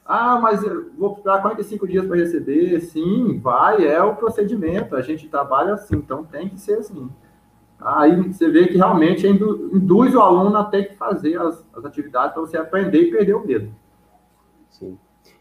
Ah, 0.05 0.38
mas 0.40 0.62
eu 0.62 0.90
vou 0.96 1.16
ficar 1.16 1.42
45 1.42 1.86
dias 1.86 2.07
para 2.07 2.16
receber. 2.16 2.80
Sim, 2.80 3.38
vai, 3.38 3.86
é 3.86 4.03
o 4.03 4.16
procedimento. 4.16 4.96
A 4.96 5.03
gente 5.03 5.28
trabalha 5.28 5.74
assim, 5.74 5.96
então 5.96 6.24
tem 6.24 6.49
que 6.49 6.59
ser 6.59 6.78
assim. 6.78 7.11
Aí 7.80 8.32
você 8.32 8.51
vê 8.51 8.66
que 8.66 8.76
realmente 8.76 9.26
induz 9.26 10.14
o 10.14 10.20
aluno 10.20 10.57
a 10.57 10.64
ter 10.64 10.88
que 10.88 10.96
fazer 10.96 11.40
as, 11.40 11.64
as 11.76 11.84
atividades 11.84 12.32
para 12.32 12.40
você 12.40 12.57
aprender 12.57 13.03
e 13.03 13.11
perder 13.11 13.34
o 13.34 13.46
medo. 13.46 13.72
Sim, 14.70 14.99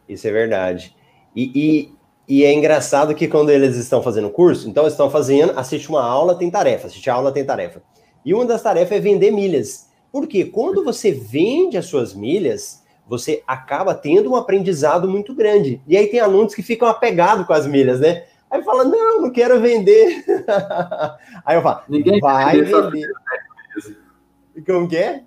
isso 0.07 0.27
é 0.27 0.31
verdade. 0.31 0.95
E, 1.35 1.51
e, 1.55 1.95
e, 2.27 2.43
é 2.43 2.53
engraçado 2.53 3.15
que 3.15 3.27
quando 3.27 3.49
eles 3.49 3.75
estão 3.75 4.03
fazendo 4.03 4.29
curso, 4.29 4.69
então 4.69 4.85
estão 4.85 5.09
fazendo, 5.09 5.57
assiste 5.57 5.89
uma 5.89 6.03
aula, 6.03 6.35
tem 6.35 6.51
tarefa, 6.51 6.87
assiste 6.87 7.09
a 7.09 7.15
aula, 7.15 7.31
tem 7.31 7.45
tarefa. 7.45 7.81
E 8.23 8.33
uma 8.33 8.45
das 8.45 8.61
tarefas 8.61 8.97
é 8.97 8.99
vender 8.99 9.31
milhas. 9.31 9.86
Porque 10.11 10.45
quando 10.45 10.83
você 10.83 11.11
vende 11.11 11.77
as 11.77 11.85
suas 11.85 12.13
milhas, 12.13 12.83
você 13.07 13.43
acaba 13.47 13.95
tendo 13.95 14.31
um 14.31 14.35
aprendizado 14.35 15.07
muito 15.07 15.33
grande. 15.33 15.81
E 15.87 15.95
aí 15.95 16.07
tem 16.07 16.19
alunos 16.19 16.53
que 16.53 16.61
ficam 16.61 16.87
apegados 16.87 17.45
com 17.45 17.53
as 17.53 17.65
milhas, 17.65 17.99
né? 17.99 18.25
Aí 18.49 18.63
fala, 18.63 18.83
não, 18.83 19.21
não 19.21 19.31
quero 19.31 19.59
vender. 19.59 20.23
aí 21.45 21.57
eu 21.57 21.61
falo, 21.61 21.81
Ninguém 21.89 22.19
vai 22.19 22.61
vender. 22.61 23.07
Como 24.65 24.87
que 24.87 24.97
é? 24.97 25.23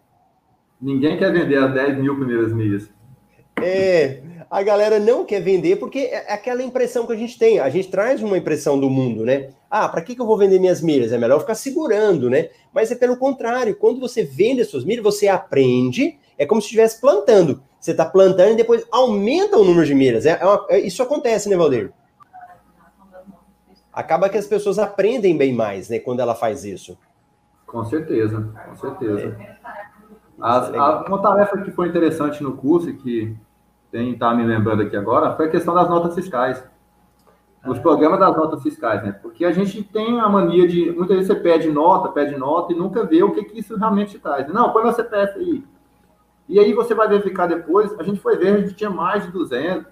Ninguém 0.80 1.18
quer 1.18 1.32
vender 1.32 1.56
as 1.56 1.72
10 1.74 1.98
mil 1.98 2.16
primeiras 2.16 2.52
milhas. 2.52 2.90
É, 3.62 4.22
a 4.50 4.64
galera 4.64 4.98
não 4.98 5.24
quer 5.24 5.40
vender 5.40 5.76
porque 5.76 5.98
é 5.98 6.32
aquela 6.32 6.60
impressão 6.60 7.06
que 7.06 7.12
a 7.12 7.16
gente 7.16 7.38
tem. 7.38 7.60
A 7.60 7.70
gente 7.70 7.88
traz 7.88 8.20
uma 8.20 8.36
impressão 8.36 8.80
do 8.80 8.90
mundo, 8.90 9.24
né? 9.24 9.50
Ah, 9.70 9.88
para 9.88 10.02
que, 10.02 10.16
que 10.16 10.20
eu 10.20 10.26
vou 10.26 10.36
vender 10.36 10.58
minhas 10.58 10.82
milhas? 10.82 11.12
É 11.12 11.18
melhor 11.18 11.38
ficar 11.38 11.54
segurando, 11.54 12.28
né? 12.28 12.48
Mas 12.74 12.90
é 12.90 12.96
pelo 12.96 13.16
contrário. 13.16 13.76
Quando 13.76 14.00
você 14.00 14.24
vende 14.24 14.60
as 14.60 14.66
suas 14.66 14.84
milhas, 14.84 15.04
você 15.04 15.28
aprende. 15.28 16.18
É 16.36 16.44
como 16.44 16.60
se 16.60 16.66
estivesse 16.66 17.00
plantando. 17.00 17.62
Você 17.78 17.92
está 17.92 18.04
plantando 18.04 18.54
e 18.54 18.56
depois 18.56 18.84
aumenta 18.90 19.56
o 19.56 19.64
número 19.64 19.86
de 19.86 19.94
milhas. 19.94 20.26
É, 20.26 20.38
é, 20.40 20.44
uma, 20.44 20.66
é 20.68 20.80
isso 20.80 21.00
acontece, 21.00 21.48
né, 21.48 21.56
Valdir? 21.56 21.92
Acaba 23.92 24.28
que 24.28 24.36
as 24.36 24.46
pessoas 24.46 24.80
aprendem 24.80 25.36
bem 25.36 25.52
mais, 25.52 25.88
né, 25.88 26.00
quando 26.00 26.20
ela 26.20 26.34
faz 26.34 26.64
isso. 26.64 26.98
Com 27.66 27.84
certeza, 27.84 28.52
com 28.68 28.76
certeza. 28.76 29.36
É. 29.40 29.56
As, 30.40 30.74
a, 30.74 31.04
uma 31.06 31.22
tarefa 31.22 31.58
que 31.58 31.70
foi 31.70 31.88
interessante 31.88 32.42
no 32.42 32.56
curso, 32.56 32.92
que 32.94 33.36
tem 33.90 34.16
tá 34.16 34.34
me 34.34 34.44
lembrando 34.44 34.82
aqui 34.82 34.96
agora, 34.96 35.34
foi 35.34 35.46
a 35.46 35.50
questão 35.50 35.74
das 35.74 35.88
notas 35.88 36.14
fiscais. 36.14 36.62
Os 37.66 37.78
ah. 37.78 37.80
programas 37.82 38.18
das 38.18 38.36
notas 38.36 38.62
fiscais, 38.62 39.02
né? 39.02 39.12
Porque 39.12 39.44
a 39.44 39.52
gente 39.52 39.82
tem 39.82 40.20
a 40.20 40.28
mania 40.28 40.66
de, 40.66 40.90
muitas 40.92 41.16
vezes 41.16 41.26
você 41.26 41.34
pede 41.34 41.70
nota, 41.70 42.08
pede 42.08 42.36
nota 42.36 42.72
e 42.72 42.76
nunca 42.76 43.04
vê 43.04 43.22
o 43.22 43.32
que, 43.32 43.44
que 43.44 43.58
isso 43.58 43.76
realmente 43.76 44.18
traz. 44.18 44.48
Não, 44.48 44.72
põe 44.72 44.84
meu 44.84 44.92
CPF 44.92 45.38
aí. 45.38 45.64
E 46.48 46.58
aí 46.58 46.72
você 46.72 46.94
vai 46.94 47.06
verificar 47.08 47.46
depois, 47.46 47.94
a 47.98 48.02
gente 48.02 48.18
foi 48.18 48.36
ver, 48.36 48.54
a 48.54 48.60
gente 48.60 48.74
tinha 48.74 48.90
mais 48.90 49.24
de 49.24 49.30
200, 49.30 49.86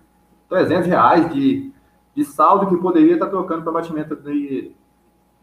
300 0.49 0.89
reais 0.89 1.33
de, 1.33 1.73
de 2.15 2.25
saldo 2.25 2.67
que 2.67 2.77
poderia 2.77 3.15
estar 3.15 3.29
trocando 3.29 3.63
para 3.63 3.73
batimento 3.73 4.17
de, 4.17 4.73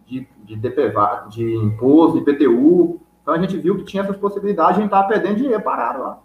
de, 0.05 0.27
de 0.43 0.55
DPVA, 0.55 1.27
de 1.29 1.55
imposto, 1.55 2.19
de 2.19 2.25
PTU. 2.25 2.99
Então 3.21 3.33
a 3.33 3.37
gente 3.37 3.57
viu 3.57 3.77
que 3.77 3.85
tinha 3.85 4.03
essas 4.03 4.17
possibilidades, 4.17 4.77
a 4.77 4.81
gente 4.81 4.85
estava 4.85 5.07
perdendo 5.07 5.37
dinheiro 5.37 5.63
parado 5.63 5.99
lá. 6.01 6.19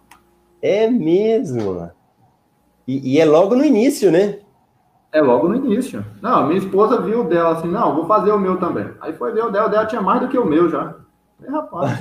É 0.63 0.91
mesmo. 0.91 1.91
E, 2.91 3.15
e, 3.15 3.21
é 3.21 3.25
logo 3.25 3.55
no 3.55 3.65
início, 3.65 4.11
né? 4.11 4.41
É 5.13 5.23
logo 5.23 5.47
no 5.47 5.55
início. 5.55 6.05
Não, 6.21 6.49
minha 6.49 6.59
esposa 6.59 7.01
viu 7.01 7.21
o 7.21 7.29
dela 7.29 7.53
assim, 7.53 7.69
não, 7.69 7.95
vou 7.95 8.05
fazer 8.05 8.33
o 8.33 8.39
meu 8.39 8.59
também. 8.59 8.89
Aí 9.01 9.13
foi 9.13 9.33
ver 9.33 9.45
o 9.45 9.51
dela, 9.51 9.69
o 9.69 9.71
dela 9.71 9.87
tinha 9.87 10.03
mais 10.03 10.21
do 10.21 10.29
que 10.29 10.37
o 10.37 10.45
meu 10.45 10.69
já. 10.69 10.97
É, 11.41 11.49
rapaz. 11.49 12.01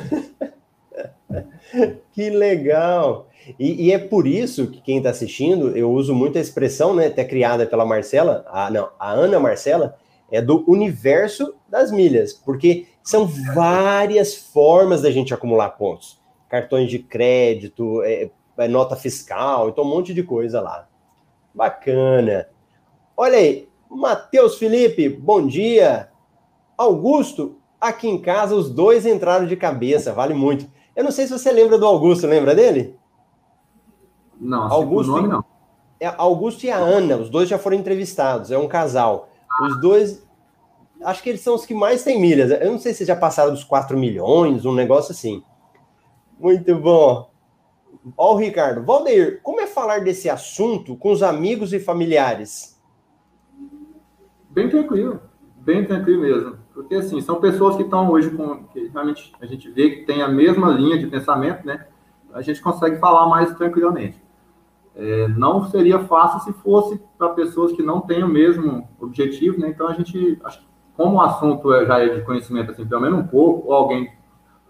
que 2.11 2.31
legal! 2.31 3.29
E, 3.59 3.85
e, 3.85 3.91
é 3.91 3.99
por 3.99 4.25
isso 4.25 4.65
que 4.65 4.81
quem 4.81 4.97
está 4.97 5.11
assistindo, 5.11 5.77
eu 5.77 5.91
uso 5.91 6.15
muito 6.15 6.39
a 6.39 6.41
expressão, 6.41 6.95
né, 6.95 7.05
até 7.05 7.23
criada 7.23 7.67
pela 7.67 7.85
Marcela, 7.85 8.43
a, 8.47 8.71
não, 8.71 8.89
a 8.99 9.11
Ana 9.11 9.39
Marcela, 9.39 9.95
é 10.31 10.41
do 10.41 10.63
universo 10.67 11.53
das 11.67 11.91
milhas, 11.91 12.33
porque 12.33 12.87
são 13.03 13.27
várias 13.27 14.33
formas 14.33 15.03
da 15.03 15.11
gente 15.11 15.35
acumular 15.35 15.69
pontos. 15.69 16.19
Cartões 16.49 16.89
de 16.89 16.97
crédito, 16.97 18.01
é 18.01 18.31
nota 18.67 18.95
fiscal, 18.95 19.69
então 19.69 19.83
um 19.83 19.89
monte 19.89 20.13
de 20.13 20.23
coisa 20.23 20.59
lá. 20.59 20.87
Bacana. 21.53 22.47
Olha 23.15 23.37
aí, 23.37 23.69
Matheus 23.89 24.57
Felipe, 24.57 25.09
bom 25.09 25.45
dia. 25.45 26.09
Augusto, 26.77 27.57
aqui 27.79 28.07
em 28.07 28.21
casa 28.21 28.55
os 28.55 28.69
dois 28.69 29.05
entraram 29.05 29.45
de 29.45 29.55
cabeça, 29.55 30.13
vale 30.13 30.33
muito. 30.33 30.69
Eu 30.95 31.03
não 31.03 31.11
sei 31.11 31.25
se 31.25 31.33
você 31.37 31.51
lembra 31.51 31.77
do 31.77 31.85
Augusto, 31.85 32.27
lembra 32.27 32.53
dele? 32.53 32.97
Não, 34.39 34.71
Augusto, 34.71 35.11
nome, 35.11 35.27
não. 35.27 35.43
É 35.99 36.07
Augusto 36.17 36.65
e 36.65 36.71
a 36.71 36.77
Ana, 36.77 37.17
os 37.17 37.29
dois 37.29 37.49
já 37.49 37.57
foram 37.57 37.77
entrevistados, 37.77 38.51
é 38.51 38.57
um 38.57 38.67
casal. 38.67 39.29
Os 39.61 39.81
dois, 39.81 40.25
acho 41.03 41.21
que 41.21 41.29
eles 41.29 41.41
são 41.41 41.55
os 41.55 41.65
que 41.65 41.73
mais 41.73 42.03
têm 42.03 42.19
milhas. 42.19 42.51
Eu 42.51 42.71
não 42.71 42.79
sei 42.79 42.93
se 42.93 43.03
já 43.03 43.15
passaram 43.15 43.51
dos 43.51 43.63
4 43.63 43.97
milhões, 43.97 44.65
um 44.65 44.73
negócio 44.73 45.11
assim. 45.11 45.43
Muito 46.39 46.73
bom. 46.75 47.29
Ó, 48.17 48.33
o 48.33 48.37
Ricardo. 48.37 48.83
Valdeir, 48.83 49.41
como 49.41 49.59
é 49.59 49.67
falar 49.67 49.99
desse 49.99 50.29
assunto 50.29 50.95
com 50.95 51.11
os 51.11 51.21
amigos 51.21 51.73
e 51.73 51.79
familiares? 51.79 52.79
Bem 54.49 54.69
tranquilo, 54.69 55.21
bem 55.57 55.85
tranquilo 55.85 56.21
mesmo. 56.21 56.57
Porque, 56.73 56.95
assim, 56.95 57.21
são 57.21 57.39
pessoas 57.39 57.75
que 57.75 57.83
estão 57.83 58.09
hoje 58.09 58.29
com. 58.31 58.63
que 58.65 58.87
realmente 58.87 59.33
a 59.39 59.45
gente 59.45 59.69
vê 59.69 59.89
que 59.89 60.05
tem 60.05 60.21
a 60.21 60.27
mesma 60.27 60.69
linha 60.69 60.97
de 60.97 61.07
pensamento, 61.07 61.65
né? 61.65 61.85
A 62.33 62.41
gente 62.41 62.61
consegue 62.61 62.97
falar 62.97 63.27
mais 63.27 63.53
tranquilamente. 63.55 64.21
É, 64.95 65.27
não 65.27 65.65
seria 65.69 65.99
fácil 65.99 66.39
se 66.39 66.59
fosse 66.61 67.01
para 67.17 67.29
pessoas 67.29 67.71
que 67.73 67.83
não 67.83 68.01
têm 68.01 68.23
o 68.23 68.27
mesmo 68.27 68.87
objetivo, 68.99 69.59
né? 69.59 69.69
Então, 69.69 69.87
a 69.87 69.93
gente. 69.93 70.39
Como 70.95 71.17
o 71.17 71.21
assunto 71.21 71.73
é, 71.73 71.85
já 71.85 71.99
é 71.99 72.09
de 72.09 72.21
conhecimento, 72.23 72.71
assim, 72.71 72.85
pelo 72.85 73.01
menos 73.01 73.19
um 73.19 73.27
pouco, 73.27 73.67
ou 73.67 73.73
alguém. 73.73 74.11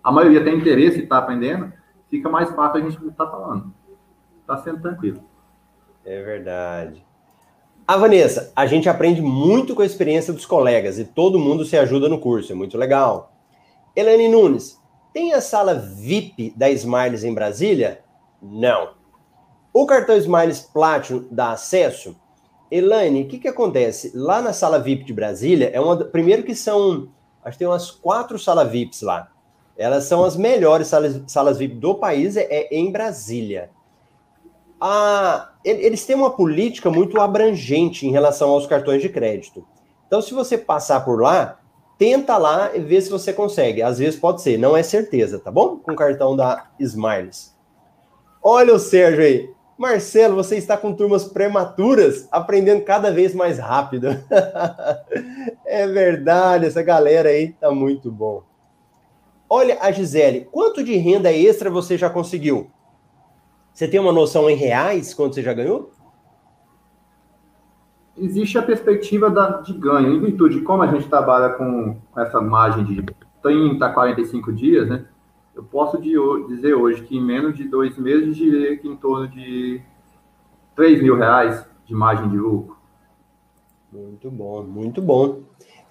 A 0.04 0.12
maioria 0.12 0.44
tem 0.44 0.58
interesse 0.58 1.00
em 1.00 1.04
estar 1.04 1.18
tá 1.18 1.24
aprendendo, 1.24 1.72
fica 2.10 2.30
mais 2.30 2.50
fácil 2.52 2.82
a 2.82 2.90
gente 2.90 3.08
estar 3.08 3.26
tá 3.26 3.32
falando. 3.32 3.74
Está 4.42 4.58
sendo 4.58 4.82
tranquilo. 4.82 5.24
É 6.06 6.24
verdade. 6.24 7.06
A 7.88 7.94
ah, 7.94 7.98
Vanessa, 7.98 8.52
a 8.56 8.68
gente 8.68 8.88
aprende 8.88 9.22
muito 9.22 9.74
com 9.74 9.82
a 9.82 9.86
experiência 9.86 10.32
dos 10.32 10.46
colegas 10.46 11.00
e 11.00 11.06
todo 11.06 11.40
mundo 11.40 11.66
se 11.66 11.76
ajuda 11.76 12.08
no 12.08 12.20
curso, 12.20 12.52
é 12.52 12.56
muito 12.56 12.78
legal. 12.78 13.34
Elane 13.96 14.28
Nunes, 14.28 14.80
tem 15.12 15.34
a 15.34 15.42
sala 15.42 15.74
VIP 15.74 16.54
da 16.56 16.70
Smiles 16.70 17.24
em 17.24 17.34
Brasília? 17.34 18.04
Não. 18.42 18.92
O 19.74 19.86
cartão 19.88 20.16
Smiles 20.16 20.62
Platinum 20.62 21.28
dá 21.32 21.52
acesso? 21.52 22.16
Elaine, 22.72 23.24
o 23.24 23.28
que, 23.28 23.40
que 23.40 23.48
acontece? 23.48 24.12
Lá 24.16 24.42
na 24.42 24.54
sala 24.54 24.80
VIP 24.80 25.04
de 25.06 25.14
Brasília, 25.14 25.72
é 25.74 25.80
uma. 25.80 25.98
Primeiro 25.98 26.44
que 26.44 26.54
são. 26.54 27.10
Acho 27.44 27.58
que 27.58 27.60
tem 27.60 27.68
umas 27.68 27.90
quatro 27.90 28.38
salas 28.38 28.70
VIPs 28.70 29.02
lá. 29.02 29.32
Elas 29.80 30.04
são 30.04 30.24
as 30.24 30.36
melhores 30.36 30.88
salas, 30.88 31.22
salas 31.26 31.58
VIP 31.58 31.76
do 31.76 31.96
país, 31.96 32.38
é, 32.38 32.46
é 32.50 32.76
em 32.76 32.92
Brasília 32.92 33.72
a, 34.80 35.50
eles 35.64 36.06
têm 36.06 36.16
uma 36.16 36.32
política 36.32 36.90
muito 36.90 37.20
abrangente 37.20 38.08
em 38.08 38.12
relação 38.12 38.50
aos 38.50 38.66
cartões 38.66 39.02
de 39.02 39.10
crédito. 39.10 39.66
Então, 40.08 40.22
se 40.22 40.34
você 40.34 40.58
passar 40.58 41.04
por 41.04 41.22
lá, 41.22 41.60
tenta 41.98 42.38
lá 42.38 42.72
e 42.74 42.80
vê 42.80 43.02
se 43.02 43.10
você 43.10 43.34
consegue. 43.34 43.82
Às 43.82 44.00
vezes 44.00 44.20
pode 44.20 44.42
ser, 44.42 44.58
não 44.58 44.76
é 44.76 44.82
certeza, 44.82 45.38
tá 45.40 45.52
bom? 45.52 45.78
Com 45.78 45.92
o 45.92 45.96
cartão 45.96 46.36
da 46.36 46.68
Smiles. 46.80 47.56
Olha 48.42 48.74
o 48.74 48.80
Sérgio 48.80 49.24
aí. 49.24 49.50
Marcelo, 49.78 50.36
você 50.36 50.58
está 50.58 50.76
com 50.76 50.94
turmas 50.94 51.24
prematuras, 51.24 52.28
aprendendo 52.32 52.84
cada 52.84 53.12
vez 53.12 53.34
mais 53.34 53.58
rápido. 53.60 54.10
é 55.66 55.88
verdade, 55.88 56.66
essa 56.66 56.82
galera 56.82 57.30
aí 57.30 57.54
tá 57.54 57.72
muito 57.72 58.12
bom. 58.12 58.44
Olha 59.50 59.80
a 59.82 59.92
Gisele, 59.92 60.48
quanto 60.52 60.84
de 60.84 60.96
renda 60.96 61.32
extra 61.34 61.72
você 61.72 61.98
já 61.98 62.10
conseguiu? 62.10 62.70
Você 63.74 63.88
tem 63.88 64.00
uma 64.00 64.12
noção 64.12 64.48
em 64.50 64.56
reais 64.56 65.14
quanto 65.14 65.34
você 65.34 65.42
já 65.42 65.54
ganhou? 65.54 65.92
Existe 68.16 68.58
a 68.58 68.62
perspectiva 68.62 69.30
da, 69.30 69.62
de 69.62 69.74
ganho, 69.74 70.14
em 70.14 70.20
virtude 70.20 70.60
de 70.60 70.62
como 70.62 70.84
a 70.84 70.88
gente 70.88 71.08
trabalha 71.08 71.54
com, 71.54 71.98
com 72.12 72.20
essa 72.20 72.40
margem 72.40 72.84
de 72.84 73.06
30 73.42 73.86
a 73.86 73.94
45 73.94 74.54
dias, 74.54 74.88
né? 74.88 75.06
Eu 75.56 75.64
posso 75.64 76.00
de, 76.00 76.14
dizer 76.48 76.76
hoje 76.76 77.02
que 77.04 77.18
em 77.18 77.22
menos 77.22 77.56
de 77.56 77.64
dois 77.68 77.98
meses 77.98 78.36
diria 78.36 78.78
que 78.78 78.88
em 78.88 78.96
torno 78.96 79.28
de 79.30 79.82
3 80.76 81.02
mil 81.02 81.16
reais 81.16 81.66
de 81.86 81.96
margem 81.96 82.30
de 82.30 82.38
lucro. 82.38 82.78
Muito 83.92 84.30
bom, 84.30 84.64
muito 84.64 85.02
bom. 85.02 85.42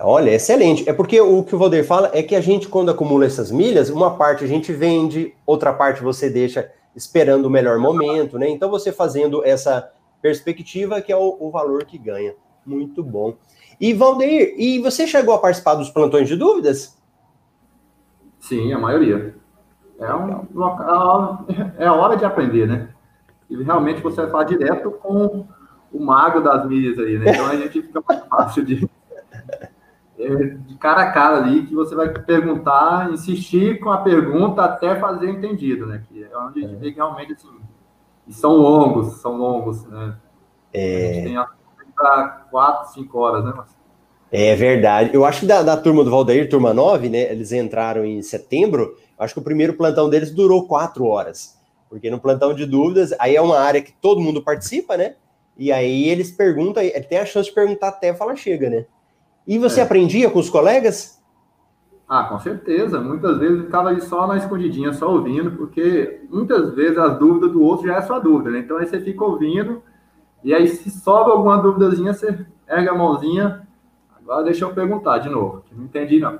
Olha, 0.00 0.30
excelente. 0.30 0.88
É 0.88 0.92
porque 0.92 1.20
o 1.20 1.42
que 1.42 1.54
o 1.54 1.58
Valdir 1.58 1.84
fala 1.84 2.10
é 2.12 2.22
que 2.22 2.36
a 2.36 2.40
gente, 2.40 2.68
quando 2.68 2.90
acumula 2.90 3.26
essas 3.26 3.50
milhas, 3.50 3.90
uma 3.90 4.16
parte 4.16 4.44
a 4.44 4.46
gente 4.46 4.72
vende, 4.72 5.34
outra 5.44 5.72
parte 5.72 6.02
você 6.02 6.30
deixa 6.30 6.70
esperando 6.94 7.46
o 7.46 7.50
melhor 7.50 7.78
momento, 7.78 8.38
né? 8.38 8.48
Então 8.48 8.70
você 8.70 8.92
fazendo 8.92 9.44
essa 9.44 9.90
perspectiva 10.22 11.00
que 11.00 11.12
é 11.12 11.16
o, 11.16 11.36
o 11.40 11.50
valor 11.50 11.84
que 11.84 11.98
ganha. 11.98 12.34
Muito 12.64 13.02
bom. 13.02 13.36
E 13.80 13.92
Valdeir, 13.94 14.54
e 14.58 14.78
você 14.78 15.06
chegou 15.06 15.34
a 15.34 15.38
participar 15.38 15.74
dos 15.74 15.90
plantões 15.90 16.28
de 16.28 16.36
dúvidas? 16.36 16.96
Sim, 18.38 18.72
a 18.72 18.78
maioria. 18.78 19.34
É, 19.98 20.14
um, 20.14 20.46
é 21.76 21.86
a 21.86 21.94
hora 21.94 22.16
de 22.16 22.24
aprender, 22.24 22.68
né? 22.68 22.88
E 23.50 23.62
realmente 23.62 24.00
você 24.00 24.22
vai 24.22 24.30
falar 24.30 24.44
direto 24.44 24.90
com 24.90 25.46
o 25.92 26.04
mago 26.04 26.40
das 26.40 26.66
milhas 26.68 26.98
aí, 26.98 27.18
né? 27.18 27.30
Então 27.30 27.46
a 27.46 27.56
gente 27.56 27.82
fica 27.82 28.02
mais 28.06 28.24
fácil 28.26 28.64
de. 28.64 28.88
É, 30.18 30.34
de 30.34 30.74
cara 30.76 31.02
a 31.02 31.12
cara 31.12 31.36
ali, 31.36 31.64
que 31.64 31.74
você 31.74 31.94
vai 31.94 32.08
perguntar, 32.08 33.12
insistir 33.12 33.78
com 33.78 33.90
a 33.90 33.98
pergunta 33.98 34.62
até 34.62 34.96
fazer 34.96 35.30
entendido, 35.30 35.86
né? 35.86 36.02
Que 36.08 36.24
é 36.24 36.38
onde 36.38 36.64
a 36.64 36.68
gente 36.68 36.78
vê 36.78 36.90
que 36.90 36.96
realmente, 36.96 37.34
assim, 37.34 37.48
são 38.28 38.56
longos, 38.56 39.20
são 39.20 39.36
longos, 39.36 39.84
né? 39.86 40.16
É... 40.72 41.10
A 41.10 41.14
gente 41.14 41.24
tem 41.24 41.92
para 41.94 42.46
quatro, 42.50 42.92
cinco 42.92 43.18
horas, 43.18 43.44
né, 43.44 43.52
Marcelo? 43.54 43.78
É 44.30 44.54
verdade. 44.54 45.10
Eu 45.14 45.24
acho 45.24 45.40
que 45.40 45.46
da, 45.46 45.62
da, 45.62 45.76
turma 45.76 46.04
do 46.04 46.10
Valdeir, 46.10 46.50
turma 46.50 46.74
9, 46.74 47.08
né? 47.08 47.30
Eles 47.30 47.52
entraram 47.52 48.04
em 48.04 48.20
setembro. 48.20 48.94
Acho 49.18 49.34
que 49.34 49.40
o 49.40 49.44
primeiro 49.44 49.74
plantão 49.74 50.10
deles 50.10 50.30
durou 50.30 50.66
quatro 50.66 51.06
horas. 51.06 51.58
Porque 51.88 52.10
no 52.10 52.20
plantão 52.20 52.52
de 52.52 52.66
dúvidas, 52.66 53.14
aí 53.18 53.36
é 53.36 53.40
uma 53.40 53.58
área 53.58 53.80
que 53.80 53.92
todo 53.92 54.20
mundo 54.20 54.42
participa, 54.42 54.96
né? 54.96 55.14
E 55.56 55.72
aí 55.72 56.08
eles 56.08 56.30
perguntam, 56.30 56.82
ele 56.82 57.00
tem 57.04 57.18
a 57.18 57.24
chance 57.24 57.48
de 57.48 57.54
perguntar 57.54 57.88
até 57.88 58.14
fala 58.14 58.36
chega, 58.36 58.68
né? 58.68 58.84
E 59.48 59.58
você 59.58 59.80
é. 59.80 59.82
aprendia 59.82 60.28
com 60.28 60.38
os 60.38 60.50
colegas? 60.50 61.18
Ah, 62.06 62.24
com 62.24 62.38
certeza. 62.38 63.00
Muitas 63.00 63.38
vezes 63.38 63.64
ficava 63.64 63.88
ali 63.88 64.02
só 64.02 64.26
na 64.26 64.36
escondidinha, 64.36 64.92
só 64.92 65.10
ouvindo, 65.10 65.52
porque 65.52 66.20
muitas 66.30 66.74
vezes 66.74 66.98
as 66.98 67.18
dúvidas 67.18 67.52
do 67.52 67.62
outro 67.62 67.86
já 67.86 67.96
é 67.96 68.02
sua 68.02 68.18
dúvida, 68.18 68.50
né? 68.50 68.58
Então 68.58 68.76
aí 68.76 68.86
você 68.86 69.00
fica 69.00 69.24
ouvindo, 69.24 69.82
e 70.44 70.52
aí 70.52 70.68
se 70.68 70.90
sobra 70.90 71.32
alguma 71.32 71.56
dúvidazinha, 71.56 72.12
você 72.12 72.46
erga 72.66 72.90
a 72.90 72.94
mãozinha. 72.94 73.66
Agora 74.20 74.44
deixa 74.44 74.66
eu 74.66 74.74
perguntar 74.74 75.18
de 75.18 75.30
novo, 75.30 75.62
que 75.66 75.74
não 75.74 75.84
entendi 75.84 76.20
não. 76.20 76.38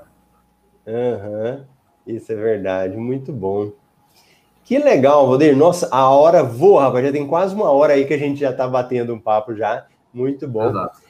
Aham, 0.87 1.57
uhum. 1.57 1.65
isso 2.07 2.31
é 2.31 2.37
verdade, 2.37 2.97
muito 2.97 3.33
bom. 3.33 3.73
Que 4.65 4.79
legal, 4.79 5.27
Valdir. 5.27 5.57
Nossa, 5.57 5.89
a 5.91 6.11
hora 6.11 6.43
voa, 6.43 6.83
rapaz. 6.83 7.07
Já 7.07 7.11
tem 7.13 7.27
quase 7.27 7.55
uma 7.55 7.71
hora 7.71 7.95
aí 7.95 8.05
que 8.05 8.13
a 8.13 8.19
gente 8.19 8.39
já 8.39 8.51
está 8.51 8.69
batendo 8.69 9.15
um 9.15 9.19
papo 9.19 9.55
já. 9.55 9.87
Muito 10.13 10.47
bom. 10.47 10.69
Exato. 10.69 11.01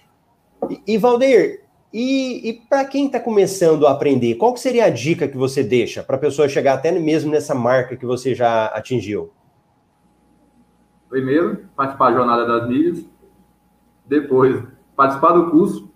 E, 0.70 0.94
e 0.94 0.96
Valdir, 0.96 1.64
e, 1.92 2.50
e 2.50 2.52
para 2.68 2.84
quem 2.84 3.06
está 3.06 3.18
começando 3.18 3.86
a 3.86 3.92
aprender, 3.92 4.34
qual 4.34 4.56
seria 4.56 4.84
a 4.84 4.90
dica 4.90 5.26
que 5.26 5.36
você 5.36 5.62
deixa 5.62 6.02
para 6.02 6.16
a 6.16 6.18
pessoa 6.18 6.48
chegar 6.48 6.74
até 6.74 6.92
mesmo 6.92 7.30
nessa 7.30 7.54
marca 7.54 7.96
que 7.96 8.04
você 8.04 8.34
já 8.34 8.66
atingiu? 8.66 9.30
Primeiro, 11.08 11.64
participar 11.74 12.10
da 12.10 12.16
jornada 12.16 12.46
das 12.46 12.68
milhas. 12.68 13.04
Depois, 14.06 14.62
participar 14.94 15.32
do 15.32 15.50
curso, 15.50 15.90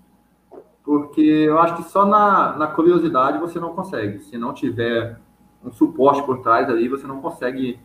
porque 0.82 1.20
eu 1.20 1.58
acho 1.58 1.76
que 1.76 1.82
só 1.84 2.06
na, 2.06 2.56
na 2.56 2.66
curiosidade 2.68 3.38
você 3.38 3.60
não 3.60 3.74
consegue. 3.74 4.20
Se 4.20 4.38
não 4.38 4.54
tiver 4.54 5.18
um 5.62 5.70
suporte 5.70 6.22
por 6.22 6.40
trás 6.40 6.68
ali, 6.70 6.88
você 6.88 7.06
não 7.06 7.20
consegue 7.20 7.78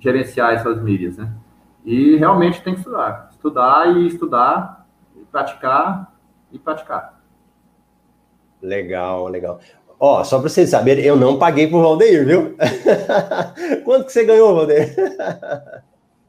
gerenciar 0.00 0.52
essas 0.52 0.82
milhas, 0.82 1.16
né? 1.16 1.32
E 1.84 2.16
realmente 2.16 2.62
tem 2.62 2.74
que 2.74 2.80
estudar. 2.80 3.28
Estudar 3.30 3.96
e 3.96 4.06
estudar, 4.06 4.86
e 5.14 5.24
praticar 5.24 6.12
e 6.50 6.58
praticar. 6.58 7.15
Legal, 8.66 9.28
legal. 9.28 9.60
Ó, 9.98 10.22
só 10.24 10.40
para 10.40 10.48
vocês 10.48 10.68
saberem, 10.68 11.04
eu 11.04 11.16
não 11.16 11.38
paguei 11.38 11.68
pro 11.68 11.80
Valdeir, 11.80 12.26
viu? 12.26 12.56
Quanto 13.84 14.06
que 14.06 14.12
você 14.12 14.24
ganhou, 14.24 14.54
Valdeir? 14.54 14.94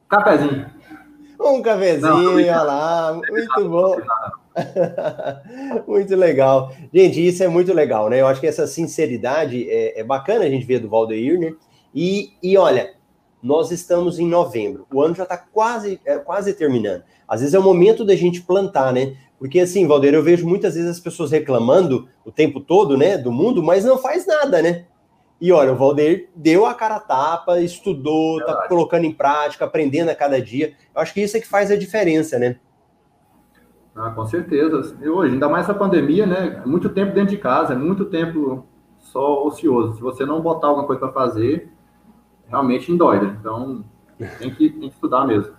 Cafezinho. 0.08 0.66
Um 1.40 1.62
cafezinho, 1.62 2.00
não, 2.00 2.34
olha 2.34 2.62
lá, 2.62 3.20
muito 3.28 3.68
bom. 3.68 3.96
muito 5.86 6.16
legal. 6.16 6.72
Gente, 6.92 7.26
isso 7.26 7.42
é 7.42 7.48
muito 7.48 7.72
legal, 7.72 8.08
né? 8.08 8.20
Eu 8.20 8.26
acho 8.26 8.40
que 8.40 8.46
essa 8.46 8.66
sinceridade 8.66 9.68
é, 9.68 10.00
é 10.00 10.04
bacana 10.04 10.44
a 10.44 10.48
gente 10.48 10.64
ver 10.64 10.78
do 10.78 10.88
Valdeir, 10.88 11.38
né? 11.38 11.52
E, 11.94 12.32
e 12.42 12.56
olha, 12.56 12.94
nós 13.42 13.70
estamos 13.70 14.18
em 14.18 14.26
novembro, 14.26 14.86
o 14.92 15.02
ano 15.02 15.14
já 15.14 15.22
está 15.24 15.36
quase, 15.36 16.00
é, 16.04 16.18
quase 16.18 16.54
terminando. 16.54 17.02
Às 17.26 17.40
vezes 17.40 17.54
é 17.54 17.58
o 17.58 17.62
momento 17.62 18.04
da 18.04 18.16
gente 18.16 18.40
plantar, 18.42 18.92
né? 18.92 19.16
Porque 19.38 19.60
assim, 19.60 19.86
Valdeir, 19.86 20.14
eu 20.14 20.22
vejo 20.22 20.46
muitas 20.46 20.74
vezes 20.74 20.90
as 20.90 21.00
pessoas 21.00 21.30
reclamando 21.30 22.08
o 22.24 22.32
tempo 22.32 22.60
todo, 22.60 22.96
né, 22.96 23.16
do 23.16 23.30
mundo, 23.30 23.62
mas 23.62 23.84
não 23.84 23.98
faz 23.98 24.26
nada, 24.26 24.60
né? 24.60 24.86
E 25.40 25.52
olha, 25.52 25.72
o 25.72 25.76
Valdeir 25.76 26.28
deu 26.34 26.66
a 26.66 26.74
cara 26.74 26.96
a 26.96 27.00
tapa, 27.00 27.60
estudou, 27.60 28.40
está 28.40 28.66
colocando 28.66 29.04
em 29.04 29.12
prática, 29.12 29.64
aprendendo 29.64 30.10
a 30.10 30.14
cada 30.14 30.42
dia. 30.42 30.74
Eu 30.92 31.00
acho 31.00 31.14
que 31.14 31.20
isso 31.20 31.36
é 31.36 31.40
que 31.40 31.46
faz 31.46 31.70
a 31.70 31.76
diferença, 31.76 32.38
né? 32.38 32.56
Ah, 33.94 34.10
com 34.10 34.26
certeza. 34.26 34.96
E 35.00 35.08
hoje, 35.08 35.34
ainda 35.34 35.48
mais 35.48 35.64
essa 35.64 35.74
pandemia, 35.74 36.26
né? 36.26 36.62
Muito 36.66 36.88
tempo 36.88 37.14
dentro 37.14 37.30
de 37.30 37.36
casa, 37.36 37.76
muito 37.76 38.04
tempo 38.06 38.66
só 38.98 39.44
ocioso. 39.46 39.94
Se 39.94 40.00
você 40.00 40.26
não 40.26 40.40
botar 40.40 40.68
alguma 40.68 40.86
coisa 40.86 41.00
para 41.00 41.12
fazer, 41.12 41.70
realmente 42.48 42.90
indói, 42.90 43.20
né? 43.20 43.36
Então, 43.40 43.84
tem 44.38 44.52
que, 44.52 44.70
tem 44.70 44.88
que 44.88 44.94
estudar 44.94 45.24
mesmo. 45.24 45.54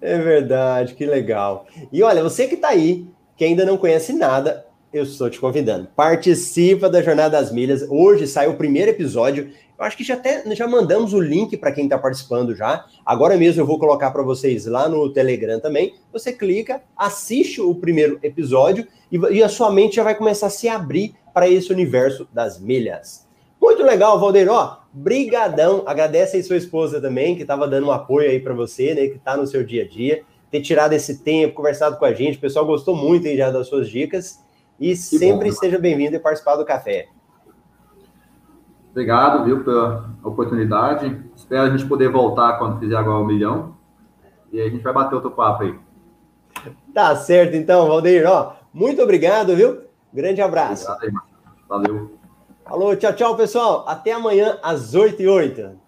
É 0.00 0.18
verdade, 0.18 0.94
que 0.94 1.04
legal. 1.04 1.66
E 1.92 2.02
olha, 2.02 2.22
você 2.22 2.46
que 2.46 2.54
está 2.54 2.68
aí, 2.68 3.06
que 3.36 3.44
ainda 3.44 3.64
não 3.64 3.76
conhece 3.76 4.12
nada, 4.12 4.66
eu 4.92 5.02
estou 5.02 5.28
te 5.28 5.38
convidando. 5.38 5.88
Participa 5.94 6.88
da 6.88 7.02
Jornada 7.02 7.38
das 7.38 7.52
Milhas. 7.52 7.86
Hoje 7.88 8.26
sai 8.26 8.46
o 8.46 8.56
primeiro 8.56 8.90
episódio. 8.90 9.50
Eu 9.78 9.84
acho 9.84 9.96
que 9.96 10.04
já 10.04 10.14
até 10.14 10.42
já 10.54 10.66
mandamos 10.66 11.12
o 11.12 11.20
link 11.20 11.56
para 11.56 11.72
quem 11.72 11.84
está 11.84 11.98
participando 11.98 12.54
já. 12.54 12.86
Agora 13.04 13.36
mesmo 13.36 13.60
eu 13.60 13.66
vou 13.66 13.78
colocar 13.78 14.10
para 14.10 14.22
vocês 14.22 14.64
lá 14.66 14.88
no 14.88 15.12
Telegram 15.12 15.60
também. 15.60 15.94
Você 16.12 16.32
clica, 16.32 16.82
assiste 16.96 17.60
o 17.60 17.74
primeiro 17.74 18.18
episódio 18.22 18.86
e, 19.12 19.18
e 19.18 19.42
a 19.42 19.48
sua 19.48 19.70
mente 19.70 19.96
já 19.96 20.02
vai 20.02 20.14
começar 20.14 20.46
a 20.46 20.50
se 20.50 20.68
abrir 20.68 21.14
para 21.34 21.48
esse 21.48 21.70
universo 21.70 22.26
das 22.32 22.58
milhas. 22.58 23.25
Muito 23.66 23.82
legal, 23.82 24.16
Valdeir. 24.20 24.48
Ó, 24.48 24.76
brigadão. 24.92 25.82
Agradece 25.86 26.36
aí 26.36 26.42
sua 26.44 26.56
esposa 26.56 27.00
também, 27.00 27.34
que 27.34 27.42
estava 27.42 27.66
dando 27.66 27.88
um 27.88 27.90
apoio 27.90 28.30
aí 28.30 28.38
para 28.38 28.54
você, 28.54 28.94
né? 28.94 29.08
Que 29.08 29.16
está 29.16 29.36
no 29.36 29.44
seu 29.44 29.64
dia 29.64 29.82
a 29.82 29.88
dia. 29.88 30.22
Ter 30.52 30.60
tirado 30.60 30.92
esse 30.92 31.24
tempo, 31.24 31.56
conversado 31.56 31.96
com 31.96 32.04
a 32.04 32.12
gente. 32.12 32.38
O 32.38 32.40
pessoal 32.40 32.64
gostou 32.64 32.94
muito 32.94 33.26
aí 33.26 33.36
já 33.36 33.50
das 33.50 33.66
suas 33.66 33.88
dicas. 33.88 34.40
E 34.78 34.90
que 34.90 34.96
sempre 34.96 35.50
bom, 35.50 35.56
seja 35.56 35.80
bem-vindo 35.80 36.14
e 36.14 36.20
participar 36.20 36.54
do 36.54 36.64
café. 36.64 37.08
Obrigado, 38.92 39.44
viu, 39.44 39.64
pela 39.64 40.14
oportunidade. 40.22 41.20
Espero 41.34 41.62
a 41.62 41.70
gente 41.70 41.86
poder 41.86 42.08
voltar 42.08 42.60
quando 42.60 42.78
fizer 42.78 42.94
agora 42.94 43.18
um 43.18 43.26
milhão. 43.26 43.74
E 44.52 44.60
aí 44.60 44.68
a 44.68 44.70
gente 44.70 44.84
vai 44.84 44.92
bater 44.92 45.16
outro 45.16 45.32
papo 45.32 45.64
aí. 45.64 45.74
Tá 46.94 47.16
certo, 47.16 47.56
então, 47.56 47.88
Valdeir. 47.88 48.30
Ó, 48.30 48.52
muito 48.72 49.02
obrigado, 49.02 49.56
viu? 49.56 49.80
Grande 50.14 50.40
abraço. 50.40 50.88
Obrigado 50.88 51.18
aí, 51.18 51.26
Valeu. 51.68 52.15
Alô, 52.68 52.96
tchau, 52.96 53.12
tchau, 53.12 53.36
pessoal. 53.36 53.84
Até 53.86 54.10
amanhã 54.10 54.58
às 54.60 54.92
8 54.92 55.22
e 55.22 55.28
8. 55.28 55.85